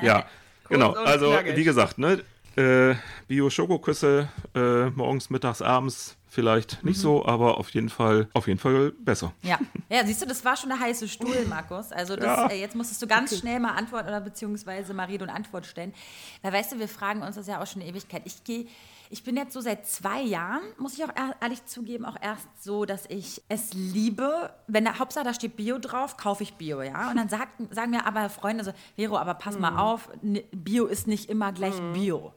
ja, 0.03 0.27
genau. 0.69 0.93
Also, 0.93 1.33
wie 1.55 1.65
gesagt, 1.65 1.99
ne, 1.99 2.23
äh, 2.57 2.95
Bio-Schokoküsse 3.29 4.29
äh, 4.55 4.91
morgens, 4.91 5.31
mittags, 5.31 5.63
abends 5.63 6.17
vielleicht 6.29 6.85
nicht 6.85 7.01
so, 7.01 7.25
aber 7.25 7.57
auf 7.59 7.71
jeden 7.71 7.89
Fall, 7.89 8.29
auf 8.35 8.47
jeden 8.47 8.59
Fall 8.59 8.91
besser. 8.99 9.33
Ja. 9.43 9.59
ja, 9.89 10.05
siehst 10.05 10.21
du, 10.21 10.27
das 10.27 10.45
war 10.45 10.55
schon 10.57 10.69
der 10.69 10.79
heiße 10.79 11.09
Stuhl, 11.09 11.47
Markus. 11.49 11.93
Also 11.93 12.15
das, 12.15 12.25
Ja. 12.27 12.47
äh, 12.49 12.61
jetzt 12.61 12.75
musstest 12.77 13.01
du 13.01 13.07
ganz 13.07 13.39
schnell 13.39 13.59
mal 13.59 13.71
antworten 13.73 14.09
oder 14.09 14.21
beziehungsweise 14.21 14.93
Marie 14.93 15.19
eine 15.19 15.33
Antwort 15.35 15.65
stellen. 15.65 15.95
Weil 16.43 16.53
weißt 16.53 16.73
du, 16.73 16.79
wir 16.79 16.89
fragen 16.89 17.23
uns 17.23 17.37
das 17.37 17.47
ja 17.47 17.63
auch 17.63 17.67
schon 17.67 17.81
eine 17.81 17.91
Ewigkeit. 17.91 18.21
Ich 18.27 18.45
gehe, 18.45 18.67
ich 19.09 19.23
bin 19.25 19.37
jetzt 19.37 19.55
so 19.55 19.61
seit 19.63 19.87
zwei 19.87 20.21
Jahren, 20.21 20.61
muss 20.79 20.95
ich 20.99 21.05
auch 21.05 21.15
ehr- 21.17 21.37
ehrlich 21.41 21.65
zugeben, 21.65 22.05
auch 22.05 22.17
erst 22.21 22.49
so, 22.63 22.85
dass 22.85 23.07
ich 23.09 23.41
es 23.49 23.73
liebe, 23.73 24.51
wenn 24.67 24.85
da 24.85 24.99
Hauptsache 24.99 25.25
da 25.25 25.33
steht 25.33 25.57
Bio 25.57 25.79
drauf, 25.79 26.19
kaufe 26.19 26.43
ich 26.43 26.55
Bio, 26.55 26.83
ja. 26.83 27.09
Und 27.09 27.17
dann 27.17 27.31
sagt, 27.31 27.49
sagen 27.71 27.93
mir 27.93 28.05
aber 28.07 28.29
Freunde 28.29 28.63
so, 28.65 28.73
Vero, 28.97 29.17
aber 29.17 29.35
pass 29.35 29.59
mal 29.59 29.79
auf, 29.79 30.11
n- 30.23 30.41
Bio 30.53 30.85
ist 30.85 31.07
nicht 31.07 31.31
immer 31.31 31.53
gleich 31.53 31.81
Bio. 31.95 32.35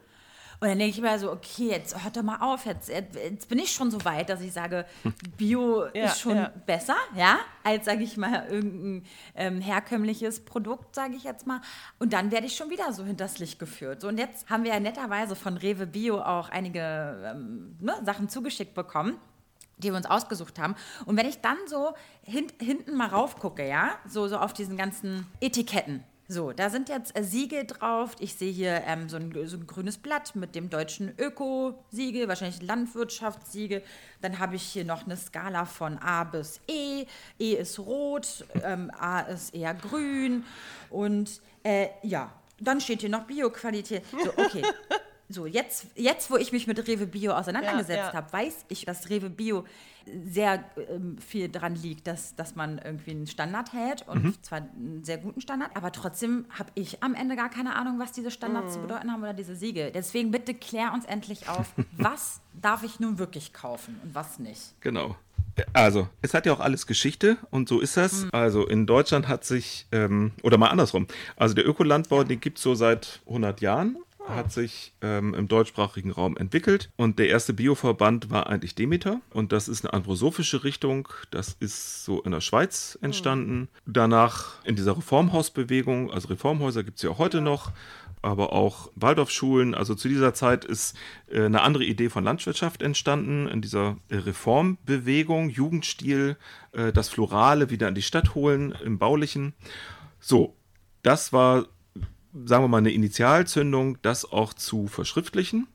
Und 0.62 0.68
dann 0.68 0.78
denke 0.78 0.98
ich 0.98 1.02
mir 1.02 1.18
so, 1.18 1.32
okay, 1.32 1.70
jetzt 1.70 2.04
hört 2.04 2.18
doch 2.18 2.22
mal 2.22 2.38
auf, 2.42 2.66
jetzt, 2.66 2.90
jetzt 2.90 3.48
bin 3.48 3.60
ich 3.60 3.72
schon 3.72 3.92
so 3.92 4.04
weit, 4.04 4.30
dass 4.30 4.42
ich 4.42 4.52
sage, 4.52 4.86
Bio 5.38 5.86
Ja, 5.94 6.06
ist 6.06 6.20
schon 6.20 6.36
ja. 6.36 6.52
besser, 6.66 6.98
ja, 7.16 7.40
als, 7.64 7.86
sage 7.86 8.04
ich 8.04 8.18
mal, 8.18 8.46
irgendein 8.50 9.06
ähm, 9.36 9.62
herkömmliches 9.62 10.44
Produkt, 10.44 10.96
sage 10.96 11.16
ich 11.16 11.24
jetzt 11.24 11.48
mal. 11.48 11.62
Und 11.98 12.12
dann 12.12 12.32
werde 12.32 12.46
ich 12.46 12.58
schon 12.58 12.70
wieder 12.70 12.92
so 12.92 13.06
hinters 13.06 13.40
Licht 13.40 13.58
geführt. 13.58 14.02
So, 14.02 14.10
und 14.10 14.18
jetzt 14.18 14.50
haben 14.50 14.66
wir 14.66 14.74
ja 14.74 14.80
netterweise 14.82 15.38
von 15.38 15.56
Rewe 15.56 15.88
Bio 15.88 16.20
auch 16.20 16.50
einige 16.50 17.34
ähm, 17.34 17.78
ne, 17.80 17.94
Sachen 18.04 18.28
zugeschickt 18.28 18.74
bekommen 18.74 19.18
die 19.82 19.92
wir 19.92 19.96
uns 19.96 20.08
ausgesucht 20.08 20.60
haben. 20.60 20.76
Und 21.06 21.16
wenn 21.16 21.26
ich 21.26 21.40
dann 21.40 21.56
so 21.66 21.94
hin, 22.22 22.48
hinten 22.60 22.96
mal 22.96 23.08
raufgucke, 23.08 23.66
ja, 23.66 23.92
so, 24.06 24.28
so 24.28 24.38
auf 24.38 24.52
diesen 24.52 24.76
ganzen 24.76 25.26
Etiketten. 25.40 26.04
So, 26.32 26.54
da 26.54 26.70
sind 26.70 26.90
jetzt 26.90 27.18
äh, 27.18 27.24
Siegel 27.24 27.66
drauf. 27.66 28.16
Ich 28.20 28.36
sehe 28.36 28.52
hier 28.52 28.84
ähm, 28.86 29.10
so, 29.10 29.18
ein, 29.18 29.34
so 29.48 29.58
ein 29.58 29.66
grünes 29.66 29.98
Blatt 29.98 30.36
mit 30.36 30.54
dem 30.54 30.70
deutschen 30.70 31.12
Öko-Siegel, 31.18 32.28
wahrscheinlich 32.28 32.62
Landwirtschaftssiegel. 32.62 33.82
Dann 34.22 34.38
habe 34.38 34.56
ich 34.56 34.62
hier 34.62 34.86
noch 34.86 35.08
eine 35.08 35.18
Skala 35.18 35.66
von 35.66 35.98
A 35.98 36.26
bis 36.26 36.62
E. 36.68 37.08
E 37.40 37.54
ist 37.56 37.80
rot, 37.80 38.46
ähm, 38.64 38.92
A 39.00 39.22
ist 39.22 39.56
eher 39.56 39.74
grün. 39.74 40.46
Und 40.92 41.42
äh, 41.64 41.88
ja, 42.04 42.32
dann 42.60 42.80
steht 42.80 43.02
hier 43.02 43.10
noch 43.10 43.24
Bioqualität. 43.24 44.04
So, 44.12 44.30
okay. 44.38 44.62
So, 45.32 45.46
jetzt, 45.46 45.86
jetzt, 45.96 46.32
wo 46.32 46.38
ich 46.38 46.52
mich 46.52 46.66
mit 46.66 46.88
Rewe 46.88 47.06
Bio 47.06 47.34
auseinandergesetzt 47.34 47.90
Ja, 47.90 48.08
ja. 48.08 48.14
habe, 48.14 48.34
weiß 48.34 48.66
ich, 48.70 48.86
dass 48.86 49.10
Rewe 49.12 49.30
Bio 49.30 49.64
sehr 50.26 50.64
ähm, 50.90 51.20
viel 51.20 51.50
dran 51.50 51.76
liegt, 51.76 52.08
dass, 52.08 52.36
dass 52.36 52.56
man 52.56 52.80
irgendwie 52.80 53.12
einen 53.12 53.28
Standard 53.28 53.72
hält 53.74 54.08
und 54.08 54.44
zwar 54.44 54.60
einen 54.60 55.04
sehr 55.04 55.20
guten 55.20 55.40
Standard, 55.40 55.70
aber 55.76 55.92
trotzdem 55.92 56.46
habe 56.58 56.72
ich 56.74 57.04
am 57.04 57.14
Ende 57.14 57.36
gar 57.36 57.50
keine 57.50 57.76
Ahnung, 57.76 58.00
was 58.00 58.12
diese 58.12 58.32
Standards 58.32 58.74
zu 58.74 58.80
bedeuten 58.80 59.12
haben 59.12 59.22
oder 59.22 59.34
diese 59.34 59.56
Siegel. 59.56 59.92
Deswegen 59.92 60.32
bitte 60.32 60.56
klär 60.56 60.94
uns 60.94 61.06
endlich 61.06 61.48
auf, 61.48 61.68
was 61.92 62.42
darf 62.60 62.82
ich 62.82 63.00
nun 63.00 63.20
wirklich 63.20 63.54
kaufen 63.54 64.00
und 64.04 64.16
was 64.16 64.40
nicht. 64.40 64.74
Genau. 64.82 65.16
Also, 65.74 66.08
es 66.22 66.34
hat 66.34 66.46
ja 66.46 66.54
auch 66.54 66.60
alles 66.62 66.88
Geschichte 66.88 67.38
und 67.52 67.68
so 67.70 67.82
ist 67.82 67.98
das. 67.98 68.26
Also, 68.32 68.66
in 68.66 68.88
Deutschland 68.88 69.28
hat 69.28 69.44
sich, 69.44 69.86
ähm, 69.92 70.32
oder 70.42 70.58
mal 70.58 70.70
andersrum, 70.70 71.06
also 71.36 71.54
der 71.54 71.68
Ökolandbau, 71.68 72.24
den 72.24 72.40
gibt 72.40 72.58
es 72.58 72.64
so 72.64 72.76
seit 72.76 73.22
100 73.28 73.60
Jahren, 73.62 73.98
hat 74.30 74.52
sich 74.52 74.94
ähm, 75.02 75.34
im 75.34 75.48
deutschsprachigen 75.48 76.12
Raum 76.12 76.38
entwickelt. 76.38 76.92
Und 76.96 77.20
der 77.20 77.30
erste 77.30 77.54
Bioverband 77.54 78.30
war 78.30 78.48
eigentlich 78.48 78.76
Demeter. 78.76 79.22
Und 79.32 79.52
das 79.52 79.68
ist 79.68 79.86
eine 79.86 79.94
anthroposophische 79.94 80.64
Richtung, 80.64 81.08
das 81.32 81.56
ist 81.60 82.06
so 82.06 82.22
in 82.22 82.32
der 82.32 82.42
Schweiz 82.42 82.98
entstanden. 83.02 83.70
Danach 83.86 84.64
in 84.66 84.76
dieser 84.76 84.98
Reformhausbewegung, 84.98 86.12
also 86.12 86.30
Reformhäuser 86.30 86.84
gibt 86.84 86.98
es 86.98 87.04
ja 87.04 87.10
auch 87.10 87.18
heute 87.18 87.42
noch, 87.42 87.72
aber 88.22 88.54
auch 88.54 88.92
Waldorfschulen. 88.96 89.74
Also 89.74 89.96
zu 89.96 90.08
dieser 90.08 90.34
Zeit 90.34 90.66
ist 90.66 90.96
äh, 91.32 91.44
eine 91.44 91.62
andere 91.62 91.84
Idee 91.86 92.10
von 92.10 92.24
Landwirtschaft 92.24 92.82
entstanden, 92.82 93.48
in 93.48 93.62
dieser 93.62 93.98
äh, 94.10 94.18
Reformbewegung, 94.18 95.50
Jugendstil, 95.50 96.38
äh, 96.74 96.92
das 96.92 97.10
Florale 97.10 97.70
wieder 97.70 97.88
in 97.88 97.96
die 97.96 98.02
Stadt 98.02 98.36
holen, 98.36 98.76
im 98.84 98.98
Baulichen. 98.98 99.54
So, 100.20 100.56
das 101.02 101.32
war, 101.32 101.68
sagen 102.46 102.64
wir 102.64 102.68
mal, 102.68 102.78
eine 102.78 102.92
Initialzündung, 102.92 103.98
das 104.02 104.30
auch 104.32 104.54
zu 104.54 104.88
verschriftlichen 104.88 105.68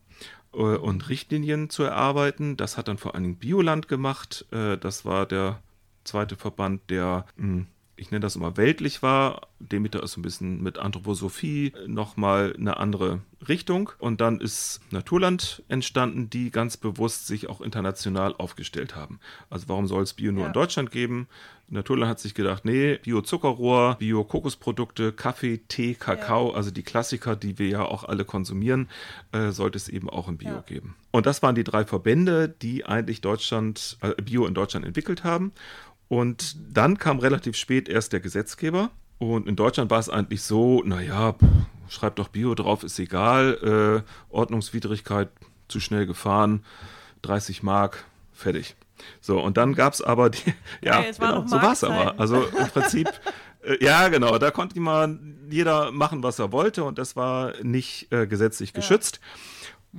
äh, 0.53 0.59
und 0.59 1.09
Richtlinien 1.09 1.71
zu 1.71 1.83
erarbeiten. 1.83 2.57
Das 2.57 2.77
hat 2.77 2.89
dann 2.89 2.99
vor 2.99 3.15
allen 3.15 3.25
Dingen 3.25 3.37
Bioland 3.37 3.89
gemacht. 3.89 4.47
Äh, 4.51 4.79
das 4.79 5.05
war 5.05 5.27
der 5.27 5.61
zweite 6.05 6.37
Verband, 6.37 6.83
der, 6.91 7.27
mh, 7.37 7.67
ich 7.97 8.11
nenne 8.11 8.21
das 8.21 8.37
immer 8.37 8.57
weltlich 8.57 9.03
war. 9.03 9.49
Demeter 9.61 10.03
ist 10.03 10.13
so 10.13 10.21
ein 10.21 10.23
bisschen 10.23 10.63
mit 10.63 10.79
Anthroposophie 10.79 11.73
nochmal 11.87 12.55
eine 12.59 12.77
andere 12.79 13.21
Richtung. 13.49 13.91
Und 13.99 14.21
dann 14.21 14.41
ist 14.41 14.81
Naturland 14.91 15.63
entstanden, 15.69 16.29
die 16.31 16.51
ganz 16.51 16.77
bewusst 16.77 17.27
sich 17.27 17.49
auch 17.49 17.61
international 17.61 18.35
aufgestellt 18.37 18.97
haben. 18.97 19.21
Also 19.51 19.69
warum 19.69 19.87
soll 19.87 20.03
es 20.03 20.15
Bio 20.15 20.33
nur 20.33 20.43
Ja. 20.43 20.47
in 20.49 20.53
Deutschland 20.53 20.91
geben? 20.91 21.29
Naturland 21.69 22.11
hat 22.11 22.21
sich 22.21 22.35
gedacht, 22.35 22.65
nee, 22.67 22.99
Bio-Zuckerrohr, 22.99 23.97
Bio-Kokosprodukte, 23.99 25.13
Kaffee, 25.13 25.59
Tee, 25.69 25.95
Kakao, 25.95 26.51
also 26.51 26.71
die 26.71 26.83
Klassiker, 26.83 27.37
die 27.37 27.59
wir 27.59 27.69
ja 27.69 27.85
auch 27.85 28.05
alle 28.05 28.25
konsumieren, 28.25 28.89
äh, 29.33 29.51
sollte 29.51 29.77
es 29.79 29.89
eben 29.89 30.11
auch 30.11 30.29
im 30.29 30.37
Bio 30.37 30.51
Ja. 30.51 30.61
geben. 30.67 30.95
Und 31.11 31.27
das 31.27 31.43
waren 31.43 31.55
die 31.55 31.65
drei 31.65 31.85
Verbände, 31.85 32.49
die 32.49 32.85
eigentlich 32.85 33.21
Deutschland, 33.23 33.97
äh, 34.03 34.21
Bio 34.21 34.47
in 34.47 34.55
Deutschland 34.55 34.85
entwickelt 34.85 35.25
haben. 35.25 35.53
Und 36.15 36.57
dann 36.73 36.97
kam 36.97 37.19
relativ 37.19 37.57
spät 37.57 37.89
erst 37.89 38.13
der 38.13 38.21
Gesetzgeber. 38.21 38.91
Und 39.19 39.49
in 39.49 39.57
Deutschland 39.57 39.91
war 39.91 39.99
es 39.99 40.09
eigentlich 40.09 40.43
so, 40.43 40.81
naja, 40.85 41.35
schreibt 41.89 42.21
doch 42.21 42.29
Bio 42.29 42.55
drauf, 42.55 42.85
ist 42.85 43.01
egal, 43.01 44.05
äh, 44.05 44.33
Ordnungswidrigkeit, 44.33 45.29
zu 45.67 45.81
schnell 45.81 46.07
gefahren, 46.07 46.65
30 47.23 47.65
Mark, 47.65 48.05
fertig. 48.33 48.77
So, 49.21 49.41
und 49.41 49.57
dann 49.57 49.75
gab 49.75 49.93
es 49.93 50.03
aber 50.03 50.31
die, 50.31 50.55
ja, 50.85 51.01
Hey, 51.01 51.19
war 51.19 51.35
genau, 51.35 51.47
so 51.49 51.57
war 51.57 51.73
es 51.73 51.83
aber. 51.83 52.15
Also 52.21 52.45
im 52.45 52.69
Prinzip, 52.69 53.09
äh, 53.65 53.85
ja, 53.85 54.07
genau, 54.07 54.39
da 54.39 54.53
konnte 54.53 54.79
man 54.79 55.37
jeder 55.51 55.91
machen, 55.91 56.23
was 56.23 56.39
er 56.39 56.53
wollte 56.53 56.85
und 56.85 56.97
das 56.97 57.17
war 57.17 57.55
nicht 57.65 58.13
äh, 58.13 58.29
gesetzlich 58.29 58.73
geschützt. 58.73 59.19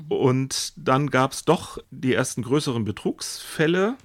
Und 0.08 0.71
dann 0.78 1.10
gab 1.10 1.34
es 1.34 1.43
doch 1.43 1.78
die 1.91 2.13
ersten 2.13 2.41
größeren 2.41 2.86
Betrugsfälle. 2.86 3.95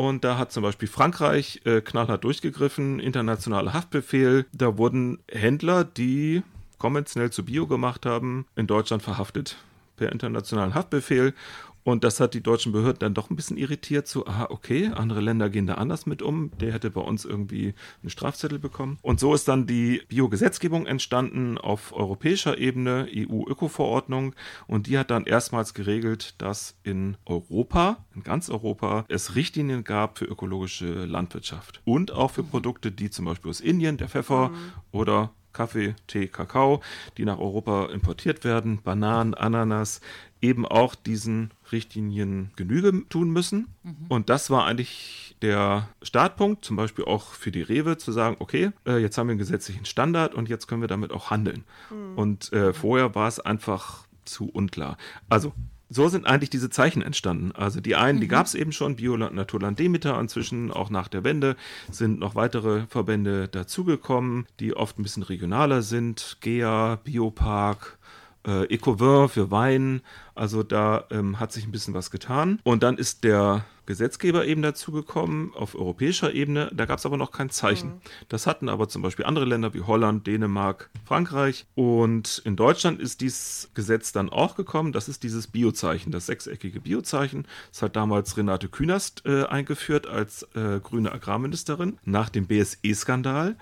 Und 0.00 0.24
da 0.24 0.38
hat 0.38 0.50
zum 0.50 0.62
Beispiel 0.62 0.88
Frankreich 0.88 1.60
äh, 1.66 1.82
knallhart 1.82 2.24
durchgegriffen, 2.24 3.00
internationaler 3.00 3.74
Haftbefehl. 3.74 4.46
Da 4.50 4.78
wurden 4.78 5.18
Händler, 5.30 5.84
die 5.84 6.42
konventionell 6.78 7.28
zu 7.28 7.44
Bio 7.44 7.66
gemacht 7.66 8.06
haben, 8.06 8.46
in 8.56 8.66
Deutschland 8.66 9.02
verhaftet 9.02 9.58
per 9.96 10.10
internationalen 10.10 10.74
Haftbefehl. 10.74 11.34
Und 11.84 12.04
das 12.04 12.20
hat 12.20 12.34
die 12.34 12.42
deutschen 12.42 12.72
Behörden 12.72 13.00
dann 13.00 13.14
doch 13.14 13.30
ein 13.30 13.36
bisschen 13.36 13.56
irritiert. 13.56 14.06
So, 14.06 14.26
aha, 14.26 14.48
okay, 14.50 14.90
andere 14.94 15.20
Länder 15.20 15.48
gehen 15.48 15.66
da 15.66 15.74
anders 15.74 16.06
mit 16.06 16.22
um. 16.22 16.50
Der 16.60 16.72
hätte 16.72 16.90
bei 16.90 17.00
uns 17.00 17.24
irgendwie 17.24 17.74
einen 18.02 18.10
Strafzettel 18.10 18.58
bekommen. 18.58 18.98
Und 19.02 19.20
so 19.20 19.34
ist 19.34 19.48
dann 19.48 19.66
die 19.66 20.02
Biogesetzgebung 20.08 20.86
entstanden 20.86 21.58
auf 21.58 21.92
europäischer 21.92 22.58
Ebene, 22.58 23.08
EU-Öko-Verordnung. 23.14 24.34
Und 24.66 24.86
die 24.86 24.98
hat 24.98 25.10
dann 25.10 25.24
erstmals 25.24 25.74
geregelt, 25.74 26.34
dass 26.38 26.76
in 26.82 27.16
Europa, 27.24 28.04
in 28.14 28.22
ganz 28.22 28.50
Europa, 28.50 29.04
es 29.08 29.34
Richtlinien 29.34 29.84
gab 29.84 30.18
für 30.18 30.26
ökologische 30.26 31.04
Landwirtschaft. 31.06 31.80
Und 31.84 32.12
auch 32.12 32.30
für 32.30 32.42
Produkte, 32.42 32.92
die 32.92 33.10
zum 33.10 33.24
Beispiel 33.24 33.50
aus 33.50 33.60
Indien, 33.60 33.96
der 33.96 34.08
Pfeffer 34.08 34.50
oder 34.92 35.30
Kaffee, 35.52 35.94
Tee, 36.06 36.28
Kakao, 36.28 36.80
die 37.16 37.24
nach 37.24 37.38
Europa 37.38 37.86
importiert 37.86 38.44
werden, 38.44 38.80
Bananen, 38.82 39.34
Ananas, 39.34 40.00
eben 40.40 40.66
auch 40.66 40.94
diesen 40.94 41.50
Richtlinien 41.72 42.50
Genüge 42.56 43.08
tun 43.08 43.30
müssen. 43.30 43.68
Und 44.08 44.28
das 44.28 44.50
war 44.50 44.66
eigentlich 44.66 45.36
der 45.42 45.88
Startpunkt, 46.02 46.64
zum 46.64 46.76
Beispiel 46.76 47.04
auch 47.04 47.32
für 47.32 47.50
die 47.50 47.62
Rewe, 47.62 47.96
zu 47.96 48.12
sagen, 48.12 48.36
okay, 48.38 48.70
äh, 48.86 48.98
jetzt 48.98 49.16
haben 49.16 49.28
wir 49.28 49.32
einen 49.32 49.38
gesetzlichen 49.38 49.84
Standard 49.84 50.34
und 50.34 50.48
jetzt 50.48 50.66
können 50.66 50.82
wir 50.82 50.88
damit 50.88 51.12
auch 51.12 51.30
handeln. 51.30 51.64
Und 52.16 52.52
äh, 52.52 52.72
vorher 52.72 53.14
war 53.14 53.28
es 53.28 53.40
einfach 53.40 54.06
zu 54.24 54.48
unklar. 54.50 54.96
Also 55.28 55.52
so 55.92 56.08
sind 56.08 56.24
eigentlich 56.24 56.50
diese 56.50 56.70
Zeichen 56.70 57.02
entstanden. 57.02 57.50
Also 57.52 57.80
die 57.80 57.96
einen, 57.96 58.20
die 58.20 58.28
gab 58.28 58.46
es 58.46 58.54
eben 58.54 58.70
schon, 58.70 58.96
Bioland, 58.96 59.34
Naturland, 59.34 59.78
Demeter. 59.78 60.18
Inzwischen 60.20 60.70
auch 60.70 60.88
nach 60.88 61.08
der 61.08 61.24
Wende 61.24 61.56
sind 61.90 62.20
noch 62.20 62.36
weitere 62.36 62.86
Verbände 62.86 63.48
dazugekommen, 63.48 64.46
die 64.60 64.74
oft 64.74 64.98
ein 64.98 65.02
bisschen 65.02 65.24
regionaler 65.24 65.82
sind. 65.82 66.38
GEA, 66.40 67.00
Biopark, 67.02 67.98
äh, 68.46 68.64
Ecovin 68.72 69.28
für 69.28 69.50
Wein. 69.50 70.02
Also 70.34 70.62
da 70.62 71.04
ähm, 71.10 71.38
hat 71.38 71.52
sich 71.52 71.66
ein 71.66 71.72
bisschen 71.72 71.94
was 71.94 72.10
getan. 72.10 72.60
Und 72.64 72.82
dann 72.82 72.96
ist 72.96 73.24
der 73.24 73.64
Gesetzgeber 73.90 74.46
eben 74.46 74.62
dazugekommen 74.62 75.52
auf 75.54 75.74
europäischer 75.74 76.32
Ebene. 76.32 76.70
Da 76.72 76.86
gab 76.86 76.98
es 77.00 77.06
aber 77.06 77.16
noch 77.16 77.32
kein 77.32 77.50
Zeichen. 77.50 78.00
Das 78.28 78.46
hatten 78.46 78.68
aber 78.68 78.88
zum 78.88 79.02
Beispiel 79.02 79.24
andere 79.24 79.46
Länder 79.46 79.74
wie 79.74 79.80
Holland, 79.80 80.28
Dänemark, 80.28 80.90
Frankreich. 81.04 81.66
Und 81.74 82.40
in 82.44 82.54
Deutschland 82.54 83.00
ist 83.00 83.20
dieses 83.20 83.68
Gesetz 83.74 84.12
dann 84.12 84.30
auch 84.30 84.54
gekommen. 84.54 84.92
Das 84.92 85.08
ist 85.08 85.24
dieses 85.24 85.48
Biozeichen, 85.48 86.12
das 86.12 86.26
sechseckige 86.26 86.80
Biozeichen. 86.80 87.48
Das 87.72 87.82
hat 87.82 87.96
damals 87.96 88.36
Renate 88.36 88.68
Künast 88.68 89.26
äh, 89.26 89.44
eingeführt 89.46 90.06
als 90.06 90.44
äh, 90.54 90.78
grüne 90.80 91.10
Agrarministerin 91.10 91.98
nach 92.04 92.28
dem 92.28 92.46
BSE-Skandal. 92.46 93.56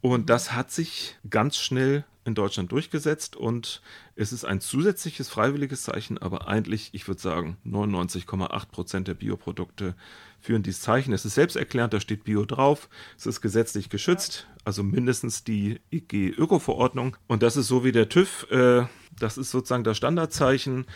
Und 0.00 0.30
das 0.30 0.52
hat 0.52 0.70
sich 0.70 1.16
ganz 1.28 1.56
schnell 1.56 2.04
in 2.24 2.34
Deutschland 2.34 2.70
durchgesetzt 2.70 3.34
und 3.34 3.82
es 4.14 4.32
ist 4.32 4.44
ein 4.44 4.60
zusätzliches 4.60 5.28
freiwilliges 5.28 5.82
Zeichen, 5.82 6.18
aber 6.18 6.46
eigentlich, 6.46 6.90
ich 6.92 7.08
würde 7.08 7.20
sagen, 7.20 7.56
99,8 7.66 8.66
Prozent 8.66 9.08
der 9.08 9.14
Bioprodukte 9.14 9.94
führen 10.40 10.62
dieses 10.62 10.82
Zeichen. 10.82 11.12
Es 11.12 11.24
ist 11.24 11.34
selbsterklärend, 11.34 11.94
da 11.94 12.00
steht 12.00 12.24
Bio 12.24 12.44
drauf, 12.44 12.88
es 13.16 13.26
ist 13.26 13.40
gesetzlich 13.40 13.88
geschützt, 13.88 14.46
also 14.64 14.82
mindestens 14.82 15.42
die 15.42 15.80
IG-Öko-Verordnung. 15.90 17.16
Und 17.26 17.42
das 17.42 17.56
ist 17.56 17.66
so 17.66 17.82
wie 17.82 17.92
der 17.92 18.08
TÜV, 18.08 18.46
äh, 18.50 18.86
das 19.18 19.38
ist 19.38 19.50
sozusagen 19.50 19.84
das 19.84 19.96
Standardzeichen. 19.96 20.86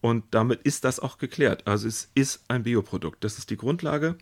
Und 0.00 0.24
damit 0.30 0.62
ist 0.62 0.84
das 0.84 1.00
auch 1.00 1.18
geklärt. 1.18 1.66
Also 1.66 1.88
es 1.88 2.10
ist 2.14 2.44
ein 2.48 2.62
Bioprodukt. 2.62 3.24
Das 3.24 3.38
ist 3.38 3.50
die 3.50 3.56
Grundlage. 3.56 4.16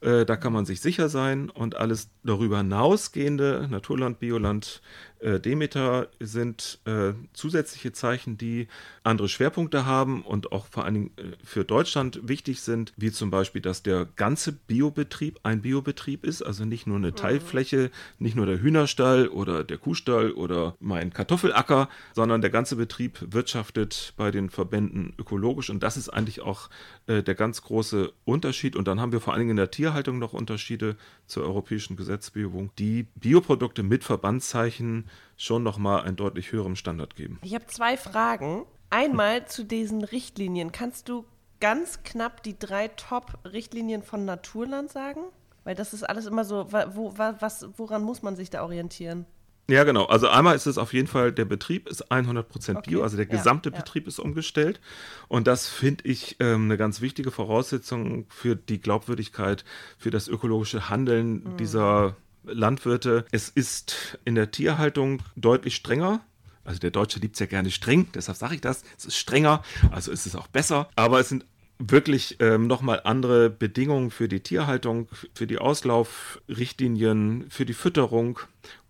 Äh, 0.00 0.24
da 0.24 0.36
kann 0.36 0.52
man 0.52 0.64
sich 0.64 0.80
sicher 0.80 1.08
sein. 1.08 1.50
Und 1.50 1.76
alles 1.76 2.10
darüber 2.22 2.58
hinausgehende, 2.58 3.66
Naturland, 3.70 4.20
Bioland, 4.20 4.80
äh, 5.20 5.40
Demeter, 5.40 6.08
sind 6.20 6.78
äh, 6.84 7.12
zusätzliche 7.32 7.92
Zeichen, 7.92 8.38
die 8.38 8.68
andere 9.02 9.28
Schwerpunkte 9.28 9.86
haben 9.86 10.22
und 10.22 10.52
auch 10.52 10.66
vor 10.66 10.84
allen 10.84 10.94
Dingen 10.94 11.10
äh, 11.16 11.36
für 11.42 11.64
Deutschland 11.64 12.20
wichtig 12.22 12.60
sind, 12.60 12.92
wie 12.96 13.10
zum 13.10 13.30
Beispiel, 13.30 13.60
dass 13.60 13.82
der 13.82 14.06
ganze 14.16 14.52
Biobetrieb 14.52 15.40
ein 15.42 15.62
Biobetrieb 15.62 16.24
ist, 16.24 16.42
also 16.42 16.64
nicht 16.64 16.86
nur 16.86 16.96
eine 16.96 17.14
Teilfläche, 17.14 17.90
nicht 18.18 18.36
nur 18.36 18.46
der 18.46 18.60
Hühnerstall 18.60 19.28
oder 19.28 19.64
der 19.64 19.78
Kuhstall 19.78 20.30
oder 20.32 20.76
mein 20.78 21.12
Kartoffelacker, 21.12 21.88
sondern 22.14 22.40
der 22.40 22.50
ganze 22.50 22.76
Betrieb 22.76 23.18
wirtschaftet 23.32 24.14
bei 24.16 24.30
den 24.30 24.50
Verbänden 24.50 25.14
ökologisch 25.18 25.70
und 25.70 25.82
das 25.82 25.96
ist 25.96 26.08
eigentlich 26.08 26.40
auch 26.40 26.70
äh, 27.06 27.22
der 27.22 27.34
ganz 27.34 27.62
große 27.62 28.12
Unterschied. 28.24 28.76
Und 28.76 28.86
dann 28.86 29.00
haben 29.00 29.12
wir 29.12 29.20
vor 29.20 29.32
allen 29.32 29.40
Dingen 29.40 29.50
in 29.52 29.56
der 29.56 29.70
Tierhaltung 29.88 30.18
noch 30.18 30.34
Unterschiede 30.34 30.96
zur 31.26 31.44
europäischen 31.44 31.96
Gesetzgebung, 31.96 32.70
die 32.78 33.04
Bioprodukte 33.14 33.82
mit 33.82 34.04
Verbandszeichen 34.04 35.08
schon 35.38 35.62
nochmal 35.62 36.02
einen 36.02 36.16
deutlich 36.16 36.52
höheren 36.52 36.76
Standard 36.76 37.16
geben. 37.16 37.38
Ich 37.42 37.54
habe 37.54 37.66
zwei 37.68 37.96
Fragen. 37.96 38.66
Einmal 38.90 39.46
zu 39.46 39.64
diesen 39.64 40.04
Richtlinien. 40.04 40.72
Kannst 40.72 41.08
du 41.08 41.24
ganz 41.60 42.02
knapp 42.02 42.42
die 42.42 42.58
drei 42.58 42.88
Top-Richtlinien 42.88 44.02
von 44.02 44.24
Naturland 44.26 44.90
sagen? 44.90 45.20
Weil 45.64 45.74
das 45.74 45.94
ist 45.94 46.02
alles 46.02 46.26
immer 46.26 46.44
so, 46.44 46.70
wo, 46.70 47.16
wa- 47.16 47.36
was, 47.40 47.66
woran 47.78 48.02
muss 48.02 48.22
man 48.22 48.36
sich 48.36 48.50
da 48.50 48.62
orientieren? 48.62 49.24
Ja, 49.70 49.84
genau. 49.84 50.06
Also 50.06 50.28
einmal 50.28 50.56
ist 50.56 50.64
es 50.66 50.78
auf 50.78 50.94
jeden 50.94 51.08
Fall, 51.08 51.30
der 51.30 51.44
Betrieb 51.44 51.88
ist 51.88 52.10
100% 52.10 52.82
Bio, 52.86 52.98
Okay. 53.00 53.02
also 53.02 53.16
der 53.18 53.26
Ja, 53.26 53.32
gesamte 53.36 53.70
ja. 53.70 53.76
Betrieb 53.76 54.06
ist 54.08 54.18
umgestellt. 54.18 54.80
Und 55.28 55.46
das 55.46 55.68
finde 55.68 56.04
ich 56.08 56.36
ähm, 56.40 56.64
eine 56.64 56.78
ganz 56.78 57.00
wichtige 57.02 57.30
Voraussetzung 57.30 58.24
für 58.30 58.56
die 58.56 58.80
Glaubwürdigkeit, 58.80 59.64
für 59.98 60.10
das 60.10 60.26
ökologische 60.28 60.88
Handeln 60.88 61.42
Mhm. 61.44 61.56
dieser 61.58 62.16
Landwirte. 62.44 63.26
Es 63.30 63.50
ist 63.50 64.18
in 64.24 64.34
der 64.36 64.50
Tierhaltung 64.50 65.22
deutlich 65.36 65.76
strenger. 65.76 66.20
Also 66.64 66.80
der 66.80 66.90
Deutsche 66.90 67.18
liebt 67.18 67.34
es 67.36 67.40
ja 67.40 67.46
gerne 67.46 67.70
streng, 67.70 68.08
deshalb 68.14 68.38
sage 68.38 68.54
ich 68.54 68.60
das. 68.62 68.82
Es 68.96 69.04
ist 69.06 69.16
strenger, 69.18 69.62
also 69.90 70.10
ist 70.12 70.24
es 70.26 70.34
auch 70.34 70.46
besser. 70.48 70.88
Aber 70.96 71.20
es 71.20 71.28
sind 71.28 71.44
wirklich 71.78 72.36
ähm, 72.40 72.66
nochmal 72.66 73.02
andere 73.04 73.48
Bedingungen 73.50 74.10
für 74.10 74.28
die 74.28 74.40
Tierhaltung, 74.40 75.08
für 75.34 75.46
die 75.46 75.58
Auslaufrichtlinien, 75.58 77.46
für 77.50 77.64
die 77.64 77.72
Fütterung. 77.74 78.38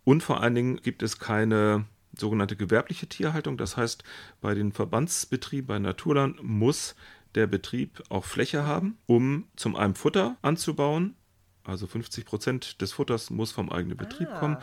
Und 0.08 0.22
vor 0.22 0.40
allen 0.42 0.54
Dingen 0.54 0.76
gibt 0.80 1.02
es 1.02 1.18
keine 1.18 1.84
sogenannte 2.16 2.56
gewerbliche 2.56 3.06
Tierhaltung. 3.08 3.58
Das 3.58 3.76
heißt, 3.76 4.04
bei 4.40 4.54
den 4.54 4.72
Verbandsbetrieben, 4.72 5.66
bei 5.66 5.78
Naturland 5.78 6.42
muss 6.42 6.96
der 7.34 7.46
Betrieb 7.46 8.02
auch 8.08 8.24
Fläche 8.24 8.64
haben, 8.64 8.96
um 9.04 9.44
zum 9.54 9.76
einen 9.76 9.94
Futter 9.94 10.38
anzubauen. 10.40 11.14
Also 11.62 11.86
50 11.86 12.24
Prozent 12.24 12.80
des 12.80 12.92
Futters 12.92 13.28
muss 13.28 13.52
vom 13.52 13.70
eigenen 13.70 13.98
Betrieb 13.98 14.30
kommen. 14.40 14.56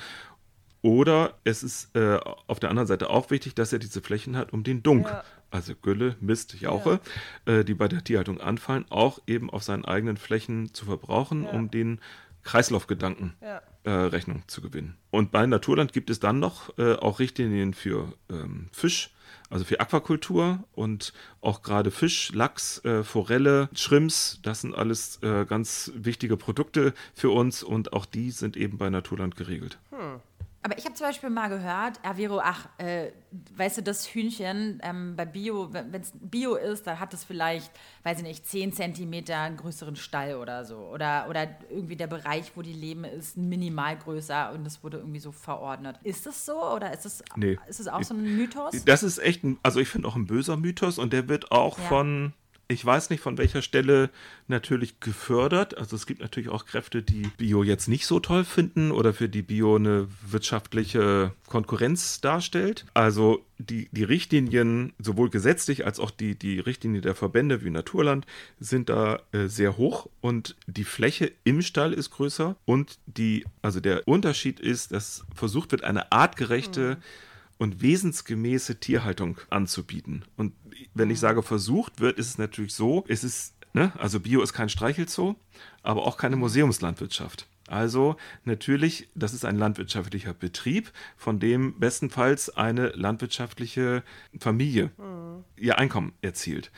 Oder 0.81 1.37
es 1.43 1.61
ist 1.61 1.95
äh, 1.95 2.19
auf 2.47 2.59
der 2.59 2.71
anderen 2.71 2.87
Seite 2.87 3.11
auch 3.11 3.29
wichtig, 3.29 3.53
dass 3.53 3.71
er 3.71 3.77
diese 3.77 4.01
Flächen 4.01 4.35
hat, 4.35 4.51
um 4.51 4.63
den 4.63 4.81
Dunk, 4.81 5.05
Ja. 5.07 5.23
also 5.51 5.75
Gülle, 5.75 6.15
Mist, 6.21 6.59
Jauche, 6.59 6.99
äh, 7.45 7.63
die 7.63 7.75
bei 7.75 7.87
der 7.87 8.03
Tierhaltung 8.03 8.41
anfallen, 8.41 8.85
auch 8.89 9.19
eben 9.27 9.51
auf 9.51 9.61
seinen 9.61 9.85
eigenen 9.85 10.17
Flächen 10.17 10.73
zu 10.73 10.85
verbrauchen, 10.85 11.43
Ja. 11.43 11.51
um 11.51 11.69
den 11.69 11.99
Kreislaufgedanken 12.45 13.33
Ja. 13.41 13.61
äh, 13.83 13.89
Rechnung 13.91 14.43
zu 14.47 14.61
gewinnen. 14.61 14.95
Und 15.11 15.31
bei 15.31 15.45
Naturland 15.45 15.91
gibt 15.91 16.09
es 16.09 16.19
dann 16.21 16.39
noch 16.39 16.77
äh, 16.77 16.93
auch 16.93 17.19
Richtlinien 17.19 17.73
für 17.73 18.13
ähm, 18.29 18.69
Fisch, 18.71 19.11
also 19.49 19.65
für 19.65 19.79
Aquakultur 19.79 20.63
und 20.73 21.13
auch 21.41 21.61
gerade 21.61 21.91
Fisch, 21.91 22.31
Lachs, 22.33 22.83
äh, 22.85 23.03
Forelle, 23.03 23.69
Shrimps, 23.73 24.39
das 24.41 24.61
sind 24.61 24.73
alles 24.73 25.19
äh, 25.21 25.45
ganz 25.45 25.91
wichtige 25.95 26.37
Produkte 26.37 26.93
für 27.13 27.29
uns 27.31 27.61
und 27.63 27.93
auch 27.93 28.05
die 28.05 28.31
sind 28.31 28.55
eben 28.57 28.77
bei 28.77 28.89
Naturland 28.89 29.35
geregelt. 29.35 29.77
Aber 30.65 30.79
ich 30.79 30.85
habe 30.85 30.95
zum 30.95 31.05
Beispiel 31.05 31.29
mal 31.29 31.47
gehört, 31.47 31.99
ja, 32.03 32.15
Vero, 32.15 32.39
ach, 32.43 32.67
äh, 32.79 33.11
weißt 33.55 33.77
du, 33.77 33.83
das 33.83 34.07
Hühnchen 34.07 34.79
ähm, 34.81 35.15
bei 35.15 35.23
Bio, 35.23 35.71
wenn 35.71 35.93
es 35.93 36.11
Bio 36.15 36.55
ist, 36.55 36.87
dann 36.87 36.99
hat 36.99 37.13
es 37.13 37.23
vielleicht, 37.23 37.69
weiß 38.01 38.17
ich 38.17 38.23
nicht, 38.23 38.47
10 38.47 38.73
Zentimeter 38.73 39.37
einen 39.37 39.57
größeren 39.57 39.95
Stall 39.95 40.33
oder 40.37 40.65
so. 40.65 40.77
Oder, 40.77 41.27
oder 41.29 41.47
irgendwie 41.69 41.95
der 41.95 42.07
Bereich, 42.07 42.51
wo 42.55 42.63
die 42.63 42.73
leben, 42.73 43.03
ist 43.03 43.37
minimal 43.37 43.95
größer 43.95 44.53
und 44.53 44.63
das 44.63 44.83
wurde 44.83 44.97
irgendwie 44.97 45.19
so 45.19 45.31
verordnet. 45.31 45.99
Ist 46.01 46.25
das 46.25 46.43
so 46.43 46.59
oder 46.73 46.91
ist 46.91 47.05
es 47.05 47.23
Nee. 47.35 47.59
ist 47.69 47.79
es 47.79 47.87
auch 47.87 48.01
so 48.01 48.15
ein 48.15 48.35
Mythos? 48.35 48.83
Das 48.85 49.03
ist 49.03 49.19
echt, 49.19 49.43
ein, 49.43 49.59
also 49.61 49.79
ich 49.79 49.87
finde 49.89 50.07
auch 50.07 50.15
ein 50.15 50.25
böser 50.25 50.57
Mythos 50.57 50.97
und 50.97 51.13
der 51.13 51.29
wird 51.29 51.51
auch 51.51 51.77
Ja. 51.77 51.85
von, 51.89 52.33
ich 52.67 52.83
weiß 52.83 53.09
nicht 53.09 53.21
von 53.21 53.37
welcher 53.37 53.61
Stelle 53.61 54.09
natürlich 54.47 54.99
gefördert. 54.99 55.77
Also 55.77 55.95
es 55.95 56.05
gibt 56.05 56.21
natürlich 56.21 56.49
auch 56.49 56.65
Kräfte, 56.65 57.03
die 57.03 57.29
Bio 57.37 57.63
jetzt 57.63 57.87
nicht 57.87 58.07
so 58.07 58.19
toll 58.19 58.43
finden 58.43 58.91
oder 58.91 59.13
für 59.13 59.29
die 59.29 59.41
Bio 59.41 59.75
eine 59.75 60.07
wirtschaftliche 60.25 61.31
Konkurrenz 61.47 62.21
darstellt. 62.21 62.85
Also 62.93 63.45
die, 63.59 63.87
die 63.91 64.03
Richtlinien, 64.03 64.93
sowohl 64.99 65.29
gesetzlich 65.29 65.85
als 65.85 65.99
auch 65.99 66.11
die, 66.11 66.35
die 66.35 66.59
Richtlinien 66.59 67.03
der 67.03 67.15
Verbände 67.15 67.63
wie 67.63 67.69
Naturland, 67.69 68.25
sind 68.59 68.89
da 68.89 69.21
äh, 69.31 69.47
sehr 69.47 69.77
hoch 69.77 70.07
und 70.21 70.55
die 70.65 70.83
Fläche 70.83 71.31
im 71.43 71.61
Stall 71.61 71.93
ist 71.93 72.09
größer 72.11 72.55
und 72.65 72.97
die, 73.05 73.45
also 73.61 73.79
der 73.79 74.07
Unterschied 74.07 74.59
ist, 74.59 74.91
dass 74.91 75.23
versucht 75.33 75.71
wird, 75.71 75.83
eine 75.83 76.11
artgerechte 76.11 76.97
und 77.57 77.81
wesensgemäße 77.81 78.79
Tierhaltung 78.79 79.39
anzubieten. 79.49 80.25
Und 80.35 80.53
wenn 80.93 81.09
ich 81.09 81.19
sage 81.19 81.43
versucht 81.43 82.01
wird, 82.01 82.17
ist 82.17 82.27
es 82.27 82.37
natürlich 82.37 82.73
so, 82.73 83.05
es 83.07 83.23
ist, 83.23 83.55
ne, 83.73 83.91
also 83.97 84.19
Bio 84.19 84.41
ist 84.41 84.53
kein 84.53 84.69
Streichelzoo, 84.69 85.35
aber 85.83 86.05
auch 86.05 86.17
keine 86.17 86.35
Museumslandwirtschaft. 86.35 87.47
Also 87.67 88.15
natürlich, 88.43 89.09
das 89.15 89.33
ist 89.33 89.43
ein 89.43 89.57
landwirtschaftlicher 89.57 90.33
Betrieb, 90.33 90.91
von 91.17 91.39
dem 91.39 91.79
bestenfalls 91.79 92.55
eine 92.55 92.89
landwirtschaftliche 92.89 94.03
Familie 94.39 94.91
ihr 95.57 95.79
Einkommen 95.79 96.13
erzielt. 96.21 96.71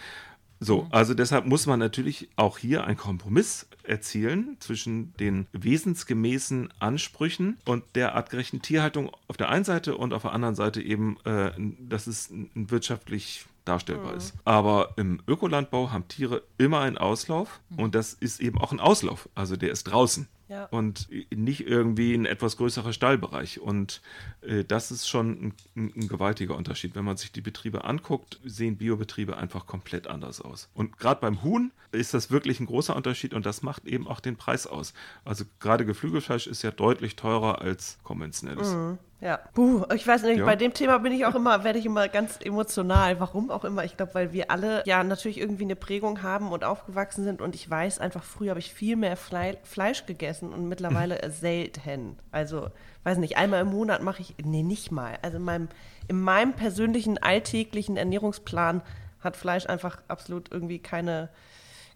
So, 0.60 0.88
also 0.90 1.14
deshalb 1.14 1.46
muss 1.46 1.66
man 1.68 1.80
natürlich 1.80 2.30
auch 2.36 2.58
hier 2.58 2.86
einen 2.86 2.98
Kompromiss 2.98 3.68
erzielen 3.84 4.58
zwischen 4.60 5.14
den 5.18 5.48
wesensgemäßen 5.52 6.70
Ansprüchen 6.80 7.58
und 7.66 7.84
der 7.96 8.16
artgerechten 8.16 8.62
Tierhaltung 8.62 9.12
auf 9.28 9.38
der 9.38 9.50
einen 9.50 9.66
Seite 9.66 9.96
und 9.98 10.14
auf 10.14 10.24
der 10.24 10.34
anderen 10.34 10.56
Seite 10.56 10.82
eben, 10.82 11.18
äh, 11.26 11.52
dass 11.80 12.08
es 12.08 12.32
wirtschaftlich 12.56 13.46
darstellbar 13.66 14.16
ist. 14.16 14.34
Aber 14.46 14.94
im 14.96 15.20
Ökolandbau 15.28 15.92
haben 15.92 16.08
Tiere 16.08 16.42
immer 16.58 16.80
einen 16.80 16.98
Auslauf 16.98 17.60
und 17.76 17.96
das 17.96 18.14
ist 18.14 18.40
eben 18.40 18.58
auch 18.58 18.72
ein 18.72 18.80
Auslauf. 18.80 19.30
Also 19.36 19.58
der 19.58 19.72
ist 19.72 19.84
draußen 19.84 20.28
Ja. 20.50 20.66
und 20.66 21.10
nicht 21.30 21.68
irgendwie 21.68 22.14
ein 22.14 22.26
etwas 22.26 22.56
größerer 22.58 22.94
Stallbereich. 22.94 23.60
Und 23.60 24.02
äh, 24.42 24.64
das 24.64 24.92
ist 24.92 25.08
schon 25.10 25.54
ein, 25.76 25.92
ein 25.96 26.08
gewaltiger 26.08 26.56
Unterschied. 26.56 26.96
Wenn 26.96 27.04
man 27.06 27.18
sich 27.18 27.32
die 27.32 27.42
Betriebe 27.42 27.84
anguckt, 27.84 28.40
sehen 28.46 28.78
Biobetriebe 28.78 29.36
einfach 29.36 29.66
komplett 29.66 30.08
anders 30.08 30.40
aus. 30.42 30.70
Und 30.74 30.98
gerade 30.98 31.20
beim 31.20 31.44
Huhn 31.44 31.72
ist 31.92 32.14
das 32.14 32.32
wirklich 32.32 32.60
ein 32.60 32.66
großer 32.66 32.96
Unterschied 32.96 33.34
und 33.34 33.46
das 33.46 33.62
macht 33.62 33.86
eben 33.86 34.08
auch 34.08 34.20
den 34.20 34.36
Preis 34.36 34.68
aus. 34.68 34.94
Also 35.26 35.46
gerade 35.60 35.86
Geflügelfleisch 35.86 36.48
ist 36.48 36.62
ja 36.62 36.72
deutlich 36.72 37.16
teurer 37.16 37.62
als 37.62 37.98
konventionelles. 38.04 38.76
Ja. 39.20 39.40
Puh, 39.56 39.84
ich 39.96 40.06
weiß 40.06 40.24
nicht, 40.24 40.38
Ja. 40.40 40.46
bei 40.46 40.56
dem 40.56 40.74
Thema 40.76 41.00
bin 41.00 41.12
ich 41.12 41.26
auch 41.26 41.34
immer, 41.34 41.64
werde 41.64 41.80
ich 41.80 41.88
immer 41.88 42.08
ganz 42.08 42.38
emotional. 42.40 43.20
Warum 43.20 43.50
auch 43.50 43.66
immer. 43.66 43.84
Ich 43.84 43.98
glaube, 43.98 44.14
weil 44.14 44.32
wir 44.32 44.52
alle 44.52 44.84
ja 44.86 45.04
natürlich 45.04 45.40
irgendwie 45.40 45.64
eine 45.64 45.76
Prägung 45.76 46.22
haben 46.22 46.52
und 46.52 46.64
aufgewachsen 46.64 47.24
sind 47.24 47.42
und 47.42 47.56
ich 47.56 47.68
weiß 47.68 47.98
einfach, 47.98 48.24
früher 48.24 48.52
habe 48.52 48.60
ich 48.60 48.72
viel 48.74 48.96
mehr 48.96 49.18
Flei 49.18 49.58
Fleisch 49.64 50.06
gegessen 50.06 50.37
und 50.42 50.68
mittlerweile 50.68 51.32
selten. 51.32 52.18
Also, 52.32 52.70
weiß 53.04 53.18
nicht, 53.18 53.38
einmal 53.38 53.62
im 53.62 53.70
Monat 53.70 54.02
mache 54.02 54.22
ich, 54.22 54.36
nee, 54.44 54.64
nicht 54.64 54.92
mal. 54.92 55.18
Also 55.22 55.38
in 55.38 55.44
meinem, 55.44 55.70
in 56.08 56.22
meinem 56.22 56.54
persönlichen 56.54 57.18
alltäglichen 57.18 57.98
Ernährungsplan 57.98 58.82
hat 59.20 59.38
Fleisch 59.38 59.66
einfach 59.66 60.02
absolut 60.08 60.52
irgendwie 60.52 60.80
keine, 60.80 61.30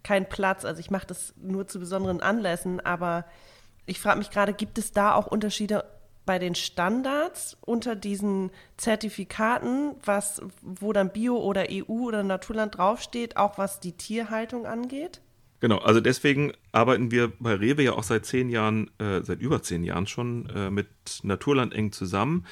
keinen 0.04 0.28
Platz. 0.28 0.66
Also 0.66 0.80
ich 0.80 0.92
mache 0.92 1.08
das 1.08 1.34
nur 1.38 1.68
zu 1.68 1.80
besonderen 1.80 2.22
Anlässen, 2.22 2.80
aber 2.80 3.26
ich 3.86 4.00
frage 4.00 4.20
mich 4.20 4.32
gerade, 4.32 4.54
gibt 4.54 4.78
es 4.78 4.92
da 4.92 5.14
auch 5.16 5.28
Unterschiede 5.28 5.86
bei 6.26 6.40
den 6.40 6.56
Standards 6.56 7.58
unter 7.62 7.96
diesen 7.96 8.52
Zertifikaten, 8.78 9.96
was, 10.04 10.42
wo 10.62 10.94
dann 10.94 11.12
Bio 11.12 11.38
oder 11.38 11.66
EU 11.70 12.08
oder 12.08 12.24
Naturland 12.24 12.78
draufsteht, 12.78 13.38
auch 13.38 13.58
was 13.58 13.80
die 13.80 13.94
Tierhaltung 13.94 14.66
angeht? 14.66 15.22
Genau, 15.62 15.78
also 15.78 16.02
deswegen 16.02 16.54
arbeiten 16.72 17.12
wir 17.12 17.32
bei 17.40 17.54
Rewe 17.54 17.84
ja 17.84 17.94
auch 17.94 18.04
seit 18.04 18.26
zehn 18.26 18.50
Jahren, 18.50 18.90
äh, 18.98 19.22
seit 19.22 19.42
über 19.42 19.62
zehn 19.62 19.84
Jahren 19.84 20.08
schon 20.08 20.50
äh, 20.50 20.72
mit 20.72 20.88
Naturland 21.22 21.74
eng 21.76 21.92
zusammen, 21.92 22.48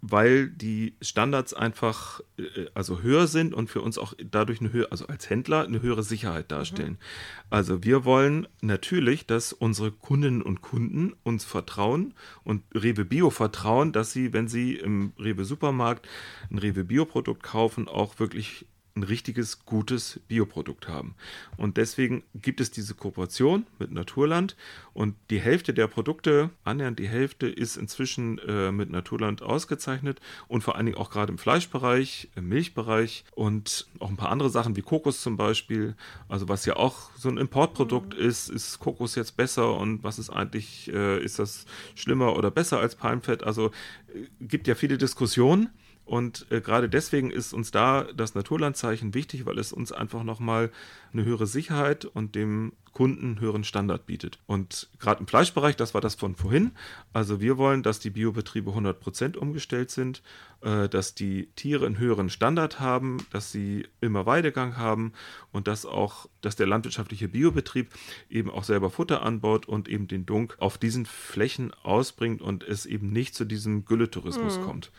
weil 0.00 0.48
die 0.48 0.94
Standards 1.00 1.54
einfach 1.54 2.20
äh, 2.36 2.66
also 2.74 3.00
höher 3.00 3.28
sind 3.28 3.54
und 3.54 3.70
für 3.70 3.80
uns 3.80 3.96
auch 3.96 4.12
dadurch 4.18 4.58
eine 4.58 4.72
höhere, 4.72 4.90
also 4.90 5.06
als 5.06 5.30
Händler 5.30 5.66
eine 5.66 5.82
höhere 5.82 6.02
Sicherheit 6.02 6.50
darstellen. 6.50 6.94
Mhm. 6.94 7.46
Also 7.48 7.84
wir 7.84 8.04
wollen 8.04 8.48
natürlich, 8.60 9.24
dass 9.24 9.52
unsere 9.52 9.92
Kundinnen 9.92 10.42
und 10.42 10.60
Kunden 10.60 11.14
uns 11.22 11.44
vertrauen 11.44 12.12
und 12.42 12.64
Rewe 12.74 13.04
Bio 13.04 13.30
vertrauen, 13.30 13.92
dass 13.92 14.12
sie, 14.12 14.32
wenn 14.32 14.48
sie 14.48 14.74
im 14.74 15.12
Rewe 15.16 15.44
Supermarkt 15.44 16.08
ein 16.50 16.58
Rewe 16.58 16.82
Bio 16.82 17.04
Produkt 17.04 17.44
kaufen, 17.44 17.86
auch 17.86 18.18
wirklich 18.18 18.66
ein 18.98 19.02
richtiges, 19.04 19.64
gutes 19.64 20.20
Bioprodukt 20.28 20.88
haben. 20.88 21.14
Und 21.56 21.76
deswegen 21.76 22.24
gibt 22.34 22.60
es 22.60 22.70
diese 22.70 22.94
Kooperation 22.94 23.66
mit 23.78 23.92
Naturland 23.92 24.56
und 24.92 25.14
die 25.30 25.40
Hälfte 25.40 25.72
der 25.72 25.86
Produkte, 25.86 26.50
annähernd 26.64 26.98
die 26.98 27.08
Hälfte, 27.08 27.48
ist 27.48 27.76
inzwischen 27.76 28.38
äh, 28.38 28.72
mit 28.72 28.90
Naturland 28.90 29.42
ausgezeichnet 29.42 30.20
und 30.48 30.62
vor 30.62 30.76
allen 30.76 30.86
Dingen 30.86 30.98
auch 30.98 31.10
gerade 31.10 31.32
im 31.32 31.38
Fleischbereich, 31.38 32.30
im 32.34 32.48
Milchbereich 32.48 33.24
und 33.34 33.86
auch 34.00 34.10
ein 34.10 34.16
paar 34.16 34.30
andere 34.30 34.50
Sachen 34.50 34.76
wie 34.76 34.82
Kokos 34.82 35.22
zum 35.22 35.36
Beispiel. 35.36 35.94
Also 36.28 36.48
was 36.48 36.66
ja 36.66 36.76
auch 36.76 37.10
so 37.16 37.28
ein 37.28 37.38
Importprodukt 37.38 38.18
mhm. 38.18 38.24
ist, 38.24 38.48
ist 38.48 38.80
Kokos 38.80 39.14
jetzt 39.14 39.36
besser 39.36 39.76
und 39.76 40.02
was 40.02 40.18
ist 40.18 40.30
eigentlich, 40.30 40.92
äh, 40.92 41.22
ist 41.22 41.38
das 41.38 41.66
schlimmer 41.94 42.36
oder 42.36 42.50
besser 42.50 42.80
als 42.80 42.96
Palmfett? 42.96 43.44
Also 43.44 43.66
äh, 44.12 44.26
gibt 44.40 44.66
ja 44.66 44.74
viele 44.74 44.98
Diskussionen. 44.98 45.70
Und 46.08 46.46
äh, 46.50 46.62
gerade 46.62 46.88
deswegen 46.88 47.30
ist 47.30 47.52
uns 47.52 47.70
da 47.70 48.04
das 48.16 48.34
Naturlandzeichen 48.34 49.12
wichtig, 49.12 49.44
weil 49.44 49.58
es 49.58 49.74
uns 49.74 49.92
einfach 49.92 50.24
nochmal 50.24 50.70
eine 51.12 51.26
höhere 51.26 51.46
Sicherheit 51.46 52.06
und 52.06 52.34
dem 52.34 52.72
Kunden 52.94 53.26
einen 53.26 53.40
höheren 53.40 53.62
Standard 53.62 54.06
bietet. 54.06 54.38
Und 54.46 54.88
gerade 54.98 55.20
im 55.20 55.26
Fleischbereich, 55.26 55.76
das 55.76 55.92
war 55.92 56.00
das 56.00 56.14
von 56.14 56.34
vorhin, 56.34 56.70
also 57.12 57.42
wir 57.42 57.58
wollen, 57.58 57.82
dass 57.82 58.00
die 58.00 58.08
Biobetriebe 58.08 58.70
100% 58.70 59.36
umgestellt 59.36 59.90
sind, 59.90 60.22
äh, 60.62 60.88
dass 60.88 61.14
die 61.14 61.50
Tiere 61.56 61.84
einen 61.84 61.98
höheren 61.98 62.30
Standard 62.30 62.80
haben, 62.80 63.18
dass 63.30 63.52
sie 63.52 63.86
immer 64.00 64.24
Weidegang 64.24 64.78
haben 64.78 65.12
und 65.52 65.68
dass 65.68 65.84
auch, 65.84 66.26
dass 66.40 66.56
der 66.56 66.66
landwirtschaftliche 66.66 67.28
Biobetrieb 67.28 67.92
eben 68.30 68.50
auch 68.50 68.64
selber 68.64 68.88
Futter 68.88 69.22
anbaut 69.22 69.68
und 69.68 69.90
eben 69.90 70.08
den 70.08 70.24
Dunk 70.24 70.56
auf 70.58 70.78
diesen 70.78 71.04
Flächen 71.04 71.74
ausbringt 71.82 72.40
und 72.40 72.64
es 72.64 72.86
eben 72.86 73.12
nicht 73.12 73.34
zu 73.34 73.44
diesem 73.44 73.84
Gülletourismus 73.84 74.58
mhm. 74.58 74.62
kommt 74.62 74.90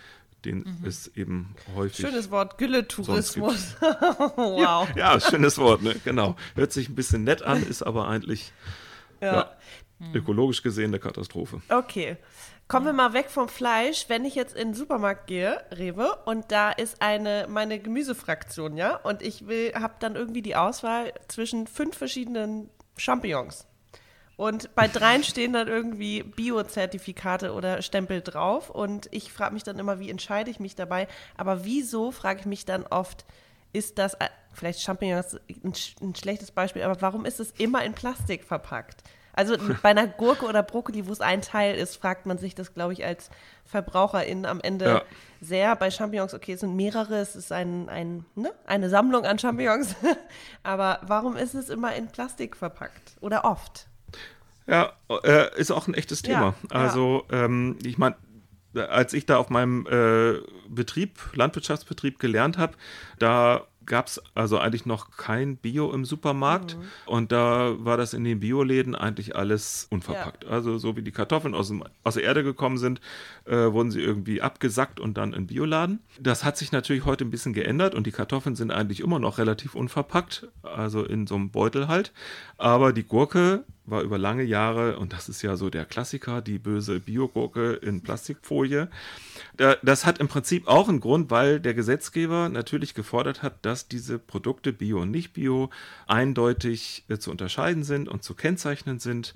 den 0.45 0.59
mhm. 0.59 0.85
es 0.85 1.07
eben 1.15 1.55
häufig. 1.75 2.05
Schönes 2.05 2.31
Wort, 2.31 2.57
Gülletourismus. 2.57 3.75
wow. 3.81 4.87
Ja, 4.95 5.13
ja, 5.15 5.19
schönes 5.19 5.57
Wort, 5.57 5.81
ne? 5.81 5.95
genau. 6.03 6.35
Hört 6.55 6.71
sich 6.71 6.89
ein 6.89 6.95
bisschen 6.95 7.23
nett 7.23 7.41
an, 7.41 7.63
ist 7.63 7.83
aber 7.83 8.07
eigentlich 8.07 8.51
ja. 9.21 9.33
Ja, 9.33 9.51
mhm. 9.99 10.15
ökologisch 10.15 10.63
gesehen 10.63 10.91
eine 10.91 10.99
Katastrophe. 10.99 11.61
Okay. 11.69 12.17
Kommen 12.67 12.85
wir 12.85 12.93
mal 12.93 13.13
weg 13.13 13.31
vom 13.31 13.49
Fleisch. 13.49 14.05
Wenn 14.09 14.25
ich 14.25 14.35
jetzt 14.35 14.55
in 14.55 14.69
den 14.69 14.73
Supermarkt 14.75 15.25
gehe, 15.25 15.59
Rewe, 15.71 16.15
und 16.25 16.51
da 16.51 16.69
ist 16.71 17.01
eine 17.01 17.47
meine 17.49 17.79
Gemüsefraktion, 17.79 18.77
ja, 18.77 18.95
und 18.95 19.23
ich 19.23 19.47
will, 19.47 19.73
habe 19.73 19.95
dann 19.99 20.15
irgendwie 20.15 20.43
die 20.43 20.55
Auswahl 20.55 21.11
zwischen 21.27 21.65
fünf 21.65 21.97
verschiedenen 21.97 22.69
Champignons. 22.95 23.65
Und 24.39 24.73
bei 24.73 24.87
dreien 24.87 25.25
stehen 25.25 25.51
dann 25.51 25.67
irgendwie 25.67 26.23
Bio-Zertifikate 26.23 27.51
oder 27.51 27.81
Stempel 27.81 28.21
drauf. 28.21 28.69
Und 28.69 29.09
ich 29.11 29.33
frage 29.33 29.53
mich 29.53 29.63
dann 29.63 29.77
immer, 29.77 29.99
wie 29.99 30.09
entscheide 30.09 30.49
ich 30.49 30.61
mich 30.61 30.75
dabei? 30.75 31.09
Aber 31.35 31.65
wieso, 31.65 32.11
frage 32.11 32.39
ich 32.39 32.45
mich 32.45 32.63
dann 32.63 32.85
oft, 32.87 33.25
ist 33.73 33.97
das, 33.97 34.13
äh, 34.13 34.29
vielleicht 34.53 34.79
Champignons 34.79 35.35
ein, 35.35 35.73
ein 36.01 36.15
schlechtes 36.15 36.51
Beispiel, 36.51 36.83
aber 36.83 37.01
warum 37.01 37.25
ist 37.25 37.41
es 37.41 37.51
immer 37.51 37.83
in 37.83 37.91
Plastik 37.91 38.45
verpackt? 38.45 39.03
Also 39.33 39.57
bei 39.83 39.89
einer 39.89 40.07
Gurke 40.07 40.45
oder 40.45 40.63
Brokkoli, 40.63 41.05
wo 41.05 41.11
es 41.11 41.19
ein 41.19 41.41
Teil 41.41 41.75
ist, 41.75 41.97
fragt 41.97 42.25
man 42.25 42.37
sich 42.37 42.55
das, 42.55 42.73
glaube 42.73 42.93
ich, 42.93 43.03
als 43.03 43.29
Verbraucherin 43.65 44.45
am 44.45 44.61
Ende 44.61 44.85
ja. 44.85 45.01
sehr. 45.41 45.75
Bei 45.75 45.91
Champignons, 45.91 46.33
okay, 46.33 46.53
es 46.53 46.61
sind 46.61 46.77
mehrere, 46.77 47.17
es 47.17 47.35
ist 47.35 47.51
ein, 47.51 47.89
ein, 47.89 48.25
ne? 48.35 48.53
eine 48.65 48.89
Sammlung 48.89 49.25
an 49.25 49.37
Champignons. 49.37 49.97
Aber 50.63 51.01
warum 51.01 51.35
ist 51.35 51.55
es 51.55 51.67
immer 51.67 51.93
in 51.93 52.07
Plastik 52.07 52.55
verpackt? 52.55 53.17
Oder 53.19 53.43
oft? 53.43 53.88
Ja, 54.69 54.93
äh, 55.23 55.59
ist 55.59 55.71
auch 55.71 55.87
ein 55.87 55.93
echtes 55.93 56.21
Thema. 56.21 56.53
Ja, 56.69 56.75
also, 56.75 57.25
ja. 57.31 57.45
Ähm, 57.45 57.77
ich 57.83 57.97
meine, 57.97 58.15
als 58.75 59.13
ich 59.13 59.25
da 59.25 59.37
auf 59.37 59.49
meinem 59.49 59.87
äh, 59.87 60.39
Betrieb, 60.67 61.17
Landwirtschaftsbetrieb 61.33 62.19
gelernt 62.19 62.57
habe, 62.57 62.73
da 63.17 63.65
gab 63.89 64.07
es 64.07 64.21
also 64.35 64.57
eigentlich 64.59 64.85
noch 64.85 65.17
kein 65.17 65.57
Bio 65.57 65.91
im 65.91 66.05
Supermarkt. 66.05 66.77
Mhm. 66.77 66.83
Und 67.07 67.31
da 67.33 67.73
war 67.79 67.97
das 67.97 68.13
in 68.13 68.23
den 68.23 68.39
Bioläden 68.39 68.95
eigentlich 68.95 69.35
alles 69.35 69.87
unverpackt. 69.89 70.45
Ja. 70.45 70.51
Also 70.51 70.77
so 70.77 70.95
wie 70.95 71.01
die 71.01 71.11
Kartoffeln 71.11 71.53
aus, 71.53 71.67
dem, 71.67 71.83
aus 72.03 72.13
der 72.13 72.23
Erde 72.23 72.43
gekommen 72.43 72.77
sind, 72.77 73.01
äh, 73.45 73.55
wurden 73.55 73.91
sie 73.91 73.99
irgendwie 73.99 74.41
abgesackt 74.41 74.99
und 74.99 75.17
dann 75.17 75.33
in 75.33 75.47
Bioladen. 75.47 75.99
Das 76.19 76.45
hat 76.45 76.55
sich 76.55 76.71
natürlich 76.71 77.03
heute 77.03 77.25
ein 77.25 77.31
bisschen 77.31 77.53
geändert 77.53 77.95
und 77.95 78.07
die 78.07 78.11
Kartoffeln 78.11 78.55
sind 78.55 78.71
eigentlich 78.71 79.01
immer 79.01 79.19
noch 79.19 79.39
relativ 79.39 79.75
unverpackt, 79.75 80.47
also 80.61 81.03
in 81.03 81.27
so 81.27 81.35
einem 81.35 81.49
Beutel 81.49 81.87
halt. 81.87 82.13
Aber 82.57 82.93
die 82.93 83.03
Gurke 83.03 83.65
war 83.89 84.01
über 84.01 84.17
lange 84.17 84.43
Jahre, 84.43 84.97
und 84.97 85.13
das 85.13 85.29
ist 85.29 85.41
ja 85.41 85.55
so 85.55 85.69
der 85.69 85.85
Klassiker, 85.85 86.41
die 86.41 86.59
böse 86.59 86.99
Biogurke 86.99 87.73
in 87.73 88.01
Plastikfolie. 88.01 88.89
Das 89.57 90.05
hat 90.05 90.19
im 90.19 90.27
Prinzip 90.27 90.67
auch 90.67 90.89
einen 90.89 90.99
Grund, 90.99 91.31
weil 91.31 91.59
der 91.59 91.73
Gesetzgeber 91.73 92.49
natürlich 92.49 92.93
gefordert 92.93 93.43
hat, 93.43 93.65
dass 93.65 93.87
diese 93.87 94.19
Produkte 94.19 94.71
Bio 94.71 95.01
und 95.01 95.11
nicht 95.11 95.33
Bio 95.33 95.69
eindeutig 96.07 97.03
äh, 97.09 97.17
zu 97.17 97.31
unterscheiden 97.31 97.83
sind 97.83 98.07
und 98.07 98.23
zu 98.23 98.35
kennzeichnen 98.35 98.99
sind. 98.99 99.35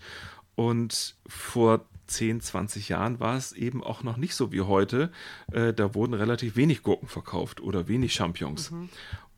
Und 0.56 1.16
vor 1.28 1.86
10, 2.08 2.42
20 2.42 2.89
Jahren 2.89 3.20
war 3.20 3.38
es 3.38 3.52
eben 3.54 3.84
auch 3.84 4.04
noch 4.04 4.18
nicht 4.18 4.36
so 4.36 4.52
wie 4.52 4.62
heute. 4.62 5.12
Äh, 5.52 5.74
da 5.74 5.96
wurden 5.96 6.13
relativ 6.13 6.56
wenig 6.56 6.84
Gurken 6.84 7.08
verkauft 7.08 7.62
oder 7.62 7.88
wenig 7.88 8.13
Champignons. 8.13 8.72
Mhm. 8.72 8.89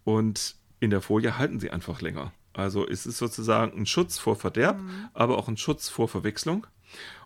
Und 0.04 0.56
in 0.80 0.90
der 0.90 1.02
Folie 1.02 1.38
halten 1.38 1.60
sie 1.60 1.72
einfach 1.72 2.02
länger. 2.02 2.32
Also 2.56 2.88
es 2.88 3.06
ist 3.06 3.18
sozusagen 3.18 3.78
ein 3.78 3.86
Schutz 3.86 4.18
vor 4.18 4.36
Verderb, 4.36 4.80
mhm. 4.80 5.10
aber 5.14 5.38
auch 5.38 5.48
ein 5.48 5.58
Schutz 5.58 5.90
vor 5.90 6.08
Verwechslung. 6.08 6.68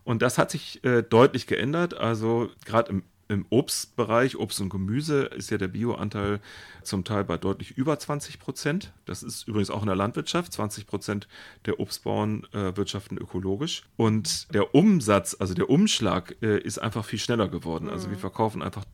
Und 0.04 0.22
das 0.22 0.38
hat 0.38 0.52
sich 0.52 0.84
äh, 0.84 1.04
deutlich 1.04 1.46
geändert. 1.46 1.94
Also 1.94 2.50
gerade 2.66 2.90
im, 2.92 3.04
im, 3.28 3.46
Obstbereich, 3.50 4.38
Obst 4.38 4.60
und 4.60 4.70
Gemüse, 4.70 5.26
ist 5.26 5.52
ja 5.52 5.60
der 5.60 5.68
Bioanteil 5.68 6.40
zum 6.82 7.04
Teil 7.04 7.24
bei 7.24 7.38
deutlich 7.38 7.78
über 7.78 8.00
20 8.00 8.40
Prozent. 8.40 8.92
Das 9.06 9.22
ist 9.22 9.48
übrigens 9.48 9.70
auch 9.70 9.82
in 9.82 9.88
der 9.88 9.96
Landwirtschaft. 9.96 10.52
20 10.52 10.88
Prozent 10.88 11.28
der 11.66 11.80
Obstbauern 11.80 12.48
äh, 12.54 12.76
wirtschaften 12.76 13.18
ökologisch. 13.18 13.84
Und 13.98 14.52
der 14.54 14.74
Umsatz, 14.74 15.36
also 15.40 15.54
der 15.54 15.70
Umschlag, 15.70 16.38
äh, 16.42 16.58
ist 16.58 16.80
einfach 16.80 17.06
viel 17.06 17.20
schneller 17.20 17.48
geworden. 17.48 17.86
Mhm. 17.86 17.92
Also 17.92 18.10
wir 18.10 18.18
mhm. 18.18 18.22
verkaufen 18.22 18.64
einfach 18.64 18.86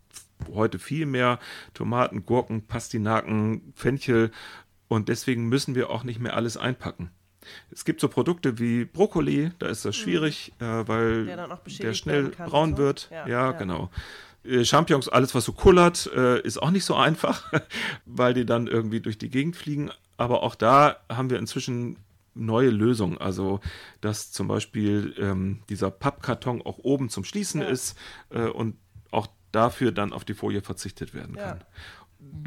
heute 0.53 0.79
viel 0.79 1.05
mehr 1.05 1.39
Tomaten, 1.73 2.25
Gurken, 2.25 2.67
Pastinaken, 2.67 3.73
Fenchel 3.75 4.31
und 4.87 5.09
deswegen 5.09 5.47
müssen 5.49 5.75
wir 5.75 5.89
auch 5.89 6.03
nicht 6.03 6.19
mehr 6.19 6.35
alles 6.35 6.57
einpacken. 6.57 7.11
Es 7.71 7.85
gibt 7.85 8.01
so 8.01 8.07
Produkte 8.07 8.59
wie 8.59 8.85
Brokkoli, 8.85 9.51
da 9.59 9.67
ist 9.67 9.85
das 9.85 9.97
mhm. 9.97 10.01
schwierig, 10.01 10.53
mhm. 10.59 10.65
äh, 10.65 10.87
weil 10.87 11.25
der, 11.25 11.59
der 11.79 11.93
schnell 11.93 12.29
braun 12.29 12.71
so. 12.71 12.77
wird. 12.77 13.09
Ja, 13.11 13.27
ja, 13.27 13.27
ja. 13.27 13.51
genau. 13.51 13.89
Äh, 14.43 14.63
Champignons, 14.63 15.09
alles 15.09 15.35
was 15.35 15.45
so 15.45 15.53
kullert, 15.53 16.09
äh, 16.15 16.41
ist 16.41 16.61
auch 16.61 16.71
nicht 16.71 16.85
so 16.85 16.95
einfach, 16.95 17.51
weil 18.05 18.33
die 18.33 18.45
dann 18.45 18.67
irgendwie 18.67 19.01
durch 19.01 19.17
die 19.17 19.29
Gegend 19.29 19.55
fliegen. 19.55 19.91
Aber 20.17 20.43
auch 20.43 20.55
da 20.55 20.97
haben 21.09 21.29
wir 21.29 21.39
inzwischen 21.39 21.97
neue 22.33 22.69
Lösungen. 22.69 23.17
Also, 23.17 23.59
dass 24.01 24.31
zum 24.31 24.47
Beispiel 24.47 25.13
ähm, 25.19 25.61
dieser 25.69 25.91
Pappkarton 25.91 26.61
auch 26.61 26.79
oben 26.79 27.09
zum 27.09 27.23
Schließen 27.23 27.61
ja. 27.61 27.67
ist 27.67 27.97
äh, 28.29 28.41
und 28.41 28.77
auch 29.11 29.27
dafür 29.51 29.91
dann 29.91 30.11
auf 30.11 30.25
die 30.25 30.33
Folie 30.33 30.61
verzichtet 30.61 31.13
werden 31.13 31.35
kann 31.35 31.63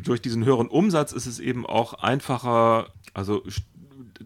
durch 0.02 0.20
diesen 0.22 0.44
höheren 0.44 0.68
Umsatz 0.68 1.12
ist 1.12 1.26
es 1.26 1.40
eben 1.40 1.66
auch 1.66 1.94
einfacher, 1.94 2.92
also 3.14 3.42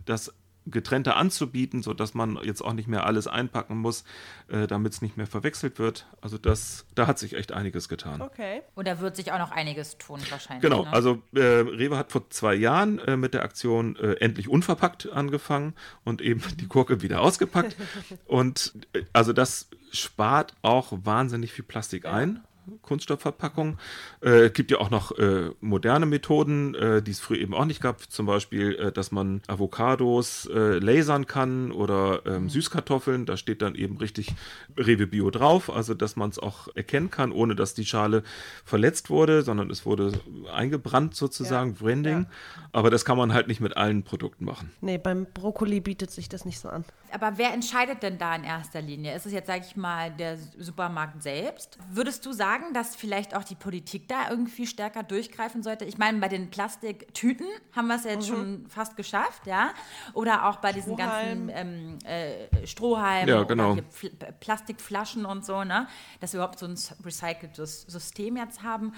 das 0.05 0.33
getrennter 0.67 1.17
anzubieten, 1.17 1.83
sodass 1.83 2.15
man 2.15 2.39
jetzt 2.43 2.63
auch 2.63 2.73
nicht 2.73 2.89
mehr 2.89 3.05
alles 3.05 3.27
einpacken 3.27 3.77
muss, 3.79 4.05
äh, 4.49 4.67
damit 4.67 4.93
es 4.93 5.03
nicht 5.03 5.17
mehr 5.17 5.27
verwechselt 5.27 5.79
wird. 5.79 6.07
Also 6.21 6.39
das, 6.39 6.87
da 6.95 7.07
hat 7.07 7.19
sich 7.19 7.35
echt 7.35 7.53
einiges 7.53 7.89
getan. 7.89 8.21
Okay. 8.23 8.63
Und 8.75 8.87
da 8.87 9.01
wird 9.01 9.17
sich 9.17 9.33
auch 9.33 9.39
noch 9.39 9.51
einiges 9.51 9.99
tun 9.99 10.21
wahrscheinlich. 10.31 10.63
Genau, 10.63 10.85
ne? 10.85 10.93
also 10.93 11.23
äh, 11.35 11.41
Rewe 11.41 11.97
hat 11.97 12.13
vor 12.13 12.31
zwei 12.31 12.55
Jahren 12.55 12.99
äh, 13.01 13.17
mit 13.17 13.35
der 13.35 13.43
Aktion 13.43 13.97
äh, 13.97 14.15
endlich 14.15 14.49
unverpackt 14.49 15.11
angefangen 15.11 15.75
und 16.05 16.21
eben 16.21 16.43
die 16.61 16.69
Gurke 16.69 17.03
wieder 17.03 17.21
ausgepackt. 17.23 17.77
und 18.27 18.73
äh, 18.93 19.03
also 19.13 19.33
das 19.33 19.69
spart 19.91 20.55
auch 20.63 20.93
wahnsinnig 20.93 21.53
viel 21.53 21.65
Plastik 21.65 22.05
ja. 22.05 22.13
ein 22.13 22.43
Kunststoffverpackung. 22.83 23.79
Äh, 24.21 24.51
gibt 24.51 24.71
ja 24.71 24.79
auch 24.79 24.91
noch 24.91 25.17
äh, 25.19 25.51
moderne 25.61 26.07
Methoden, 26.07 26.75
äh, 26.75 27.03
die 27.03 27.11
es 27.11 27.21
früher 27.21 27.39
eben 27.39 27.55
auch 27.55 27.65
nicht 27.65 27.81
gab. 27.81 28.11
Zum 28.11 28.27
Beispiel, 28.27 28.75
äh, 28.77 28.93
dass 28.93 29.13
man 29.13 29.43
Avocados 29.47 30.47
äh, 30.53 30.79
lasern 30.79 31.27
kann 31.27 31.73
oder 31.73 32.25
ähm, 32.27 32.49
Süßkartoffeln. 32.49 33.27
Da 33.27 33.37
steht 33.37 33.63
dann 33.63 33.75
eben 33.75 33.97
richtig 33.97 34.35
Rewe 34.77 35.07
Bio 35.07 35.31
drauf, 35.31 35.71
also 35.71 35.95
dass 35.95 36.17
man 36.17 36.31
es 36.31 36.39
auch 36.39 36.69
erkennen 36.75 37.11
kann, 37.11 37.33
ohne 37.33 37.55
dass 37.55 37.75
die 37.75 37.85
Schale 37.85 38.23
verletzt 38.65 39.11
wurde, 39.11 39.43
sondern 39.43 39.71
es 39.71 39.87
wurde 39.87 40.13
eingebrannt 40.53 41.15
sozusagen, 41.15 41.71
Ja, 41.73 41.77
Branding. 41.81 42.21
ja. 42.23 42.27
Aber 42.73 42.91
das 42.91 43.05
kann 43.05 43.17
man 43.17 43.33
halt 43.33 43.49
nicht 43.49 43.61
mit 43.61 43.77
allen 43.77 44.03
Produkten 44.03 44.45
machen. 44.45 44.71
Nee, 44.81 44.99
beim 44.99 45.27
Brokkoli 45.33 45.81
bietet 45.81 46.11
sich 46.11 46.29
das 46.29 46.45
nicht 46.45 46.59
so 46.59 46.69
an. 46.69 46.85
Aber 47.11 47.37
wer 47.37 47.53
entscheidet 47.53 48.03
denn 48.03 48.19
da 48.19 48.35
in 48.35 48.45
erster 48.45 48.81
Linie? 48.81 49.15
Ist 49.15 49.27
es 49.27 49.33
jetzt, 49.33 49.47
sage 49.47 49.65
ich 49.69 49.77
mal, 49.77 50.11
der 50.11 50.39
Supermarkt 50.59 51.23
selbst? 51.23 51.79
Würdest 51.93 52.25
du 52.25 52.33
sagen, 52.33 52.52
dass 52.75 52.95
vielleicht 52.97 53.35
auch 53.37 53.45
die 53.45 53.55
Politik 53.55 54.09
da 54.09 54.29
irgendwie 54.31 54.67
stärker 54.67 55.03
durchgreifen 55.03 55.63
sollte? 55.63 55.85
Ich 55.85 55.99
meine, 55.99 56.19
bei 56.19 56.29
den 56.29 56.51
Plastiktüten 56.51 57.47
haben 57.75 57.89
wir 57.89 57.97
es 57.97 58.05
ja 58.05 58.11
jetzt 58.13 58.27
schon 58.29 58.67
fast 58.69 58.97
geschafft, 58.97 59.47
ja? 59.47 59.71
Oder 60.13 60.47
auch 60.49 60.57
bei 60.57 60.73
diesen 60.73 60.97
ganzen 60.97 61.49
ähm, 61.53 61.99
äh, 62.05 62.67
Strohhalmen 62.67 63.29
Ja, 63.29 63.43
genau. 63.45 63.75
Pl 63.77 64.11
Plastikflaschen 64.41 65.25
und 65.25 65.45
so, 65.45 65.65
ne? 65.65 65.87
Dass 66.21 66.33
wir 66.33 66.39
überhaupt 66.41 66.59
so 66.59 66.67
ein 66.67 66.79
recyceltes 67.05 67.83
System 67.83 68.37
jetzt 68.37 68.63
haben. 68.63 68.93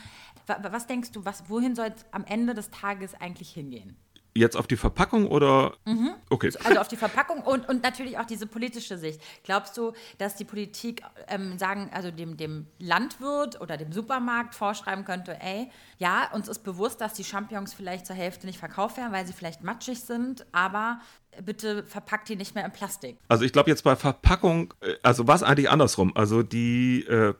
Wa- 0.46 0.58
wa- 0.62 0.72
Was 0.72 0.86
denkst 0.86 1.12
du, 1.12 1.24
was, 1.24 1.48
wohin 1.48 1.74
soll 1.74 1.92
es 1.94 2.04
am 2.12 2.24
Ende 2.24 2.54
des 2.54 2.70
Tages 2.70 3.14
eigentlich 3.14 3.50
hingehen? 3.50 3.96
Jetzt 4.36 4.56
auf 4.56 4.66
die 4.66 4.76
Verpackung 4.76 5.28
oder? 5.28 5.74
Okay. 6.28 6.52
Also 6.64 6.80
auf 6.80 6.88
die 6.88 6.96
Verpackung 6.96 7.40
und, 7.42 7.68
und 7.68 7.82
natürlich 7.84 8.18
auch 8.18 8.24
diese 8.24 8.46
politische 8.46 8.98
Sicht. 8.98 9.20
Glaubst 9.44 9.76
du, 9.76 9.92
dass 10.18 10.34
die 10.34 10.44
Politik 10.44 11.02
ähm, 11.28 11.56
sagen, 11.56 11.88
also 11.92 12.10
dem, 12.10 12.36
dem 12.36 12.66
Landwirt 12.80 13.60
oder 13.60 13.76
dem 13.76 13.92
Supermarkt 13.92 14.56
vorschreiben 14.56 15.04
könnte, 15.04 15.40
ey, 15.40 15.70
ja, 15.98 16.30
uns 16.32 16.48
ist 16.48 16.64
bewusst, 16.64 17.00
dass 17.00 17.12
die 17.12 17.22
Champignons 17.22 17.74
vielleicht 17.74 18.06
zur 18.06 18.16
Hälfte 18.16 18.46
nicht 18.46 18.58
verkauft 18.58 18.96
werden, 18.96 19.12
weil 19.12 19.24
sie 19.26 19.32
vielleicht 19.32 19.62
matschig 19.62 20.00
sind, 20.00 20.44
aber 20.50 20.98
bitte 21.42 21.84
verpackt 21.84 22.28
die 22.28 22.36
nicht 22.36 22.54
mehr 22.54 22.64
in 22.64 22.72
Plastik. 22.72 23.18
Also 23.28 23.44
ich 23.44 23.52
glaube 23.52 23.70
jetzt 23.70 23.84
bei 23.84 23.96
Verpackung, 23.96 24.74
äh, 24.80 24.94
also 25.02 25.26
war 25.26 25.36
es 25.36 25.42
eigentlich 25.42 25.70
andersrum. 25.70 26.16
Also 26.16 26.42
die 26.42 27.04
äh, 27.06 27.34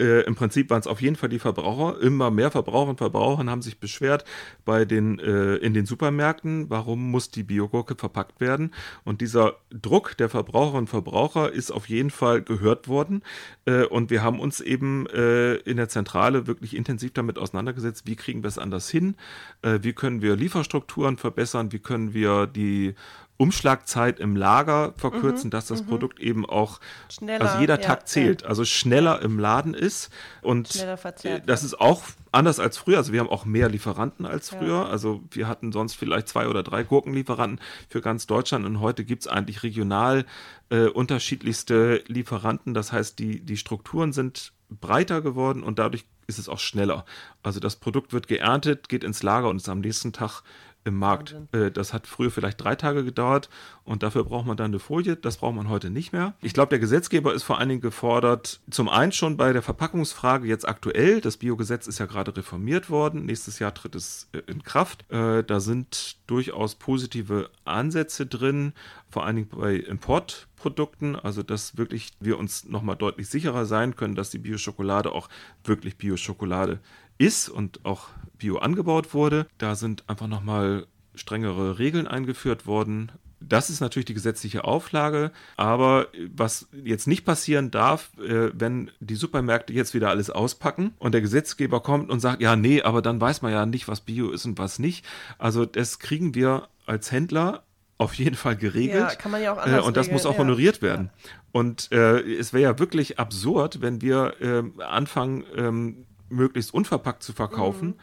äh, 0.00 0.22
im 0.22 0.34
Prinzip 0.34 0.70
waren 0.70 0.80
es 0.80 0.86
auf 0.86 1.00
jeden 1.00 1.16
Fall 1.16 1.28
die 1.28 1.38
Verbraucher. 1.38 2.00
Immer 2.00 2.30
mehr 2.30 2.50
Verbraucher 2.50 2.90
und 2.90 2.98
Verbraucherinnen 2.98 3.50
haben 3.50 3.62
sich 3.62 3.80
beschwert 3.80 4.24
bei 4.64 4.84
den 4.84 5.18
äh, 5.18 5.56
in 5.56 5.74
den 5.74 5.86
Supermärkten, 5.86 6.70
warum 6.70 7.10
muss 7.10 7.30
die 7.30 7.42
Biogurke 7.42 7.94
verpackt 7.96 8.40
werden? 8.40 8.72
Und 9.04 9.20
dieser 9.20 9.56
Druck 9.70 10.16
der 10.16 10.28
Verbraucherinnen 10.28 10.82
und 10.82 10.88
Verbraucher 10.88 11.52
ist 11.52 11.70
auf 11.70 11.88
jeden 11.88 12.10
Fall 12.10 12.42
gehört 12.42 12.88
worden. 12.88 13.22
Äh, 13.64 13.84
und 13.84 14.10
wir 14.10 14.22
haben 14.22 14.40
uns 14.40 14.60
eben 14.60 15.06
äh, 15.06 15.54
in 15.54 15.76
der 15.76 15.88
Zentrale 15.88 16.46
wirklich 16.46 16.76
intensiv 16.76 17.12
damit 17.12 17.38
auseinandergesetzt, 17.38 18.06
wie 18.06 18.16
kriegen 18.16 18.42
wir 18.42 18.48
es 18.48 18.58
anders 18.58 18.88
hin? 18.88 19.16
Äh, 19.62 19.80
wie 19.82 19.92
können 19.92 20.22
wir 20.22 20.36
Lieferstrukturen 20.36 21.16
verbessern? 21.16 21.72
Wie 21.72 21.78
können 21.78 22.14
wir 22.14 22.46
die 22.46 22.94
Umschlagzeit 23.38 24.18
im 24.18 24.34
Lager 24.34 24.92
verkürzen, 24.96 25.50
dass 25.50 25.66
das 25.66 25.82
Produkt 25.82 26.18
eben 26.18 26.44
auch, 26.44 26.80
Schneller, 27.08 27.44
also 27.44 27.60
jeder 27.60 27.80
ja, 27.80 27.86
Tag 27.86 28.08
zählt, 28.08 28.44
also 28.44 28.64
schneller 28.64 29.22
im 29.22 29.38
Laden 29.38 29.74
ist. 29.74 30.10
Und 30.42 30.74
äh, 31.22 31.40
das 31.46 31.62
ist 31.62 31.80
auch 31.80 32.02
anders 32.32 32.58
als 32.58 32.76
früher. 32.78 32.98
Also 32.98 33.12
wir 33.12 33.20
haben 33.20 33.28
auch 33.28 33.44
mehr 33.44 33.68
Lieferanten 33.68 34.26
als 34.26 34.50
früher. 34.50 34.88
Also 34.88 35.22
wir 35.30 35.46
hatten 35.46 35.70
sonst 35.70 35.94
vielleicht 35.94 36.28
zwei 36.28 36.48
oder 36.48 36.64
drei 36.64 36.82
Gurkenlieferanten 36.82 37.60
für 37.88 38.00
ganz 38.00 38.26
Deutschland 38.26 38.66
und 38.66 38.80
heute 38.80 39.04
gibt 39.04 39.22
es 39.22 39.28
eigentlich 39.28 39.62
regional 39.62 40.26
äh, 40.70 40.86
unterschiedlichste 40.86 42.02
Lieferanten. 42.08 42.74
Das 42.74 42.92
heißt, 42.92 43.20
die, 43.20 43.40
die 43.40 43.56
Strukturen 43.56 44.12
sind 44.12 44.52
breiter 44.68 45.22
geworden 45.22 45.62
und 45.62 45.78
dadurch 45.78 46.04
ist 46.26 46.38
es 46.38 46.48
auch 46.48 46.58
schneller. 46.58 47.06
Also 47.42 47.58
das 47.58 47.76
Produkt 47.76 48.12
wird 48.12 48.28
geerntet, 48.28 48.88
geht 48.88 49.02
ins 49.02 49.22
Lager 49.22 49.48
und 49.48 49.56
ist 49.56 49.68
am 49.68 49.80
nächsten 49.80 50.12
Tag 50.12 50.42
im 50.84 50.96
Markt. 50.96 51.36
Äh, 51.52 51.70
das 51.70 51.92
hat 51.92 52.06
früher 52.06 52.30
vielleicht 52.30 52.62
drei 52.62 52.74
Tage 52.74 53.04
gedauert 53.04 53.48
und 53.84 54.02
dafür 54.02 54.24
braucht 54.24 54.46
man 54.46 54.56
dann 54.56 54.70
eine 54.70 54.78
Folie. 54.78 55.16
Das 55.16 55.38
braucht 55.38 55.54
man 55.54 55.68
heute 55.68 55.90
nicht 55.90 56.12
mehr. 56.12 56.34
Ich 56.40 56.54
glaube, 56.54 56.70
der 56.70 56.78
Gesetzgeber 56.78 57.32
ist 57.34 57.42
vor 57.42 57.58
allen 57.58 57.68
Dingen 57.68 57.80
gefordert, 57.80 58.60
zum 58.70 58.88
einen 58.88 59.12
schon 59.12 59.36
bei 59.36 59.52
der 59.52 59.62
Verpackungsfrage 59.62 60.46
jetzt 60.46 60.68
aktuell. 60.68 61.20
Das 61.20 61.36
Biogesetz 61.36 61.86
ist 61.86 61.98
ja 61.98 62.06
gerade 62.06 62.36
reformiert 62.36 62.90
worden. 62.90 63.26
Nächstes 63.26 63.58
Jahr 63.58 63.74
tritt 63.74 63.94
es 63.94 64.28
äh, 64.32 64.38
in 64.46 64.62
Kraft. 64.62 65.10
Äh, 65.10 65.44
da 65.44 65.60
sind 65.60 66.16
durchaus 66.26 66.74
positive 66.74 67.50
Ansätze 67.64 68.26
drin, 68.26 68.72
vor 69.10 69.24
allen 69.24 69.36
Dingen 69.36 69.48
bei 69.48 69.76
Importprodukten. 69.76 71.16
Also, 71.16 71.42
dass 71.42 71.76
wirklich 71.76 72.12
wir 72.20 72.38
uns 72.38 72.64
nochmal 72.64 72.96
deutlich 72.96 73.28
sicherer 73.28 73.66
sein 73.66 73.96
können, 73.96 74.14
dass 74.14 74.30
die 74.30 74.38
Bioschokolade 74.38 75.12
auch 75.12 75.28
wirklich 75.64 75.96
Bioschokolade 75.98 76.80
ist 77.18 77.48
und 77.48 77.84
auch 77.84 78.08
bio 78.38 78.58
angebaut 78.58 79.12
wurde. 79.14 79.46
Da 79.58 79.74
sind 79.74 80.08
einfach 80.08 80.28
nochmal 80.28 80.86
strengere 81.14 81.78
Regeln 81.78 82.06
eingeführt 82.06 82.66
worden. 82.66 83.12
Das 83.40 83.70
ist 83.70 83.80
natürlich 83.80 84.06
die 84.06 84.14
gesetzliche 84.14 84.64
Auflage, 84.64 85.30
aber 85.56 86.08
was 86.34 86.68
jetzt 86.72 87.06
nicht 87.06 87.24
passieren 87.24 87.70
darf, 87.70 88.10
äh, 88.18 88.50
wenn 88.52 88.90
die 88.98 89.14
Supermärkte 89.14 89.72
jetzt 89.72 89.94
wieder 89.94 90.10
alles 90.10 90.28
auspacken 90.28 90.94
und 90.98 91.12
der 91.12 91.20
Gesetzgeber 91.20 91.80
kommt 91.80 92.10
und 92.10 92.18
sagt, 92.18 92.40
ja, 92.42 92.56
nee, 92.56 92.82
aber 92.82 93.00
dann 93.00 93.20
weiß 93.20 93.42
man 93.42 93.52
ja 93.52 93.64
nicht, 93.64 93.86
was 93.86 94.00
Bio 94.00 94.30
ist 94.30 94.44
und 94.44 94.58
was 94.58 94.80
nicht. 94.80 95.04
Also 95.38 95.66
das 95.66 96.00
kriegen 96.00 96.34
wir 96.34 96.68
als 96.86 97.12
Händler 97.12 97.62
auf 97.96 98.14
jeden 98.14 98.34
Fall 98.36 98.56
geregelt. 98.56 99.08
Ja, 99.08 99.14
kann 99.14 99.30
man 99.30 99.42
ja 99.42 99.52
auch 99.52 99.58
Äh, 99.58 99.60
anders 99.60 99.86
Und 99.86 99.96
das 99.96 100.10
muss 100.10 100.22
regeln, 100.22 100.30
auch 100.34 100.38
ja. 100.38 100.44
honoriert 100.44 100.82
werden. 100.82 101.10
Und 101.52 101.92
äh, 101.92 102.20
es 102.20 102.52
wäre 102.52 102.62
ja 102.64 102.78
wirklich 102.80 103.18
absurd, 103.20 103.80
wenn 103.80 104.02
wir 104.02 104.34
ähm, 104.40 104.80
anfangen, 104.80 105.44
ähm, 105.56 106.06
möglichst 106.28 106.72
unverpackt 106.74 107.22
zu 107.22 107.32
verkaufen. 107.32 107.88
Mhm. 107.88 107.94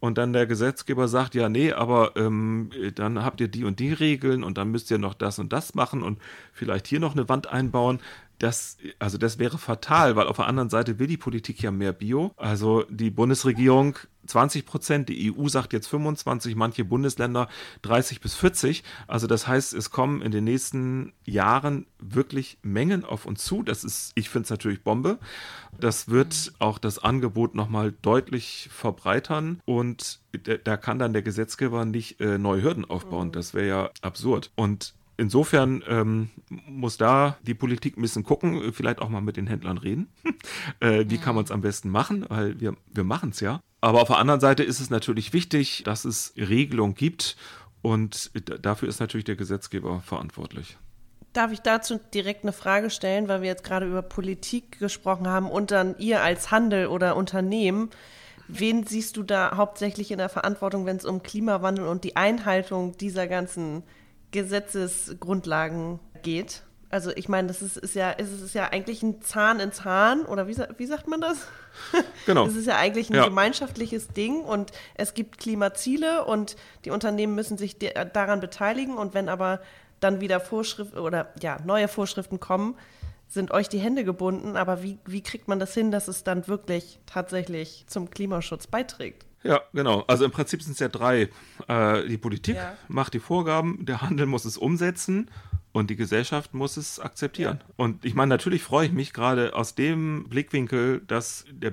Und 0.00 0.18
dann 0.18 0.32
der 0.32 0.46
Gesetzgeber 0.46 1.06
sagt, 1.06 1.36
ja, 1.36 1.48
nee, 1.48 1.72
aber 1.72 2.16
ähm, 2.16 2.70
dann 2.96 3.24
habt 3.24 3.40
ihr 3.40 3.46
die 3.46 3.64
und 3.64 3.78
die 3.78 3.92
Regeln 3.92 4.42
und 4.42 4.58
dann 4.58 4.68
müsst 4.72 4.90
ihr 4.90 4.98
noch 4.98 5.14
das 5.14 5.38
und 5.38 5.52
das 5.52 5.76
machen 5.76 6.02
und 6.02 6.18
vielleicht 6.52 6.88
hier 6.88 6.98
noch 6.98 7.12
eine 7.12 7.28
Wand 7.28 7.46
einbauen. 7.46 8.00
Das, 8.42 8.76
also 8.98 9.18
das 9.18 9.38
wäre 9.38 9.56
fatal, 9.56 10.16
weil 10.16 10.26
auf 10.26 10.34
der 10.36 10.48
anderen 10.48 10.68
Seite 10.68 10.98
will 10.98 11.06
die 11.06 11.16
Politik 11.16 11.62
ja 11.62 11.70
mehr 11.70 11.92
Bio. 11.92 12.32
Also 12.36 12.84
die 12.90 13.10
Bundesregierung 13.10 13.96
20 14.26 14.66
Prozent, 14.66 15.08
die 15.08 15.32
EU 15.32 15.46
sagt 15.48 15.72
jetzt 15.72 15.86
25, 15.86 16.56
manche 16.56 16.84
Bundesländer 16.84 17.48
30 17.82 18.20
bis 18.20 18.34
40. 18.34 18.82
Also 19.06 19.28
das 19.28 19.46
heißt, 19.46 19.74
es 19.74 19.90
kommen 19.92 20.22
in 20.22 20.32
den 20.32 20.42
nächsten 20.42 21.12
Jahren 21.24 21.86
wirklich 22.00 22.58
Mengen 22.62 23.04
auf 23.04 23.26
uns 23.26 23.44
zu. 23.44 23.62
Das 23.62 23.84
ist, 23.84 24.10
ich 24.16 24.28
finde 24.28 24.44
es 24.44 24.50
natürlich 24.50 24.82
Bombe. 24.82 25.18
Das 25.78 26.08
wird 26.08 26.52
auch 26.58 26.78
das 26.78 26.98
Angebot 26.98 27.54
nochmal 27.54 27.92
deutlich 28.02 28.68
verbreitern 28.72 29.60
und 29.66 30.18
da- 30.64 30.76
kann 30.76 30.98
dann 30.98 31.12
der 31.12 31.22
Gesetzgeber 31.22 31.84
nicht 31.84 32.20
äh, 32.20 32.38
neue 32.38 32.62
Hürden 32.62 32.84
aufbauen. 32.84 33.30
Das 33.30 33.54
wäre 33.54 33.68
ja 33.68 33.90
absurd. 34.02 34.50
Und 34.56 34.94
Insofern 35.22 35.84
ähm, 35.86 36.30
muss 36.66 36.96
da 36.96 37.36
die 37.42 37.54
Politik 37.54 37.96
ein 37.96 38.02
bisschen 38.02 38.24
gucken, 38.24 38.72
vielleicht 38.72 39.00
auch 39.00 39.08
mal 39.08 39.20
mit 39.20 39.36
den 39.36 39.46
Händlern 39.46 39.78
reden. 39.78 40.08
äh, 40.80 41.04
wie 41.06 41.16
kann 41.16 41.36
man 41.36 41.44
es 41.44 41.52
am 41.52 41.60
besten 41.60 41.90
machen? 41.90 42.26
Weil 42.28 42.58
wir, 42.60 42.74
wir 42.92 43.04
machen 43.04 43.30
es 43.30 43.38
ja. 43.38 43.60
Aber 43.80 44.02
auf 44.02 44.08
der 44.08 44.18
anderen 44.18 44.40
Seite 44.40 44.64
ist 44.64 44.80
es 44.80 44.90
natürlich 44.90 45.32
wichtig, 45.32 45.84
dass 45.84 46.04
es 46.04 46.34
Regelungen 46.36 46.96
gibt 46.96 47.36
und 47.82 48.32
dafür 48.64 48.88
ist 48.88 48.98
natürlich 48.98 49.24
der 49.24 49.36
Gesetzgeber 49.36 50.00
verantwortlich. 50.00 50.76
Darf 51.32 51.52
ich 51.52 51.60
dazu 51.60 52.00
direkt 52.12 52.42
eine 52.42 52.52
Frage 52.52 52.90
stellen, 52.90 53.28
weil 53.28 53.42
wir 53.42 53.48
jetzt 53.48 53.62
gerade 53.62 53.86
über 53.86 54.02
Politik 54.02 54.80
gesprochen 54.80 55.28
haben 55.28 55.48
und 55.48 55.70
dann 55.70 55.96
ihr 55.98 56.20
als 56.20 56.50
Handel 56.50 56.88
oder 56.88 57.14
Unternehmen, 57.14 57.90
wen 58.48 58.84
siehst 58.84 59.16
du 59.16 59.22
da 59.22 59.56
hauptsächlich 59.56 60.10
in 60.10 60.18
der 60.18 60.28
Verantwortung, 60.28 60.84
wenn 60.84 60.96
es 60.96 61.04
um 61.04 61.22
Klimawandel 61.22 61.86
und 61.86 62.02
die 62.02 62.16
Einhaltung 62.16 62.96
dieser 62.96 63.28
ganzen 63.28 63.84
Gesetzesgrundlagen 64.32 66.00
geht? 66.22 66.62
Also 66.90 67.10
ich 67.16 67.28
meine, 67.28 67.48
das 67.48 67.62
ist, 67.62 67.78
ist 67.78 67.94
ja, 67.94 68.12
es 68.18 68.30
ist 68.30 68.54
ja 68.54 68.68
eigentlich 68.68 69.02
ein 69.02 69.22
Zahn 69.22 69.60
in 69.60 69.72
Zahn 69.72 70.26
oder 70.26 70.46
wie, 70.46 70.56
wie 70.76 70.86
sagt 70.86 71.08
man 71.08 71.20
das? 71.20 71.38
Genau. 72.26 72.46
Es 72.46 72.54
ist 72.54 72.66
ja 72.66 72.76
eigentlich 72.76 73.08
ein 73.08 73.16
Ja. 73.16 73.24
gemeinschaftliches 73.24 74.08
Ding 74.08 74.42
und 74.42 74.72
es 74.94 75.14
gibt 75.14 75.38
Klimaziele 75.38 76.24
und 76.26 76.54
die 76.84 76.90
Unternehmen 76.90 77.34
müssen 77.34 77.56
sich 77.56 77.78
daran 77.78 78.40
beteiligen 78.40 78.98
und 78.98 79.14
wenn 79.14 79.30
aber 79.30 79.60
dann 80.00 80.20
wieder 80.20 80.38
Vorschriften 80.38 80.98
oder 80.98 81.32
ja, 81.40 81.56
neue 81.64 81.88
Vorschriften 81.88 82.40
kommen, 82.40 82.76
sind 83.26 83.52
euch 83.52 83.70
die 83.70 83.78
Hände 83.78 84.04
gebunden. 84.04 84.56
Aber 84.58 84.82
wie, 84.82 84.98
wie 85.06 85.22
kriegt 85.22 85.48
man 85.48 85.58
das 85.58 85.72
hin, 85.72 85.90
dass 85.90 86.08
es 86.08 86.24
dann 86.24 86.46
wirklich 86.46 87.00
tatsächlich 87.06 87.84
zum 87.86 88.10
Klimaschutz 88.10 88.66
beiträgt? 88.66 89.24
Ja, 89.44 89.60
genau. 89.72 90.02
Also 90.06 90.24
im 90.24 90.30
Prinzip 90.30 90.62
sind 90.62 90.72
es 90.72 90.78
ja 90.78 90.88
drei. 90.88 91.28
Äh, 91.68 92.06
die 92.08 92.18
Politik 92.18 92.56
Ja. 92.56 92.76
macht 92.88 93.14
die 93.14 93.20
Vorgaben, 93.20 93.84
der 93.84 94.00
Handel 94.00 94.26
muss 94.26 94.44
es 94.44 94.56
umsetzen 94.56 95.30
und 95.72 95.90
die 95.90 95.96
Gesellschaft 95.96 96.54
muss 96.54 96.76
es 96.76 97.00
akzeptieren. 97.00 97.60
Und 97.76 98.04
ich 98.04 98.14
meine, 98.14 98.28
natürlich 98.28 98.62
freue 98.62 98.86
ich 98.86 98.92
mich 98.92 99.12
gerade 99.12 99.54
aus 99.54 99.74
dem 99.74 100.28
Blickwinkel, 100.28 101.00
dass 101.06 101.44
der 101.50 101.70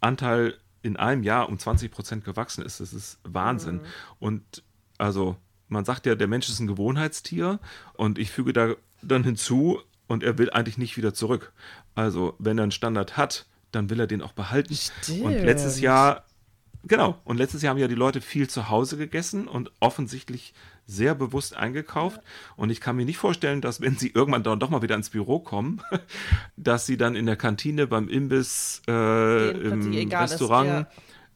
Bio-Anteil 0.00 0.54
in 0.82 0.96
einem 0.96 1.22
Jahr 1.22 1.48
um 1.48 1.58
20 1.58 1.90
Prozent 1.90 2.24
gewachsen 2.24 2.64
ist. 2.64 2.80
Das 2.80 2.92
ist 2.92 3.18
Wahnsinn. 3.24 3.80
Und 4.20 4.62
also 4.98 5.36
man 5.68 5.84
sagt 5.84 6.06
ja, 6.06 6.14
der 6.14 6.28
Mensch 6.28 6.48
ist 6.48 6.60
ein 6.60 6.68
Gewohnheitstier 6.68 7.58
und 7.94 8.18
ich 8.18 8.30
füge 8.30 8.52
da 8.52 8.74
dann 9.02 9.24
hinzu 9.24 9.80
und 10.06 10.22
er 10.22 10.38
will 10.38 10.50
eigentlich 10.50 10.78
nicht 10.78 10.96
wieder 10.96 11.12
zurück. 11.12 11.52
Also 11.96 12.34
wenn 12.38 12.58
er 12.58 12.62
einen 12.62 12.70
Standard 12.72 13.16
hat, 13.16 13.46
dann 13.72 13.90
will 13.90 13.98
er 13.98 14.06
den 14.06 14.22
auch 14.22 14.32
behalten. 14.32 14.74
Stimmt. 14.76 15.22
Und 15.24 15.32
letztes 15.32 15.80
Jahr, 15.80 16.24
genau, 16.86 17.20
und 17.24 17.36
letztes 17.36 17.62
Jahr 17.62 17.70
haben 17.70 17.78
ja 17.80 17.88
die 17.88 17.94
Leute 17.94 18.20
viel 18.20 18.48
zu 18.48 18.68
Hause 18.68 18.96
gegessen 18.96 19.48
und 19.48 19.70
offensichtlich 19.80 20.54
sehr 20.86 21.14
bewusst 21.14 21.56
eingekauft. 21.56 22.20
Und 22.56 22.70
ich 22.70 22.80
kann 22.80 22.96
mir 22.96 23.04
nicht 23.04 23.18
vorstellen, 23.18 23.60
dass 23.60 23.80
wenn 23.80 23.96
sie 23.96 24.10
irgendwann 24.10 24.42
dann 24.42 24.60
doch 24.60 24.70
mal 24.70 24.82
wieder 24.82 24.94
ins 24.94 25.10
Büro 25.10 25.40
kommen, 25.40 25.82
dass 26.56 26.86
sie 26.86 26.96
dann 26.96 27.16
in 27.16 27.26
der 27.26 27.36
Kantine, 27.36 27.86
beim 27.86 28.08
Imbiss, 28.08 28.82
äh, 28.88 29.50
im 29.50 29.92
egal 29.92 30.24
ist, 30.24 30.32
Restaurant, 30.32 30.68
ja. 30.68 30.86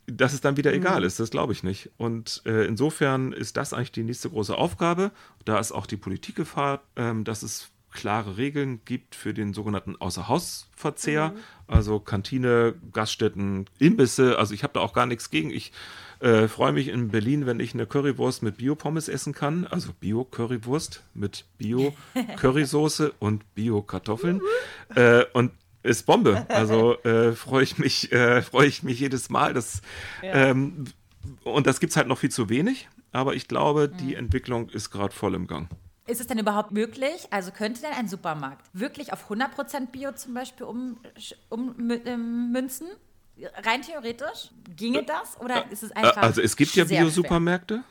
dass 0.06 0.32
es 0.32 0.40
dann 0.40 0.56
wieder 0.56 0.70
Mhm. 0.70 0.76
egal 0.76 1.04
ist. 1.04 1.18
Das 1.18 1.30
glaube 1.30 1.52
ich 1.52 1.62
nicht. 1.62 1.90
Und 1.96 2.42
äh, 2.46 2.64
insofern 2.66 3.32
ist 3.32 3.56
das 3.56 3.72
eigentlich 3.72 3.92
die 3.92 4.04
nächste 4.04 4.30
große 4.30 4.56
Aufgabe. 4.56 5.10
Da 5.44 5.58
ist 5.58 5.72
auch 5.72 5.86
die 5.86 5.96
Politikgefahr, 5.96 6.82
ähm, 6.96 7.24
dass 7.24 7.42
es 7.42 7.70
klare 7.92 8.36
Regeln 8.36 8.80
gibt 8.84 9.14
für 9.14 9.34
den 9.34 9.52
sogenannten 9.54 9.96
Außerhausverzehr, 9.96 11.30
Mhm. 11.30 11.36
also 11.66 12.00
Kantine, 12.00 12.74
Gaststätten, 12.92 13.66
Imbisse. 13.78 14.38
Also 14.38 14.54
ich 14.54 14.62
habe 14.62 14.74
da 14.74 14.80
auch 14.80 14.92
gar 14.92 15.06
nichts 15.06 15.30
gegen. 15.30 15.50
Ich 15.50 15.72
äh, 16.20 16.48
freue 16.48 16.72
mich 16.72 16.88
in 16.88 17.08
Berlin, 17.08 17.46
wenn 17.46 17.60
ich 17.60 17.72
eine 17.74 17.86
Currywurst 17.86 18.42
mit 18.42 18.58
Bio-Pommes 18.58 19.08
essen 19.08 19.32
kann, 19.32 19.66
also 19.66 19.92
Bio-Currywurst 20.00 21.02
mit 21.14 21.44
Bio-Currysoße 21.58 23.12
und 23.18 23.54
Bio-Kartoffeln. 23.54 24.40
äh, 24.94 25.24
und 25.32 25.52
ist 25.82 26.04
Bombe. 26.04 26.44
Also 26.50 26.98
äh, 27.04 27.32
freue 27.32 27.62
ich 27.62 27.78
mich, 27.78 28.12
äh, 28.12 28.42
freue 28.42 28.66
ich 28.66 28.82
mich 28.82 29.00
jedes 29.00 29.30
Mal. 29.30 29.54
Das, 29.54 29.80
ähm, 30.22 30.84
und 31.44 31.66
das 31.66 31.80
gibt 31.80 31.90
es 31.92 31.96
halt 31.96 32.06
noch 32.06 32.18
viel 32.18 32.30
zu 32.30 32.48
wenig. 32.50 32.88
Aber 33.12 33.34
ich 33.34 33.48
glaube, 33.48 33.88
die 33.88 34.14
Entwicklung 34.14 34.68
ist 34.68 34.90
gerade 34.90 35.12
voll 35.14 35.34
im 35.34 35.46
Gang. 35.46 35.68
Ist 36.10 36.20
es 36.20 36.26
denn 36.26 36.38
überhaupt 36.38 36.72
möglich? 36.72 37.28
Also 37.30 37.52
könnte 37.52 37.82
denn 37.82 37.92
ein 37.92 38.08
Supermarkt 38.08 38.66
wirklich 38.72 39.12
auf 39.12 39.30
100% 39.30 39.86
Bio 39.92 40.10
zum 40.10 40.34
Beispiel 40.34 40.66
ummünzen? 41.48 42.88
Rein 43.64 43.82
theoretisch? 43.82 44.50
Ginge 44.76 45.04
das? 45.04 45.40
Oder 45.40 45.70
ist 45.70 45.84
es 45.84 45.92
einfach. 45.92 46.16
Äh, 46.16 46.26
Also 46.26 46.42
es 46.42 46.56
gibt 46.56 46.74
ja? 46.74 46.84
Bio-Supermärkte. 46.84 47.84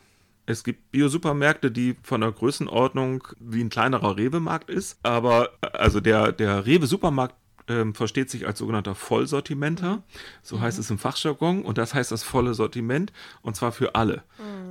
Es 0.44 0.64
gibt 0.64 0.90
Bio-Supermärkte, 0.92 1.70
die 1.70 1.96
von 2.02 2.20
der 2.20 2.32
Größenordnung 2.32 3.26
wie 3.38 3.64
ein 3.64 3.70
kleinerer 3.70 4.16
Rewe-Markt 4.16 4.68
ist. 4.68 4.98
Aber 5.02 5.50
äh, 5.62 5.68
also 5.68 6.00
der, 6.00 6.32
der 6.32 6.66
Rewe-Supermarkt 6.66 7.34
ähm, 7.70 7.94
versteht 7.94 8.28
sich 8.28 8.46
als 8.46 8.58
sogenannter 8.58 8.94
Vollsortimenter. 8.94 10.02
So 10.42 10.60
heißt 10.60 10.78
es 10.78 10.90
im 10.90 10.98
Fachjargon. 10.98 11.62
Und 11.62 11.78
das 11.78 11.94
heißt 11.94 12.10
das 12.10 12.24
volle 12.24 12.52
Sortiment. 12.54 13.12
Und 13.42 13.54
zwar 13.54 13.70
für 13.72 13.94
alle. 13.94 14.24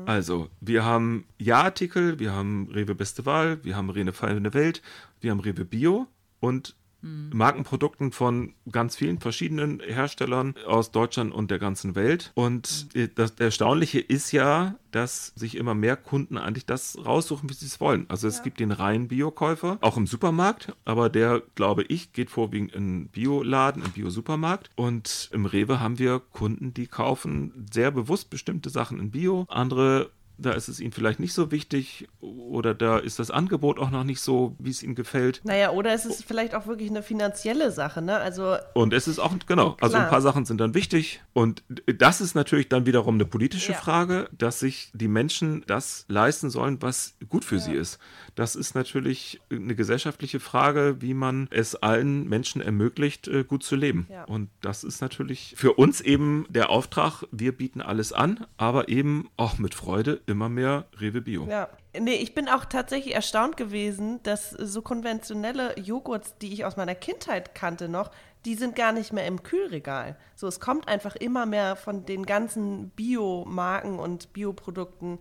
Also 0.05 0.49
wir 0.59 0.83
haben 0.83 1.25
Ja-Artikel, 1.37 2.19
wir 2.19 2.33
haben 2.33 2.67
Rewe 2.73 2.95
Beste 2.95 3.25
Wahl, 3.25 3.63
wir 3.63 3.75
haben 3.75 3.89
Rewe 3.89 4.11
Feine 4.11 4.53
Welt, 4.53 4.81
wir 5.21 5.31
haben 5.31 5.39
Rewe 5.39 5.65
Bio 5.65 6.07
und 6.39 6.75
Markenprodukten 7.01 8.11
von 8.11 8.53
ganz 8.71 8.95
vielen 8.95 9.19
verschiedenen 9.19 9.79
Herstellern 9.79 10.55
aus 10.67 10.91
Deutschland 10.91 11.33
und 11.33 11.49
der 11.51 11.59
ganzen 11.59 11.95
Welt. 11.95 12.31
Und 12.35 12.87
äh, 12.93 13.07
das 13.13 13.31
Erstaunliche 13.39 13.99
ist 13.99 14.31
ja, 14.31 14.75
dass 14.91 15.27
sich 15.35 15.55
immer 15.55 15.75
mehr 15.75 15.95
Kunden 15.95 16.37
eigentlich 16.37 16.65
das 16.65 16.97
raussuchen, 17.05 17.49
wie 17.49 17.53
sie 17.53 17.67
es 17.67 17.79
wollen. 17.79 18.05
Also 18.09 18.27
es 18.27 18.43
gibt 18.43 18.59
den 18.59 18.71
reinen 18.71 19.07
Biokäufer, 19.07 19.77
auch 19.81 19.97
im 19.97 20.07
Supermarkt, 20.07 20.73
aber 20.83 21.09
der, 21.09 21.41
glaube 21.55 21.83
ich, 21.83 22.11
geht 22.11 22.29
vorwiegend 22.29 22.73
in 22.73 23.07
Bioladen, 23.07 23.83
im 23.83 23.91
Bio-Supermarkt. 23.91 24.69
Und 24.75 25.29
im 25.31 25.45
Rewe 25.45 25.79
haben 25.79 25.99
wir 25.99 26.19
Kunden, 26.19 26.73
die 26.73 26.87
kaufen 26.87 27.67
sehr 27.71 27.91
bewusst 27.91 28.29
bestimmte 28.29 28.69
Sachen 28.69 28.99
in 28.99 29.11
Bio, 29.11 29.45
andere 29.47 30.09
da 30.39 30.51
ist 30.51 30.67
es 30.67 30.79
ihnen 30.79 30.91
vielleicht 30.91 31.19
nicht 31.19 31.33
so 31.33 31.51
wichtig 31.51 32.07
oder 32.19 32.73
da 32.73 32.97
ist 32.97 33.19
das 33.19 33.31
Angebot 33.31 33.79
auch 33.79 33.91
noch 33.91 34.03
nicht 34.03 34.21
so, 34.21 34.55
wie 34.59 34.69
es 34.69 34.83
ihnen 34.83 34.95
gefällt. 34.95 35.41
Naja, 35.43 35.71
oder 35.71 35.93
es 35.93 36.05
ist 36.05 36.23
vielleicht 36.23 36.55
auch 36.55 36.67
wirklich 36.67 36.89
eine 36.89 37.03
finanzielle 37.03 37.71
Sache, 37.71 38.01
ne? 38.01 38.17
Also, 38.17 38.55
Und 38.73 38.93
es 38.93 39.07
ist 39.07 39.19
auch, 39.19 39.33
genau, 39.45 39.77
also 39.81 39.97
ein 39.97 40.09
paar 40.09 40.21
Sachen 40.21 40.45
sind 40.45 40.59
dann 40.59 40.73
wichtig. 40.73 41.21
Und 41.33 41.63
das 41.85 42.21
ist 42.21 42.35
natürlich 42.35 42.69
dann 42.69 42.85
wiederum 42.85 43.15
eine 43.15 43.25
politische 43.25 43.73
Ja. 43.73 43.77
Frage, 43.77 44.29
dass 44.37 44.59
sich 44.59 44.91
die 44.93 45.07
Menschen 45.07 45.63
das 45.67 46.05
leisten 46.07 46.49
sollen, 46.49 46.81
was 46.81 47.15
gut 47.29 47.45
für 47.45 47.59
sie 47.59 47.73
ist. 47.73 47.99
Das 48.35 48.55
ist 48.55 48.75
natürlich 48.75 49.41
eine 49.51 49.75
gesellschaftliche 49.75 50.39
Frage, 50.39 50.97
wie 50.99 51.13
man 51.13 51.47
es 51.51 51.75
allen 51.75 52.27
Menschen 52.27 52.61
ermöglicht, 52.61 53.27
äh, 53.27 53.43
gut 53.43 53.63
zu 53.63 53.75
leben. 53.75 54.07
Ja. 54.09 54.23
Und 54.25 54.49
das 54.61 54.83
ist 54.83 55.01
natürlich 55.01 55.53
für 55.57 55.73
uns 55.73 56.01
eben 56.01 56.45
der 56.49 56.69
Auftrag, 56.69 57.23
wir 57.31 57.51
bieten 57.51 57.81
alles 57.81 58.13
an, 58.13 58.45
aber 58.57 58.87
eben 58.89 59.29
auch 59.35 59.57
mit 59.57 59.75
Freude 59.75 60.21
immer 60.29 60.49
mehr 60.49 60.85
Rewe 60.99 61.21
Bio. 61.21 61.45
ja. 61.47 61.69
Nee, 61.97 62.15
ich 62.15 62.35
bin 62.35 62.47
auch 62.47 62.65
tatsächlich 62.65 63.15
erstaunt 63.15 63.57
gewesen, 63.57 64.21
dass 64.21 64.51
so 64.51 64.83
konventionelle 64.83 65.77
Joghurts, 65.79 66.37
die 66.37 66.53
ich 66.53 66.63
aus 66.63 66.77
meiner 66.77 66.93
Kindheit 66.93 67.55
kannte 67.55 67.89
noch, 67.89 68.11
die 68.45 68.53
sind 68.55 68.75
gar 68.75 68.91
nicht 68.91 69.11
mehr 69.11 69.25
im 69.25 69.41
Kühlregal. 69.41 70.15
So, 70.35 70.47
es 70.47 70.59
kommt 70.59 70.87
einfach 70.87 71.15
immer 71.15 71.47
mehr 71.47 71.75
von 71.75 72.05
den 72.05 72.25
ganzen 72.25 72.89
Biomarken 72.91 73.97
und 73.99 74.33
Bioprodukten. 74.33 75.19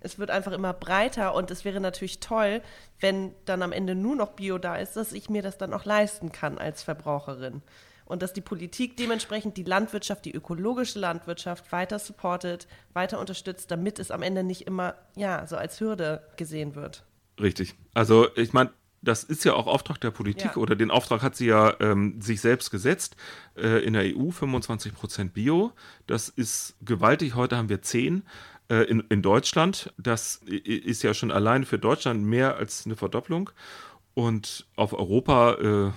Es 0.00 0.18
wird 0.18 0.30
einfach 0.30 0.52
immer 0.52 0.72
breiter 0.72 1.34
und 1.34 1.50
es 1.50 1.64
wäre 1.64 1.80
natürlich 1.80 2.20
toll, 2.20 2.62
wenn 3.00 3.34
dann 3.46 3.62
am 3.62 3.72
Ende 3.72 3.96
nur 3.96 4.14
noch 4.14 4.30
Bio 4.30 4.58
da 4.58 4.76
ist, 4.76 4.96
dass 4.96 5.12
ich 5.12 5.28
mir 5.28 5.42
das 5.42 5.58
dann 5.58 5.74
auch 5.74 5.84
leisten 5.84 6.30
kann 6.30 6.58
als 6.58 6.84
Verbraucherin. 6.84 7.62
Und 8.08 8.22
dass 8.22 8.32
die 8.32 8.40
Politik 8.40 8.96
dementsprechend 8.96 9.58
die 9.58 9.64
Landwirtschaft, 9.64 10.24
die 10.24 10.32
ökologische 10.32 10.98
Landwirtschaft 10.98 11.70
weiter 11.72 11.98
supportet, 11.98 12.66
weiter 12.94 13.20
unterstützt, 13.20 13.70
damit 13.70 13.98
es 13.98 14.10
am 14.10 14.22
Ende 14.22 14.42
nicht 14.42 14.66
immer, 14.66 14.94
ja, 15.14 15.46
so 15.46 15.56
als 15.56 15.78
Hürde 15.78 16.26
gesehen 16.36 16.74
wird. 16.74 17.04
Richtig. 17.38 17.74
Also 17.92 18.28
ich 18.34 18.54
meine, 18.54 18.70
das 19.02 19.24
ist 19.24 19.44
ja 19.44 19.52
auch 19.52 19.66
Auftrag 19.66 20.00
der 20.00 20.10
Politik 20.10 20.52
Ja. 20.52 20.56
oder 20.56 20.74
den 20.74 20.90
Auftrag 20.90 21.22
hat 21.22 21.36
sie 21.36 21.46
ja 21.46 21.74
ähm, 21.80 22.20
sich 22.20 22.40
selbst 22.40 22.70
gesetzt. 22.70 23.14
Äh, 23.56 23.84
in 23.84 23.92
der 23.92 24.16
EU 24.16 24.30
25 24.30 24.94
Prozent 24.94 25.34
Bio. 25.34 25.72
Das 26.06 26.30
ist 26.30 26.76
gewaltig. 26.80 27.34
Heute 27.34 27.58
haben 27.58 27.68
wir 27.68 27.82
10. 27.82 28.24
Äh, 28.70 28.84
in, 28.84 29.00
in 29.08 29.22
Deutschland, 29.22 29.92
das 29.98 30.36
ist 30.46 31.02
ja 31.02 31.14
schon 31.14 31.30
allein 31.30 31.64
für 31.64 31.78
Deutschland 31.78 32.24
mehr 32.24 32.56
als 32.56 32.86
eine 32.86 32.96
Verdopplung. 32.96 33.50
Und 34.14 34.66
auf 34.74 34.94
Europa, 34.94 35.54
äh, 35.54 35.92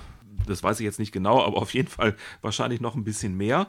das 0.47 0.63
weiß 0.63 0.79
ich 0.79 0.83
jetzt 0.83 0.99
nicht 0.99 1.11
genau, 1.11 1.43
aber 1.43 1.57
auf 1.57 1.73
jeden 1.73 1.87
Fall 1.87 2.15
wahrscheinlich 2.41 2.81
noch 2.81 2.95
ein 2.95 3.03
bisschen 3.03 3.35
mehr. 3.35 3.67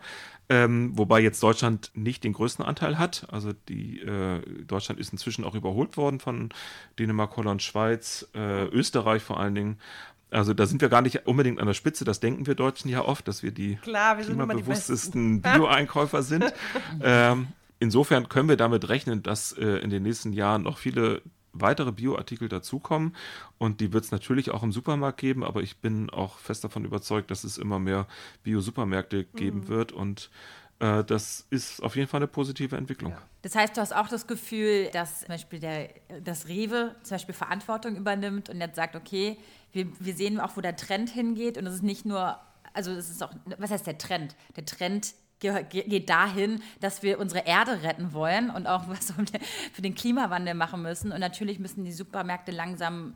Ähm, 0.48 0.92
wobei 0.98 1.20
jetzt 1.20 1.42
Deutschland 1.42 1.90
nicht 1.94 2.24
den 2.24 2.32
größten 2.32 2.64
Anteil 2.64 2.98
hat. 2.98 3.26
Also 3.30 3.52
die 3.68 4.00
äh, 4.00 4.40
Deutschland 4.66 5.00
ist 5.00 5.12
inzwischen 5.12 5.44
auch 5.44 5.54
überholt 5.54 5.96
worden 5.96 6.20
von 6.20 6.50
Dänemark, 6.98 7.36
Holland, 7.36 7.62
Schweiz, 7.62 8.28
äh, 8.34 8.66
Österreich 8.66 9.22
vor 9.22 9.40
allen 9.40 9.54
Dingen. 9.54 9.78
Also 10.30 10.54
da 10.54 10.66
sind 10.66 10.80
wir 10.80 10.88
gar 10.88 11.02
nicht 11.02 11.26
unbedingt 11.26 11.60
an 11.60 11.66
der 11.66 11.74
Spitze. 11.74 12.04
Das 12.04 12.20
denken 12.20 12.46
wir 12.46 12.54
Deutschen 12.54 12.90
ja 12.90 13.04
oft, 13.04 13.28
dass 13.28 13.42
wir 13.42 13.50
die 13.50 13.76
Klar, 13.76 14.18
wir 14.18 14.24
klimabewusstesten 14.24 15.42
Bio-Einkäufer 15.42 16.22
sind. 16.22 16.52
ähm, 17.02 17.48
insofern 17.78 18.28
können 18.28 18.48
wir 18.48 18.56
damit 18.56 18.88
rechnen, 18.88 19.22
dass 19.22 19.52
äh, 19.52 19.64
in 19.78 19.90
den 19.90 20.02
nächsten 20.02 20.32
Jahren 20.32 20.62
noch 20.62 20.78
viele 20.78 21.22
weitere 21.52 21.92
Bioartikel 21.92 22.48
dazukommen. 22.48 23.14
Und 23.58 23.80
die 23.80 23.92
wird 23.92 24.04
es 24.04 24.10
natürlich 24.10 24.50
auch 24.50 24.62
im 24.62 24.72
Supermarkt 24.72 25.18
geben, 25.18 25.44
aber 25.44 25.62
ich 25.62 25.78
bin 25.78 26.10
auch 26.10 26.38
fest 26.38 26.64
davon 26.64 26.84
überzeugt, 26.84 27.30
dass 27.30 27.44
es 27.44 27.58
immer 27.58 27.78
mehr 27.78 28.06
Bio-Supermärkte 28.42 29.24
geben 29.24 29.68
wird. 29.68 29.92
Und 29.92 30.30
äh, 30.82 31.04
das 31.04 31.46
ist 31.50 31.82
auf 31.82 31.96
jeden 31.96 32.08
Fall 32.08 32.18
eine 32.18 32.26
positive 32.26 32.76
Entwicklung. 32.76 33.14
Das 33.42 33.54
heißt, 33.54 33.76
du 33.76 33.80
hast 33.80 33.94
auch 33.94 34.08
das 34.08 34.26
Gefühl, 34.26 34.88
dass 34.92 35.20
zum 35.20 35.28
Beispiel 35.28 35.60
der, 35.60 35.90
das 36.22 36.48
Rewe 36.48 36.94
zum 37.02 37.16
Beispiel 37.16 37.34
Verantwortung 37.34 37.96
übernimmt 37.96 38.50
und 38.50 38.60
jetzt 38.60 38.76
sagt, 38.76 38.96
okay, 38.96 39.38
wir, 39.72 39.86
wir 40.00 40.14
sehen 40.14 40.40
auch, 40.40 40.56
wo 40.56 40.60
der 40.60 40.76
Trend 40.76 41.10
hingeht 41.10 41.56
und 41.56 41.66
es 41.66 41.74
ist 41.74 41.82
nicht 41.82 42.04
nur, 42.04 42.38
also 42.74 42.90
es 42.90 43.10
ist 43.10 43.22
auch, 43.22 43.32
was 43.58 43.70
heißt 43.70 43.86
der 43.86 43.98
Trend? 43.98 44.36
Der 44.56 44.64
Trend 44.64 45.14
geht 45.42 46.08
dahin, 46.08 46.62
dass 46.80 47.02
wir 47.02 47.18
unsere 47.18 47.46
Erde 47.46 47.82
retten 47.82 48.12
wollen 48.12 48.50
und 48.50 48.66
auch 48.66 48.88
was 48.88 49.12
für 49.72 49.82
den 49.82 49.94
Klimawandel 49.94 50.54
machen 50.54 50.82
müssen. 50.82 51.12
Und 51.12 51.20
natürlich 51.20 51.58
müssen 51.58 51.84
die 51.84 51.92
Supermärkte 51.92 52.52
langsam 52.52 53.14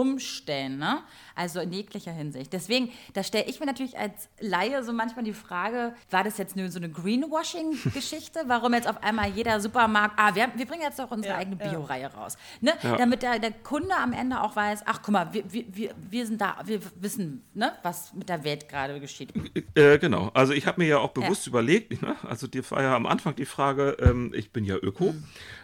umstellen, 0.00 0.78
ne? 0.78 1.02
Also 1.34 1.60
in 1.60 1.72
jeglicher 1.72 2.12
Hinsicht. 2.12 2.52
Deswegen, 2.52 2.90
da 3.12 3.22
stelle 3.22 3.44
ich 3.46 3.60
mir 3.60 3.66
natürlich 3.66 3.98
als 3.98 4.28
Laie 4.40 4.82
so 4.82 4.92
manchmal 4.92 5.24
die 5.24 5.34
Frage, 5.34 5.94
war 6.10 6.24
das 6.24 6.38
jetzt 6.38 6.56
nur 6.56 6.70
so 6.70 6.78
eine 6.78 6.90
Greenwashing-Geschichte? 6.90 8.40
Warum 8.46 8.72
jetzt 8.72 8.88
auf 8.88 9.02
einmal 9.02 9.30
jeder 9.30 9.60
Supermarkt, 9.60 10.14
ah, 10.18 10.34
wir, 10.34 10.48
wir 10.54 10.66
bringen 10.66 10.82
jetzt 10.82 10.98
doch 10.98 11.10
unsere 11.10 11.34
Ja, 11.34 11.40
eigene 11.40 11.62
ja. 11.62 11.70
Bio-Reihe 11.70 12.12
raus. 12.12 12.36
Ne? 12.60 12.72
Ja. 12.82 12.96
Damit 12.96 13.22
der, 13.22 13.38
der 13.38 13.52
Kunde 13.52 13.94
am 13.94 14.12
Ende 14.12 14.40
auch 14.42 14.56
weiß, 14.56 14.82
ach 14.86 15.00
guck 15.02 15.12
mal, 15.12 15.32
wir, 15.32 15.44
wir, 15.50 15.94
wir, 15.96 16.26
sind 16.26 16.40
da, 16.40 16.56
wir 16.64 16.80
wissen, 16.96 17.44
ne, 17.54 17.72
was 17.82 18.14
mit 18.14 18.28
der 18.28 18.42
Welt 18.44 18.68
gerade 18.68 18.98
geschieht. 19.00 19.32
Äh, 19.74 19.98
genau. 19.98 20.30
Also 20.32 20.52
ich 20.54 20.66
habe 20.66 20.80
mir 20.80 20.88
ja 20.88 20.98
auch 20.98 21.10
bewusst 21.10 21.46
überlegt, 21.46 22.02
ne? 22.02 22.16
also 22.26 22.46
die 22.46 22.68
war 22.70 22.82
ja 22.82 22.96
am 22.96 23.06
Anfang 23.06 23.34
die 23.36 23.44
Frage, 23.44 23.96
ähm, 24.00 24.32
ich 24.34 24.50
bin 24.50 24.64
ja 24.64 24.76
Öko 24.76 25.14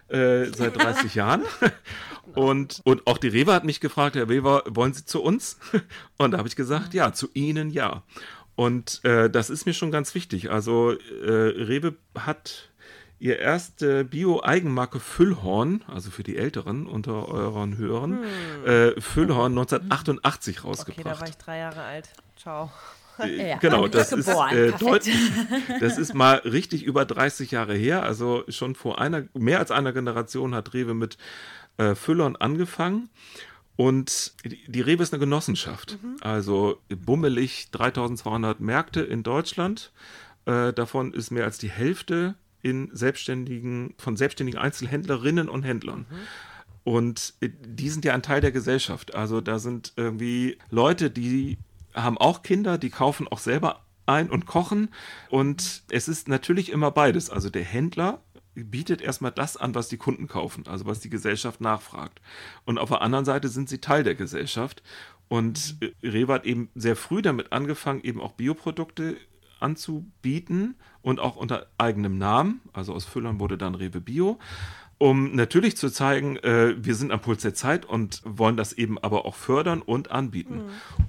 äh, 0.09 0.47
seit 0.47 0.76
30 0.76 1.14
Jahren 1.14 1.43
und, 2.34 2.80
und 2.84 3.07
auch 3.07 3.18
die 3.18 3.28
Rewe 3.28 3.53
hat 3.53 3.64
mich 3.64 3.80
gefragt, 3.80 4.16
Herr 4.27 4.29
Weber, 4.29 4.64
wollen 4.68 4.93
Sie 4.93 5.05
zu 5.05 5.22
uns? 5.22 5.57
Und 6.18 6.33
da 6.33 6.39
habe 6.39 6.49
ich 6.49 6.57
gesagt, 6.57 6.95
ja, 6.95 7.12
zu 7.12 7.29
Ihnen 7.35 7.70
ja. 7.70 8.03
Und 8.57 9.05
äh, 9.05 9.31
das 9.31 9.51
ist 9.51 9.66
mir 9.66 9.74
schon 9.74 9.91
ganz 9.93 10.14
wichtig. 10.14 10.51
Also 10.51 10.93
äh, 10.93 11.31
Rewe 11.31 11.95
hat 12.18 12.70
ihr 13.18 13.39
erste 13.39 14.05
Bio-Eigenmarke 14.05 14.99
Füllhorn, 14.99 15.83
also 15.87 16.11
für 16.11 16.22
die 16.22 16.37
Älteren 16.37 16.87
unter 16.87 17.29
euren 17.29 17.77
Hörern, 17.79 18.24
äh, 18.64 19.01
Füllhorn 19.01 19.53
1988 19.53 20.59
Okay, 20.59 20.66
rausgebracht. 20.68 21.07
da 21.07 21.20
war 21.20 21.29
ich 21.29 21.37
drei 21.37 21.59
Jahre 21.59 21.83
alt. 21.83 22.09
Ciao. 22.37 22.70
Äh, 23.18 23.49
Ja, 23.49 23.57
genau, 23.57 23.89
das 23.89 24.12
ist 24.12 24.29
äh, 24.29 24.72
deutlich, 24.72 25.16
das 25.81 25.97
ist 25.97 26.12
mal 26.12 26.35
richtig 26.45 26.85
über 26.85 27.07
30 27.07 27.51
Jahre 27.51 27.74
her. 27.74 28.03
Also 28.03 28.45
schon 28.49 28.74
vor 28.74 29.01
einer, 29.01 29.22
mehr 29.33 29.59
als 29.59 29.70
einer 29.70 29.95
Generation 29.95 30.55
hat 30.55 30.74
Rewe 30.74 30.93
mit 30.93 31.16
äh, 31.79 31.95
Füllern 31.95 32.37
angefangen. 32.37 33.09
Und 33.77 34.33
die, 34.45 34.81
Rewe 34.81 35.03
ist 35.03 35.12
eine 35.12 35.20
Genossenschaft. 35.20 35.99
Also 36.22 36.81
bummelig 36.89 37.70
3200 37.72 38.61
Märkte 38.61 39.03
in 39.03 39.22
Deutschland. 39.22 39.93
Äh, 40.47 40.72
davon 40.72 41.12
ist 41.12 41.31
mehr 41.31 41.45
als 41.45 41.59
die 41.59 41.70
Hälfte 41.70 42.37
in 42.62 42.89
selbstständigen, 42.93 43.95
von 43.99 44.16
selbstständigen 44.16 44.59
Einzelhändlerinnen 44.61 45.49
und 45.49 45.62
Händlern. 45.62 46.07
Und 46.85 47.35
äh, 47.41 47.51
die 47.51 47.91
sind 47.91 48.05
ja 48.05 48.14
ein 48.14 48.22
Teil 48.22 48.41
der 48.41 48.53
Gesellschaft. 48.53 49.14
Also 49.14 49.41
da 49.41 49.59
sind 49.59 49.93
irgendwie 49.97 50.57
Leute, 50.70 51.11
die 51.11 51.59
haben 51.95 52.16
auch 52.16 52.43
Kinder, 52.43 52.79
die 52.79 52.91
kaufen 52.91 53.29
auch 53.29 53.39
selber 53.39 53.83
ein 54.07 54.31
und 54.31 54.47
kochen. 54.47 54.89
Und 55.29 55.83
es 55.91 56.09
ist 56.09 56.29
natürlich 56.29 56.70
immer 56.70 56.91
beides. 56.91 57.29
Also 57.29 57.51
der 57.51 57.64
Händler 57.64 58.22
bietet 58.65 59.01
erstmal 59.01 59.33
das 59.33 59.57
an, 59.57 59.75
was 59.75 59.89
die 59.89 59.97
Kunden 59.97 60.27
kaufen, 60.29 60.65
also 60.67 60.87
was 60.87 61.01
die 61.01 61.11
Gesellschaft 61.11 61.61
nachfragt. 61.61 62.21
Und 62.65 62.79
auf 62.79 62.89
der 62.89 63.03
anderen 63.03 63.25
Seite 63.25 63.49
sind 63.49 63.69
sie 63.69 63.79
Teil 63.79 64.05
der 64.05 64.15
Gesellschaft. 64.15 64.83
Und 65.29 65.77
äh, 65.81 65.93
Rewe 66.07 66.33
hat 66.33 66.45
eben 66.45 66.71
sehr 66.75 66.97
früh 66.97 67.23
damit 67.23 67.53
angefangen, 67.53 68.03
eben 68.03 68.21
auch 68.21 68.33
Bioprodukte 68.33 69.17
anzubieten 69.61 70.77
und 71.03 71.21
auch 71.21 71.37
unter 71.37 71.67
eigenem 71.79 72.19
Namen. 72.19 72.61
Also 72.73 72.93
aus 72.93 73.05
Füllern 73.05 73.41
wurde 73.41 73.59
dann 73.59 73.75
Rewe 73.75 74.01
Bio 74.01 74.39
um 74.99 75.34
natürlich 75.34 75.76
zu 75.76 75.90
zeigen, 75.90 76.36
äh, 76.38 76.74
wir 76.78 76.94
sind 76.94 77.12
am 77.12 77.20
Puls 77.20 77.42
der 77.42 77.55
Zeit 77.55 77.84
und 77.84 78.22
wollen 78.24 78.57
das 78.57 78.72
eben 78.72 78.99
aber 78.99 79.26
auch 79.26 79.34
fördern 79.34 79.82
und 79.82 80.11
anbieten. 80.11 80.62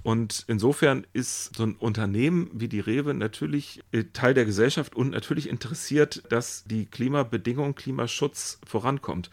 Und 0.03 0.43
insofern 0.47 1.07
ist 1.13 1.55
so 1.55 1.63
ein 1.63 1.75
Unternehmen 1.75 2.49
wie 2.53 2.67
die 2.67 2.81
Rewe 2.81 3.13
natürlich 3.13 3.81
äh, 3.91 4.03
Teil 4.11 4.33
der 4.33 4.45
Gesellschaft 4.45 4.95
und 4.95 5.11
natürlich 5.11 5.47
interessiert, 5.47 6.23
dass 6.29 6.65
die 6.65 6.85
Klimabedingungen, 6.85 7.75
Klimaschutz 7.75 8.59
vorankommt. 8.65 9.29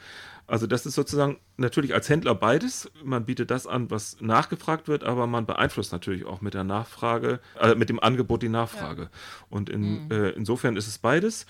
Also 0.47 0.67
das 0.67 0.85
ist 0.85 0.95
sozusagen 0.95 1.39
natürlich 1.57 1.95
als 1.95 2.09
Händler 2.09 2.35
beides. 2.35 2.91
Man 3.03 3.25
bietet 3.25 3.51
das 3.51 3.67
an, 3.67 3.91
was 3.91 4.21
nachgefragt 4.21 4.89
wird, 4.89 5.03
aber 5.03 5.27
man 5.27 5.47
beeinflusst 5.47 5.91
natürlich 5.91 6.27
auch 6.27 6.43
mit 6.43 6.55
der 6.55 6.65
Nachfrage, 6.65 7.41
äh, 7.59 7.75
mit 7.75 7.89
dem 7.89 7.99
Angebot 7.99 8.43
die 8.43 8.51
Nachfrage. 8.51 9.09
Und 9.49 9.71
in, 9.71 10.11
äh, 10.11 10.31
insofern 10.31 10.77
ist 10.77 10.87
es 10.87 10.99
beides. 10.99 11.47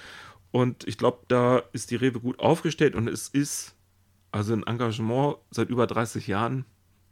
Und 0.55 0.87
ich 0.87 0.99
glaube, 0.99 1.19
da 1.27 1.65
ist 1.73 1.91
die 1.91 1.97
Rewe 1.97 2.21
gut 2.21 2.39
aufgestellt 2.39 2.95
und 2.95 3.09
es 3.09 3.27
ist 3.27 3.75
also 4.31 4.53
ein 4.53 4.63
Engagement 4.63 5.39
seit 5.51 5.69
über 5.69 5.89
30 5.89 6.29
Jahren. 6.29 6.65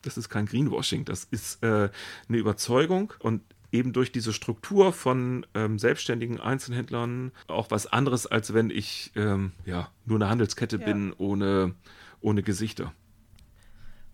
Das 0.02 0.16
ist 0.16 0.28
kein 0.28 0.46
Greenwashing, 0.46 1.04
das 1.04 1.24
ist 1.24 1.60
äh, 1.64 1.90
eine 2.28 2.38
Überzeugung 2.38 3.12
und 3.18 3.42
eben 3.72 3.92
durch 3.92 4.12
diese 4.12 4.32
Struktur 4.32 4.92
von 4.92 5.44
ähm, 5.54 5.80
selbstständigen 5.80 6.38
Einzelhändlern 6.38 7.32
auch 7.48 7.72
was 7.72 7.88
anderes, 7.88 8.28
als 8.28 8.54
wenn 8.54 8.70
ich 8.70 9.10
ähm, 9.16 9.50
ja 9.64 9.90
nur 10.04 10.18
eine 10.18 10.28
Handelskette 10.28 10.76
Ja. 10.76 10.84
bin 10.84 11.12
ohne, 11.12 11.74
ohne 12.20 12.44
Gesichter. 12.44 12.92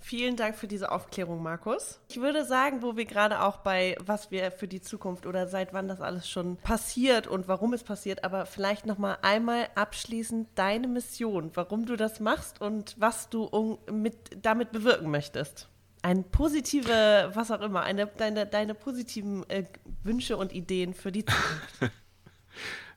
Vielen 0.00 0.36
Dank 0.36 0.56
für 0.56 0.68
diese 0.68 0.92
Aufklärung, 0.92 1.42
Markus. 1.42 2.00
Ich 2.08 2.20
würde 2.20 2.44
sagen, 2.44 2.82
wo 2.82 2.96
wir 2.96 3.04
gerade 3.04 3.42
auch 3.42 3.58
bei, 3.58 3.96
was 4.00 4.30
wir 4.30 4.50
für 4.50 4.68
die 4.68 4.80
Zukunft 4.80 5.26
oder 5.26 5.48
seit 5.48 5.72
wann 5.72 5.88
das 5.88 6.00
alles 6.00 6.28
schon 6.28 6.56
passiert 6.56 7.26
und 7.26 7.48
warum 7.48 7.72
es 7.72 7.82
passiert, 7.82 8.24
aber 8.24 8.46
vielleicht 8.46 8.86
noch 8.86 8.98
mal 8.98 9.18
einmal 9.22 9.68
abschließend 9.74 10.48
deine 10.54 10.86
Mission, 10.86 11.50
warum 11.54 11.84
du 11.84 11.96
das 11.96 12.20
machst 12.20 12.60
und 12.60 12.94
was 12.98 13.28
du 13.28 13.78
mit, 13.90 14.16
damit 14.40 14.72
bewirken 14.72 15.10
möchtest. 15.10 15.68
Ein 16.02 16.24
positive, 16.24 17.30
was 17.34 17.50
auch 17.50 17.60
immer, 17.60 17.82
eine, 17.82 18.06
deine, 18.06 18.46
deine 18.46 18.74
positiven 18.74 19.48
äh, 19.50 19.64
Wünsche 20.04 20.36
und 20.36 20.52
Ideen 20.52 20.94
für 20.94 21.10
die 21.10 21.24
Zukunft. 21.24 21.80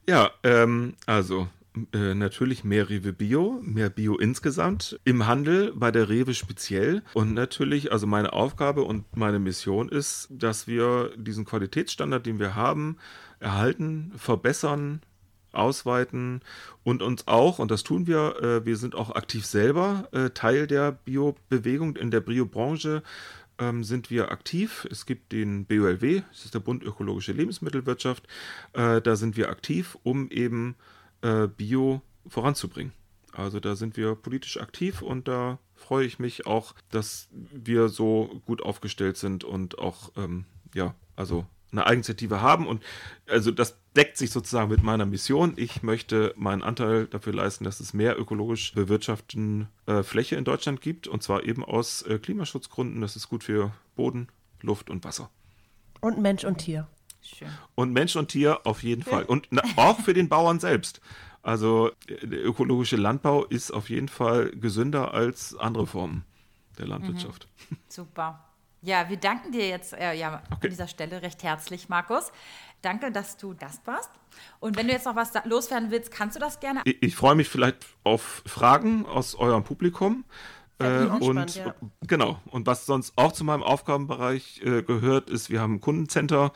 Ja, 0.07 0.31
ähm, 0.43 0.95
also 1.05 1.47
äh, 1.93 2.13
natürlich 2.13 2.63
mehr 2.63 2.89
Rewe 2.89 3.13
Bio, 3.13 3.59
mehr 3.63 3.89
Bio 3.89 4.17
insgesamt 4.17 4.99
im 5.05 5.27
Handel, 5.27 5.71
bei 5.73 5.91
der 5.91 6.09
Rewe 6.09 6.33
speziell. 6.33 7.01
Und 7.13 7.33
natürlich, 7.33 7.91
also 7.91 8.07
meine 8.07 8.33
Aufgabe 8.33 8.83
und 8.83 9.15
meine 9.15 9.39
Mission 9.39 9.87
ist, 9.87 10.27
dass 10.31 10.67
wir 10.67 11.11
diesen 11.15 11.45
Qualitätsstandard, 11.45 12.25
den 12.25 12.39
wir 12.39 12.55
haben, 12.55 12.97
erhalten, 13.39 14.11
verbessern, 14.17 15.01
ausweiten 15.53 16.41
und 16.83 17.01
uns 17.01 17.27
auch, 17.27 17.59
und 17.59 17.71
das 17.71 17.83
tun 17.83 18.07
wir, 18.07 18.41
äh, 18.41 18.65
wir 18.65 18.77
sind 18.77 18.95
auch 18.95 19.15
aktiv 19.15 19.45
selber 19.45 20.07
äh, 20.11 20.29
Teil 20.29 20.67
der 20.67 20.91
Bio-Bewegung 20.91 21.95
in 21.95 22.11
der 22.11 22.21
Bio-Branche 22.21 23.03
ähm, 23.59 23.83
sind 23.83 24.09
wir 24.09 24.31
aktiv. 24.31 24.87
Es 24.89 25.05
gibt 25.05 25.31
den 25.31 25.65
BULW, 25.65 26.23
das 26.31 26.45
ist 26.45 26.53
der 26.53 26.59
Bund 26.59 26.83
Ökologische 26.83 27.31
Lebensmittelwirtschaft. 27.31 28.27
Äh, 28.73 29.01
da 29.01 29.15
sind 29.15 29.37
wir 29.37 29.49
aktiv, 29.49 29.97
um 30.03 30.29
eben 30.29 30.75
äh, 31.21 31.47
Bio 31.47 32.01
voranzubringen. 32.27 32.93
Also 33.33 33.59
da 33.59 33.75
sind 33.75 33.97
wir 33.97 34.15
politisch 34.15 34.59
aktiv 34.59 35.01
und 35.01 35.27
da 35.27 35.59
freue 35.73 36.05
ich 36.05 36.19
mich 36.19 36.45
auch, 36.45 36.75
dass 36.89 37.29
wir 37.31 37.89
so 37.89 38.41
gut 38.45 38.61
aufgestellt 38.61 39.17
sind 39.17 39.43
und 39.43 39.79
auch, 39.79 40.11
ähm, 40.17 40.45
ja, 40.73 40.95
also 41.15 41.45
eine 41.71 41.85
Eigeninitiative 41.85 42.41
haben. 42.41 42.67
Und 42.67 42.83
also 43.27 43.51
das 43.51 43.77
deckt 43.95 44.17
sich 44.17 44.31
sozusagen 44.31 44.69
mit 44.69 44.83
meiner 44.83 45.05
Mission. 45.05 45.53
Ich 45.55 45.83
möchte 45.83 46.33
meinen 46.35 46.61
Anteil 46.61 47.07
dafür 47.07 47.33
leisten, 47.33 47.63
dass 47.63 47.79
es 47.79 47.93
mehr 47.93 48.19
ökologisch 48.19 48.73
bewirtschaftete 48.73 49.67
äh, 49.85 50.03
Fläche 50.03 50.35
in 50.35 50.43
Deutschland 50.43 50.81
gibt. 50.81 51.07
Und 51.07 51.23
zwar 51.23 51.43
eben 51.43 51.63
aus 51.63 52.01
äh, 52.03 52.19
Klimaschutzgründen. 52.19 53.01
Das 53.01 53.15
ist 53.15 53.29
gut 53.29 53.43
für 53.43 53.71
Boden, 53.95 54.27
Luft 54.61 54.89
und 54.89 55.03
Wasser. 55.03 55.29
Und 56.01 56.19
Mensch 56.19 56.43
und 56.43 56.57
Tier. 56.57 56.87
Schön. 57.21 57.49
Und 57.75 57.93
Mensch 57.93 58.15
und 58.15 58.29
Tier 58.29 58.65
auf 58.65 58.83
jeden 58.83 59.03
Fall. 59.03 59.23
Und 59.23 59.47
na, 59.51 59.61
auch 59.75 59.99
für 59.99 60.13
den 60.13 60.29
Bauern 60.29 60.59
selbst. 60.59 61.01
Also 61.43 61.91
äh, 62.07 62.27
der 62.27 62.45
ökologische 62.45 62.97
Landbau 62.97 63.45
ist 63.45 63.71
auf 63.71 63.89
jeden 63.89 64.09
Fall 64.09 64.51
gesünder 64.51 65.13
als 65.13 65.55
andere 65.55 65.87
Formen 65.87 66.25
der 66.77 66.87
Landwirtschaft. 66.87 67.47
Super. 67.87 68.43
Ja, 68.83 69.09
wir 69.09 69.17
danken 69.17 69.51
dir 69.51 69.67
jetzt 69.67 69.93
äh, 69.93 70.13
ja, 70.13 70.41
Okay. 70.49 70.67
an 70.67 70.69
dieser 70.71 70.87
Stelle 70.87 71.21
recht 71.21 71.43
herzlich, 71.43 71.87
Markus. 71.89 72.31
Danke, 72.81 73.11
dass 73.11 73.37
du 73.37 73.55
Gast 73.55 73.85
warst. 73.85 74.09
Und 74.59 74.75
wenn 74.75 74.87
du 74.87 74.93
jetzt 74.93 75.05
noch 75.05 75.15
was 75.15 75.33
loswerden 75.45 75.91
willst, 75.91 76.11
kannst 76.11 76.35
du 76.35 76.39
das 76.39 76.59
gerne. 76.59 76.81
Ich, 76.85 77.01
ich 77.03 77.15
freue 77.15 77.35
mich 77.35 77.47
vielleicht 77.47 77.85
auf 78.03 78.41
Fragen 78.47 79.05
aus 79.05 79.35
eurem 79.35 79.63
Publikum. 79.63 80.25
Äh, 80.79 81.05
und 81.05 81.55
ja. 81.55 81.75
genau. 82.07 82.39
Und 82.45 82.65
was 82.65 82.87
sonst 82.87 83.13
auch 83.17 83.33
zu 83.33 83.43
meinem 83.43 83.61
Aufgabenbereich 83.61 84.61
äh, 84.63 84.81
gehört, 84.81 85.29
ist, 85.29 85.51
wir 85.51 85.61
haben 85.61 85.75
ein 85.75 85.81
Kundencenter. 85.81 86.51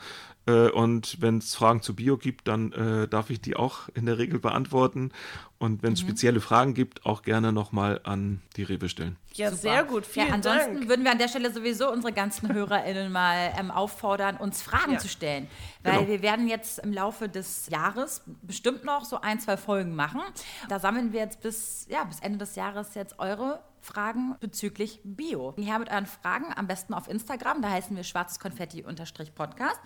Äh, 0.46 0.70
und 0.70 1.20
wenn 1.20 1.38
es 1.38 1.54
Fragen 1.54 1.82
zu 1.82 1.94
Bio 1.96 2.16
gibt, 2.16 2.46
dann 2.48 2.72
äh, 2.72 3.08
darf 3.08 3.30
ich 3.30 3.40
die 3.40 3.56
auch 3.56 3.88
in 3.94 4.06
der 4.06 4.18
Regel 4.18 4.38
beantworten. 4.38 5.10
Und 5.58 5.82
wenn 5.82 5.94
es 5.94 6.02
Mhm. 6.02 6.08
spezielle 6.08 6.40
Fragen 6.40 6.74
gibt, 6.74 7.06
auch 7.06 7.22
gerne 7.22 7.50
nochmal 7.52 8.00
an 8.04 8.42
die 8.56 8.62
Rewe 8.62 8.88
stellen. 8.90 9.16
Ja, 9.32 9.48
Super. 9.50 9.60
sehr 9.62 9.84
gut. 9.84 10.04
Vielen 10.06 10.28
ja, 10.28 10.34
ansonsten 10.34 10.74
Dank. 10.76 10.88
würden 10.88 11.04
wir 11.04 11.12
an 11.12 11.18
der 11.18 11.28
Stelle 11.28 11.50
sowieso 11.52 11.90
unsere 11.90 12.12
ganzen 12.12 12.52
HörerInnen 12.52 13.10
mal 13.10 13.52
ähm, 13.58 13.70
auffordern, 13.70 14.36
uns 14.36 14.60
Fragen 14.62 14.92
Ja. 14.92 14.98
zu 14.98 15.08
stellen. 15.08 15.48
Weil 15.82 15.94
Genau. 16.00 16.08
wir 16.08 16.22
werden 16.22 16.46
jetzt 16.46 16.78
im 16.80 16.92
Laufe 16.92 17.28
des 17.30 17.68
Jahres 17.70 18.22
bestimmt 18.42 18.84
noch 18.84 19.04
so 19.06 19.20
ein, 19.20 19.40
zwei 19.40 19.56
Folgen 19.56 19.94
machen. 19.96 20.20
Da 20.68 20.78
sammeln 20.78 21.12
wir 21.12 21.20
jetzt 21.20 21.40
bis, 21.40 21.86
ja, 21.88 22.04
bis 22.04 22.20
Ende 22.20 22.38
des 22.38 22.54
Jahres 22.54 22.94
jetzt 22.94 23.18
eure 23.18 23.60
Fragen 23.86 24.36
bezüglich 24.40 25.00
Bio. 25.04 25.54
Her 25.56 25.78
mit 25.78 25.90
euren 25.90 26.06
Fragen, 26.06 26.52
am 26.54 26.66
besten 26.66 26.92
auf 26.92 27.08
Instagram, 27.08 27.62
da 27.62 27.70
heißen 27.70 27.96
wir 27.96 28.02
schwarzkonfetti-podcast. 28.04 29.80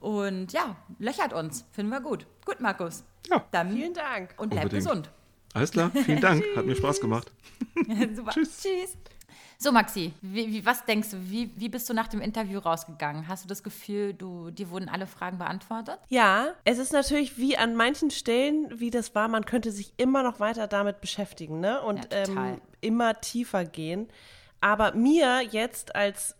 Und 0.00 0.52
ja, 0.52 0.76
löchert 0.98 1.32
uns, 1.32 1.64
finden 1.72 1.92
wir 1.92 2.00
gut. 2.00 2.26
Gut, 2.44 2.60
Markus. 2.60 3.04
Ja. 3.28 3.44
Dann 3.50 3.72
Vielen 3.72 3.94
Dank. 3.94 4.34
und 4.38 4.50
bleibt 4.50 4.64
Unbedingt. 4.72 4.84
gesund. 4.86 5.10
Alles 5.54 5.70
klar, 5.70 5.90
vielen 5.90 6.20
Dank. 6.20 6.42
Hat 6.56 6.64
mir 6.64 6.74
Spaß 6.74 7.00
gemacht. 7.02 7.30
Super. 8.14 8.30
Tschüss. 8.32 8.62
Tschüss. 8.62 8.96
So, 9.62 9.70
Maxi, 9.70 10.12
wie, 10.22 10.48
wie, 10.48 10.66
was 10.66 10.84
denkst 10.86 11.10
du, 11.10 11.30
wie, 11.30 11.52
wie 11.54 11.68
bist 11.68 11.88
du 11.88 11.94
nach 11.94 12.08
dem 12.08 12.20
Interview 12.20 12.58
rausgegangen? 12.58 13.28
Hast 13.28 13.44
du 13.44 13.48
das 13.48 13.62
Gefühl, 13.62 14.12
du, 14.12 14.50
dir 14.50 14.70
wurden 14.70 14.88
alle 14.88 15.06
Fragen 15.06 15.38
beantwortet? 15.38 16.00
Ja, 16.08 16.48
es 16.64 16.78
ist 16.78 16.92
natürlich 16.92 17.38
wie 17.38 17.56
an 17.56 17.76
manchen 17.76 18.10
Stellen, 18.10 18.80
wie 18.80 18.90
das 18.90 19.14
war, 19.14 19.28
man 19.28 19.44
könnte 19.44 19.70
sich 19.70 19.94
immer 19.98 20.24
noch 20.24 20.40
weiter 20.40 20.66
damit 20.66 21.00
beschäftigen 21.00 21.60
ne? 21.60 21.80
und 21.80 22.12
Ja, 22.12 22.24
ähm, 22.24 22.60
immer 22.80 23.20
tiefer 23.20 23.64
gehen. 23.64 24.08
Aber 24.60 24.94
mir 24.94 25.42
jetzt 25.42 25.94
als 25.94 26.34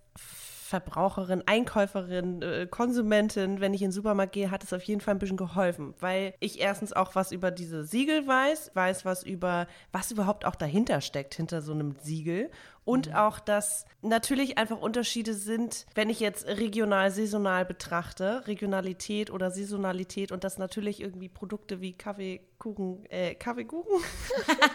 Verbraucherin, 0.73 1.43
Einkäuferin, 1.45 2.41
äh, 2.41 2.67
Konsumentin, 2.69 3.61
wenn 3.61 3.75
ich 3.75 3.83
in 3.83 3.89
den 3.89 3.93
Supermarkt 3.93 4.33
gehe, 4.33 4.51
hat 4.51 4.65
es 4.65 4.73
auf 4.73 4.83
jeden 4.85 5.03
Fall 5.03 5.15
ein 5.15 5.19
bisschen 5.19 5.37
geholfen, 5.37 5.93
weil 6.01 6.33
ich 6.41 6.61
erstens 6.61 6.95
auch 6.95 7.15
was 7.15 7.31
über 7.31 7.51
diese 7.51 7.85
Siegel 7.85 8.27
weiß, 8.27 8.71
weiß 8.73 9.05
was 9.05 9.23
über, 9.23 9.67
was 9.93 10.11
überhaupt 10.11 10.47
auch 10.47 10.55
dahinter 10.55 11.03
steckt, 11.03 11.35
hinter 11.35 11.61
so 11.61 11.73
einem 11.73 11.95
Siegel 12.01 12.51
Und 12.85 13.15
auch, 13.15 13.39
dass 13.39 13.85
natürlich 14.01 14.59
einfach 14.59 14.79
Unterschiede 14.79 15.35
sind, 15.35 15.87
wenn 15.95 16.11
ich 16.11 16.19
jetzt 16.19 16.47
regional, 16.47 17.13
saisonal 17.13 17.65
betrachte, 17.65 18.45
Regionalität 18.49 19.31
oder 19.31 19.53
Saisonalität 19.53 20.33
und 20.33 20.43
dass 20.43 20.59
natürlich 20.59 21.01
irgendwie 21.01 21.29
Produkte 21.29 21.81
wie 21.81 21.93
Kaffee, 21.93 22.41
Kuchen, 22.59 23.07
äh, 23.09 23.37
Kaffeekuchen? 23.37 24.03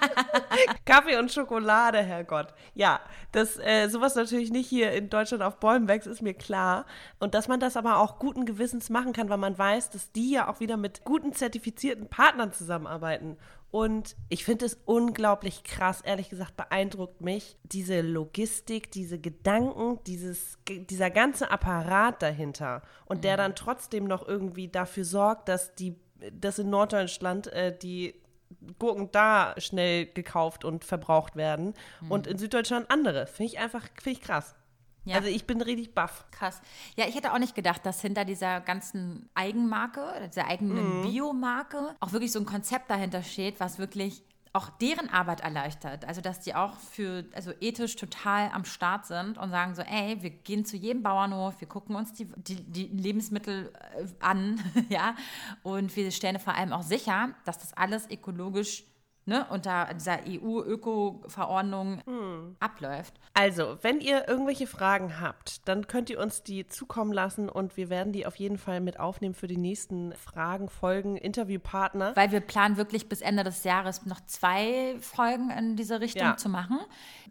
Kaffee 0.86 1.18
und 1.18 1.34
Schokolade, 1.34 1.97
Herrgott. 1.97 2.53
Ja, 2.76 3.01
dass 3.34 3.60
äh, 3.60 3.89
sowas 3.89 4.16
natürlich 4.16 4.51
nicht 4.51 4.70
hier 4.70 4.93
in 4.93 5.10
Deutschland 5.10 5.43
auf 5.43 5.60
Bäumen 5.60 5.89
wächst, 5.89 6.08
ist 6.08 6.22
mir 6.22 6.34
klar. 6.34 6.86
Und 7.20 7.34
dass 7.34 7.49
man 7.49 7.60
das 7.60 7.76
aber 7.76 7.97
auch 7.97 8.20
guten 8.20 8.45
Gewissens 8.45 8.89
machen 8.89 9.12
kann, 9.12 9.28
weil 9.28 9.38
man 9.38 9.58
weiß, 9.58 9.89
dass 9.89 10.14
die 10.14 10.32
ja 10.32 10.47
auch 10.47 10.62
wieder 10.62 10.78
mit 10.78 11.03
guten 11.03 11.34
zertifizierten 11.34 12.08
Partnern 12.08 12.53
zusammenarbeiten. 12.53 13.38
Und 13.78 14.15
ich 14.28 14.43
finde 14.43 14.65
es 14.65 14.80
unglaublich 14.86 15.63
krass, 15.63 16.01
ehrlich 16.01 16.30
gesagt, 16.30 16.57
beeindruckt 16.57 17.21
mich 17.21 17.59
diese 17.61 18.01
Logistik, 18.01 18.89
diese 18.89 19.19
Gedanken, 19.19 19.99
dieses, 20.07 20.57
dieser 20.67 21.11
ganze 21.11 21.51
Apparat 21.51 22.23
dahinter. 22.23 22.82
Und 23.05 23.23
der 23.23 23.38
dann 23.38 23.53
trotzdem 23.53 24.05
noch 24.05 24.28
irgendwie 24.28 24.67
dafür 24.67 25.05
sorgt, 25.05 25.47
dass 25.47 25.75
die, 25.75 25.95
dass 26.32 26.57
in 26.57 26.71
Norddeutschland 26.71 27.53
äh, 27.53 27.78
die 27.78 28.15
Gurken 28.80 29.11
da 29.11 29.53
schnell 29.59 30.07
gekauft 30.07 30.65
und 30.65 30.84
verbraucht 30.84 31.36
werden 31.36 31.75
und 32.09 32.25
in 32.25 32.39
Süddeutschland 32.39 32.89
andere. 32.89 33.28
Finde 33.28 33.51
ich 33.51 33.59
einfach, 33.59 33.86
finde 34.01 34.19
ich 34.19 34.21
krass. 34.21 34.55
Ja. 35.08 35.16
Also 35.16 35.30
ich 35.30 35.45
bin 35.45 35.62
richtig 35.62 35.93
baff. 35.93 36.26
Krass. 36.32 36.62
Ja, 36.95 37.05
ich 37.08 37.16
hätte 37.16 37.34
auch 37.34 37.39
nicht 37.39 37.55
gedacht, 37.55 37.86
dass 37.86 38.01
hinter 38.01 38.26
dieser 38.26 38.62
ganzen 38.62 39.30
Eigenmarke, 39.34 40.30
dieser 40.30 40.47
eigenen 40.47 41.01
Biomarke, 41.01 41.95
auch 41.99 42.12
wirklich 42.12 42.32
so 42.32 42.39
ein 42.39 42.45
Konzept 42.45 42.89
dahinter 42.89 43.24
steht, 43.24 43.60
was 43.60 43.80
wirklich 43.80 44.24
auch 44.53 44.70
deren 44.70 45.10
Arbeit 45.10 45.41
erleichtert. 45.41 46.05
Also, 46.05 46.20
dass 46.20 46.39
die 46.39 46.55
auch 46.55 46.76
für, 46.78 47.26
also 47.36 47.51
ethisch 47.62 47.95
total 47.95 48.49
am 48.51 48.66
Start 48.66 49.05
sind 49.05 49.38
und 49.38 49.51
sagen 49.51 49.76
so, 49.76 49.84
ey, 49.84 50.22
wir 50.22 50.32
gehen 50.32 50.66
zu 50.66 50.78
jedem 50.78 51.03
Bauernhof, 51.03 51.60
wir 51.60 51.68
gucken 51.68 51.95
uns 51.95 52.14
die, 52.14 52.26
die, 52.36 52.64
die 52.64 52.88
Lebensmittel 52.88 53.72
äh, 53.95 54.05
an, 54.20 54.60
ja, 54.89 55.16
und 55.64 55.95
wir 55.95 56.12
stellen 56.12 56.39
vor 56.39 56.55
allem 56.55 56.74
auch 56.74 56.82
sicher, 56.82 57.30
dass 57.45 57.60
das 57.60 57.74
alles 57.74 58.10
ökologisch 58.10 58.84
ne, 59.28 59.45
unter 59.49 59.89
dieser 59.93 60.19
EU-Öko-Verordnung 60.28 62.01
abläuft. 62.59 63.13
Also, 63.34 63.78
wenn 63.82 63.99
ihr 63.99 64.28
irgendwelche 64.28 64.65
Fragen 64.65 65.19
habt, 65.19 65.67
dann 65.67 65.88
könnt 65.88 66.09
ihr 66.09 66.19
uns 66.19 66.41
die 66.43 66.65
zukommen 66.67 67.11
lassen 67.13 67.49
und 67.49 67.78
wir 67.78 67.89
werden 67.89 68.13
die 68.13 68.25
auf 68.25 68.36
jeden 68.38 68.57
Fall 68.57 68.80
mit 68.80 68.99
aufnehmen 68.99 69.36
für 69.36 69.47
die 69.47 69.57
nächsten 69.57 70.13
Fragen, 70.15 70.69
Folgen, 70.69 71.17
Interviewpartner. 71.17 72.15
Weil 72.15 72.32
wir 72.32 72.39
planen 72.39 72.78
wirklich 72.78 73.09
bis 73.09 73.21
Ende 73.21 73.43
des 73.43 73.63
Jahres 73.63 74.05
noch 74.05 74.21
zwei 74.25 74.95
Folgen 75.01 75.51
in 75.51 75.75
diese 75.75 75.99
Richtung 75.99 76.21
Ja. 76.23 76.38
zu 76.38 76.49
machen. 76.49 76.80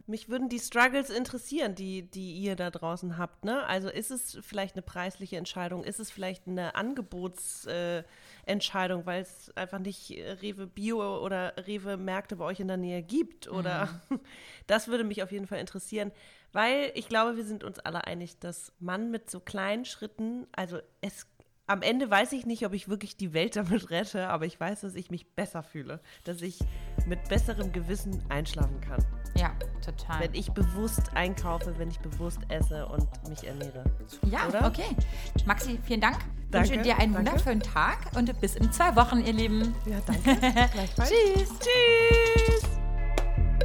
Mich 0.07 0.29
würden 0.29 0.49
die 0.49 0.61
Struggles 0.61 1.11
interessieren, 1.11 1.75
die, 1.75 2.03
die 2.03 2.35
ihr 2.35 2.55
da 2.55 2.71
draußen 2.71 3.19
habt. 3.19 3.45
Ne? 3.45 3.65
Also 3.65 3.89
ist 3.89 4.11
es 4.11 4.39
vielleicht 4.43 4.77
eine 4.77 4.83
preisliche 4.83 5.37
Entscheidung? 5.37 5.83
Ist 5.83 5.99
es 5.99 6.11
vielleicht 6.11 6.47
eine 6.47 6.75
Angebotsentscheidung, 6.75 8.03
äh, 8.03 8.05
Entscheidung, 8.47 9.07
weil 9.07 9.23
es 9.23 9.55
einfach 9.57 9.79
nicht 9.79 10.11
äh, 10.13 10.33
Rewe 10.33 10.67
Bio 10.67 11.23
oder 11.23 11.55
Rewe 11.67 11.97
Märkte 11.97 12.37
bei 12.37 12.45
euch 12.45 12.61
in 12.61 12.69
der 12.69 12.77
Nähe 12.77 13.03
gibt? 13.03 13.49
Oder 13.49 14.01
das 14.67 14.89
würde 14.89 15.05
mich 15.05 15.23
auf 15.23 15.33
jeden 15.33 15.47
Fall 15.47 15.59
interessieren, 15.59 16.13
weil 16.53 16.93
ich 16.95 17.09
glaube, 17.09 17.37
wir 17.37 17.45
sind 17.45 17.65
uns 17.65 17.79
alle 17.81 18.07
einig, 18.07 18.39
dass 18.39 18.73
man 18.79 19.11
mit 19.11 19.31
so 19.31 19.41
kleinen 19.41 19.85
Schritten, 19.85 20.47
also 20.53 20.79
es 21.01 21.27
am 21.67 21.83
Ende 21.83 22.09
weiß 22.11 22.33
ich 22.33 22.47
nicht, 22.47 22.65
ob 22.65 22.73
ich 22.73 22.89
wirklich 22.89 23.17
die 23.17 23.33
Welt 23.33 23.57
damit 23.57 23.91
rette, 23.91 24.29
aber 24.29 24.47
ich 24.47 24.59
weiß, 24.59 24.83
dass 24.83 24.95
ich 24.95 25.11
mich 25.11 25.27
besser 25.35 25.63
fühle, 25.63 26.01
dass 26.25 26.41
ich 26.43 26.59
mit 27.07 27.29
besserem 27.29 27.73
Gewissen 27.73 28.23
einschlafen 28.29 28.81
kann. 28.81 29.05
Ja, 29.37 29.53
total. 29.85 30.21
Wenn 30.21 30.35
ich 30.35 30.53
bewusst 30.53 31.11
einkaufe, 31.15 31.77
wenn 31.79 31.91
ich 31.91 31.99
bewusst 31.99 32.39
esse 32.49 32.87
und 32.87 33.07
mich 33.29 33.47
ernähre. 33.47 33.85
Ja, 34.31 34.47
Oder? 34.49 34.67
okay. 34.67 34.97
Maxi, 35.45 35.79
vielen 35.85 36.01
Dank. 36.01 36.19
Danke, 36.51 36.71
wünsche 36.71 36.83
dir 36.83 36.99
einen 36.99 37.13
danke. 37.13 37.31
wunderschönen 37.31 37.61
Tag 37.61 37.99
und 38.15 38.41
bis 38.41 38.55
in 38.55 38.73
zwei 38.73 38.95
Wochen, 38.97 39.21
ihr 39.25 39.33
Lieben. 39.33 39.75
Ja, 39.85 39.99
danke. 40.07 40.41
Gleichfalls. 40.73 41.11
Tschüss. 41.11 41.49
Tschüss. 41.59 42.71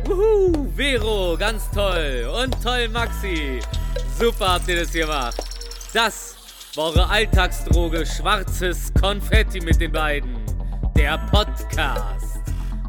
Wuhu, 0.06 0.68
Vero, 0.76 1.38
ganz 1.38 1.70
toll. 1.72 2.30
Und 2.44 2.62
toll, 2.62 2.90
Maxi. 2.90 3.60
Super 4.18 4.54
habt 4.56 4.68
ihr 4.68 4.80
das 4.82 4.92
gemacht. 4.92 5.38
Das 5.94 6.41
war 6.76 6.86
eure 6.86 7.10
Alltagsdroge 7.10 8.06
Schwarzes 8.06 8.94
Konfetti 9.00 9.60
mit 9.60 9.82
den 9.82 9.92
beiden. 9.92 10.38
Der 10.96 11.18
Podcast. 11.30 12.40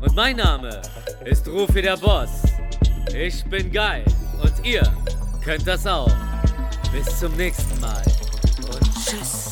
Und 0.00 0.14
mein 0.14 0.36
Name 0.36 0.82
ist 1.24 1.48
Rufi 1.48 1.82
der 1.82 1.96
Boss. 1.96 2.42
Ich 3.14 3.44
bin 3.46 3.72
geil. 3.72 4.04
Und 4.40 4.64
ihr 4.64 4.82
könnt 5.44 5.66
das 5.66 5.86
auch. 5.86 6.12
Bis 6.92 7.18
zum 7.18 7.34
nächsten 7.36 7.80
Mal. 7.80 8.02
Und 8.68 9.04
tschüss. 9.04 9.51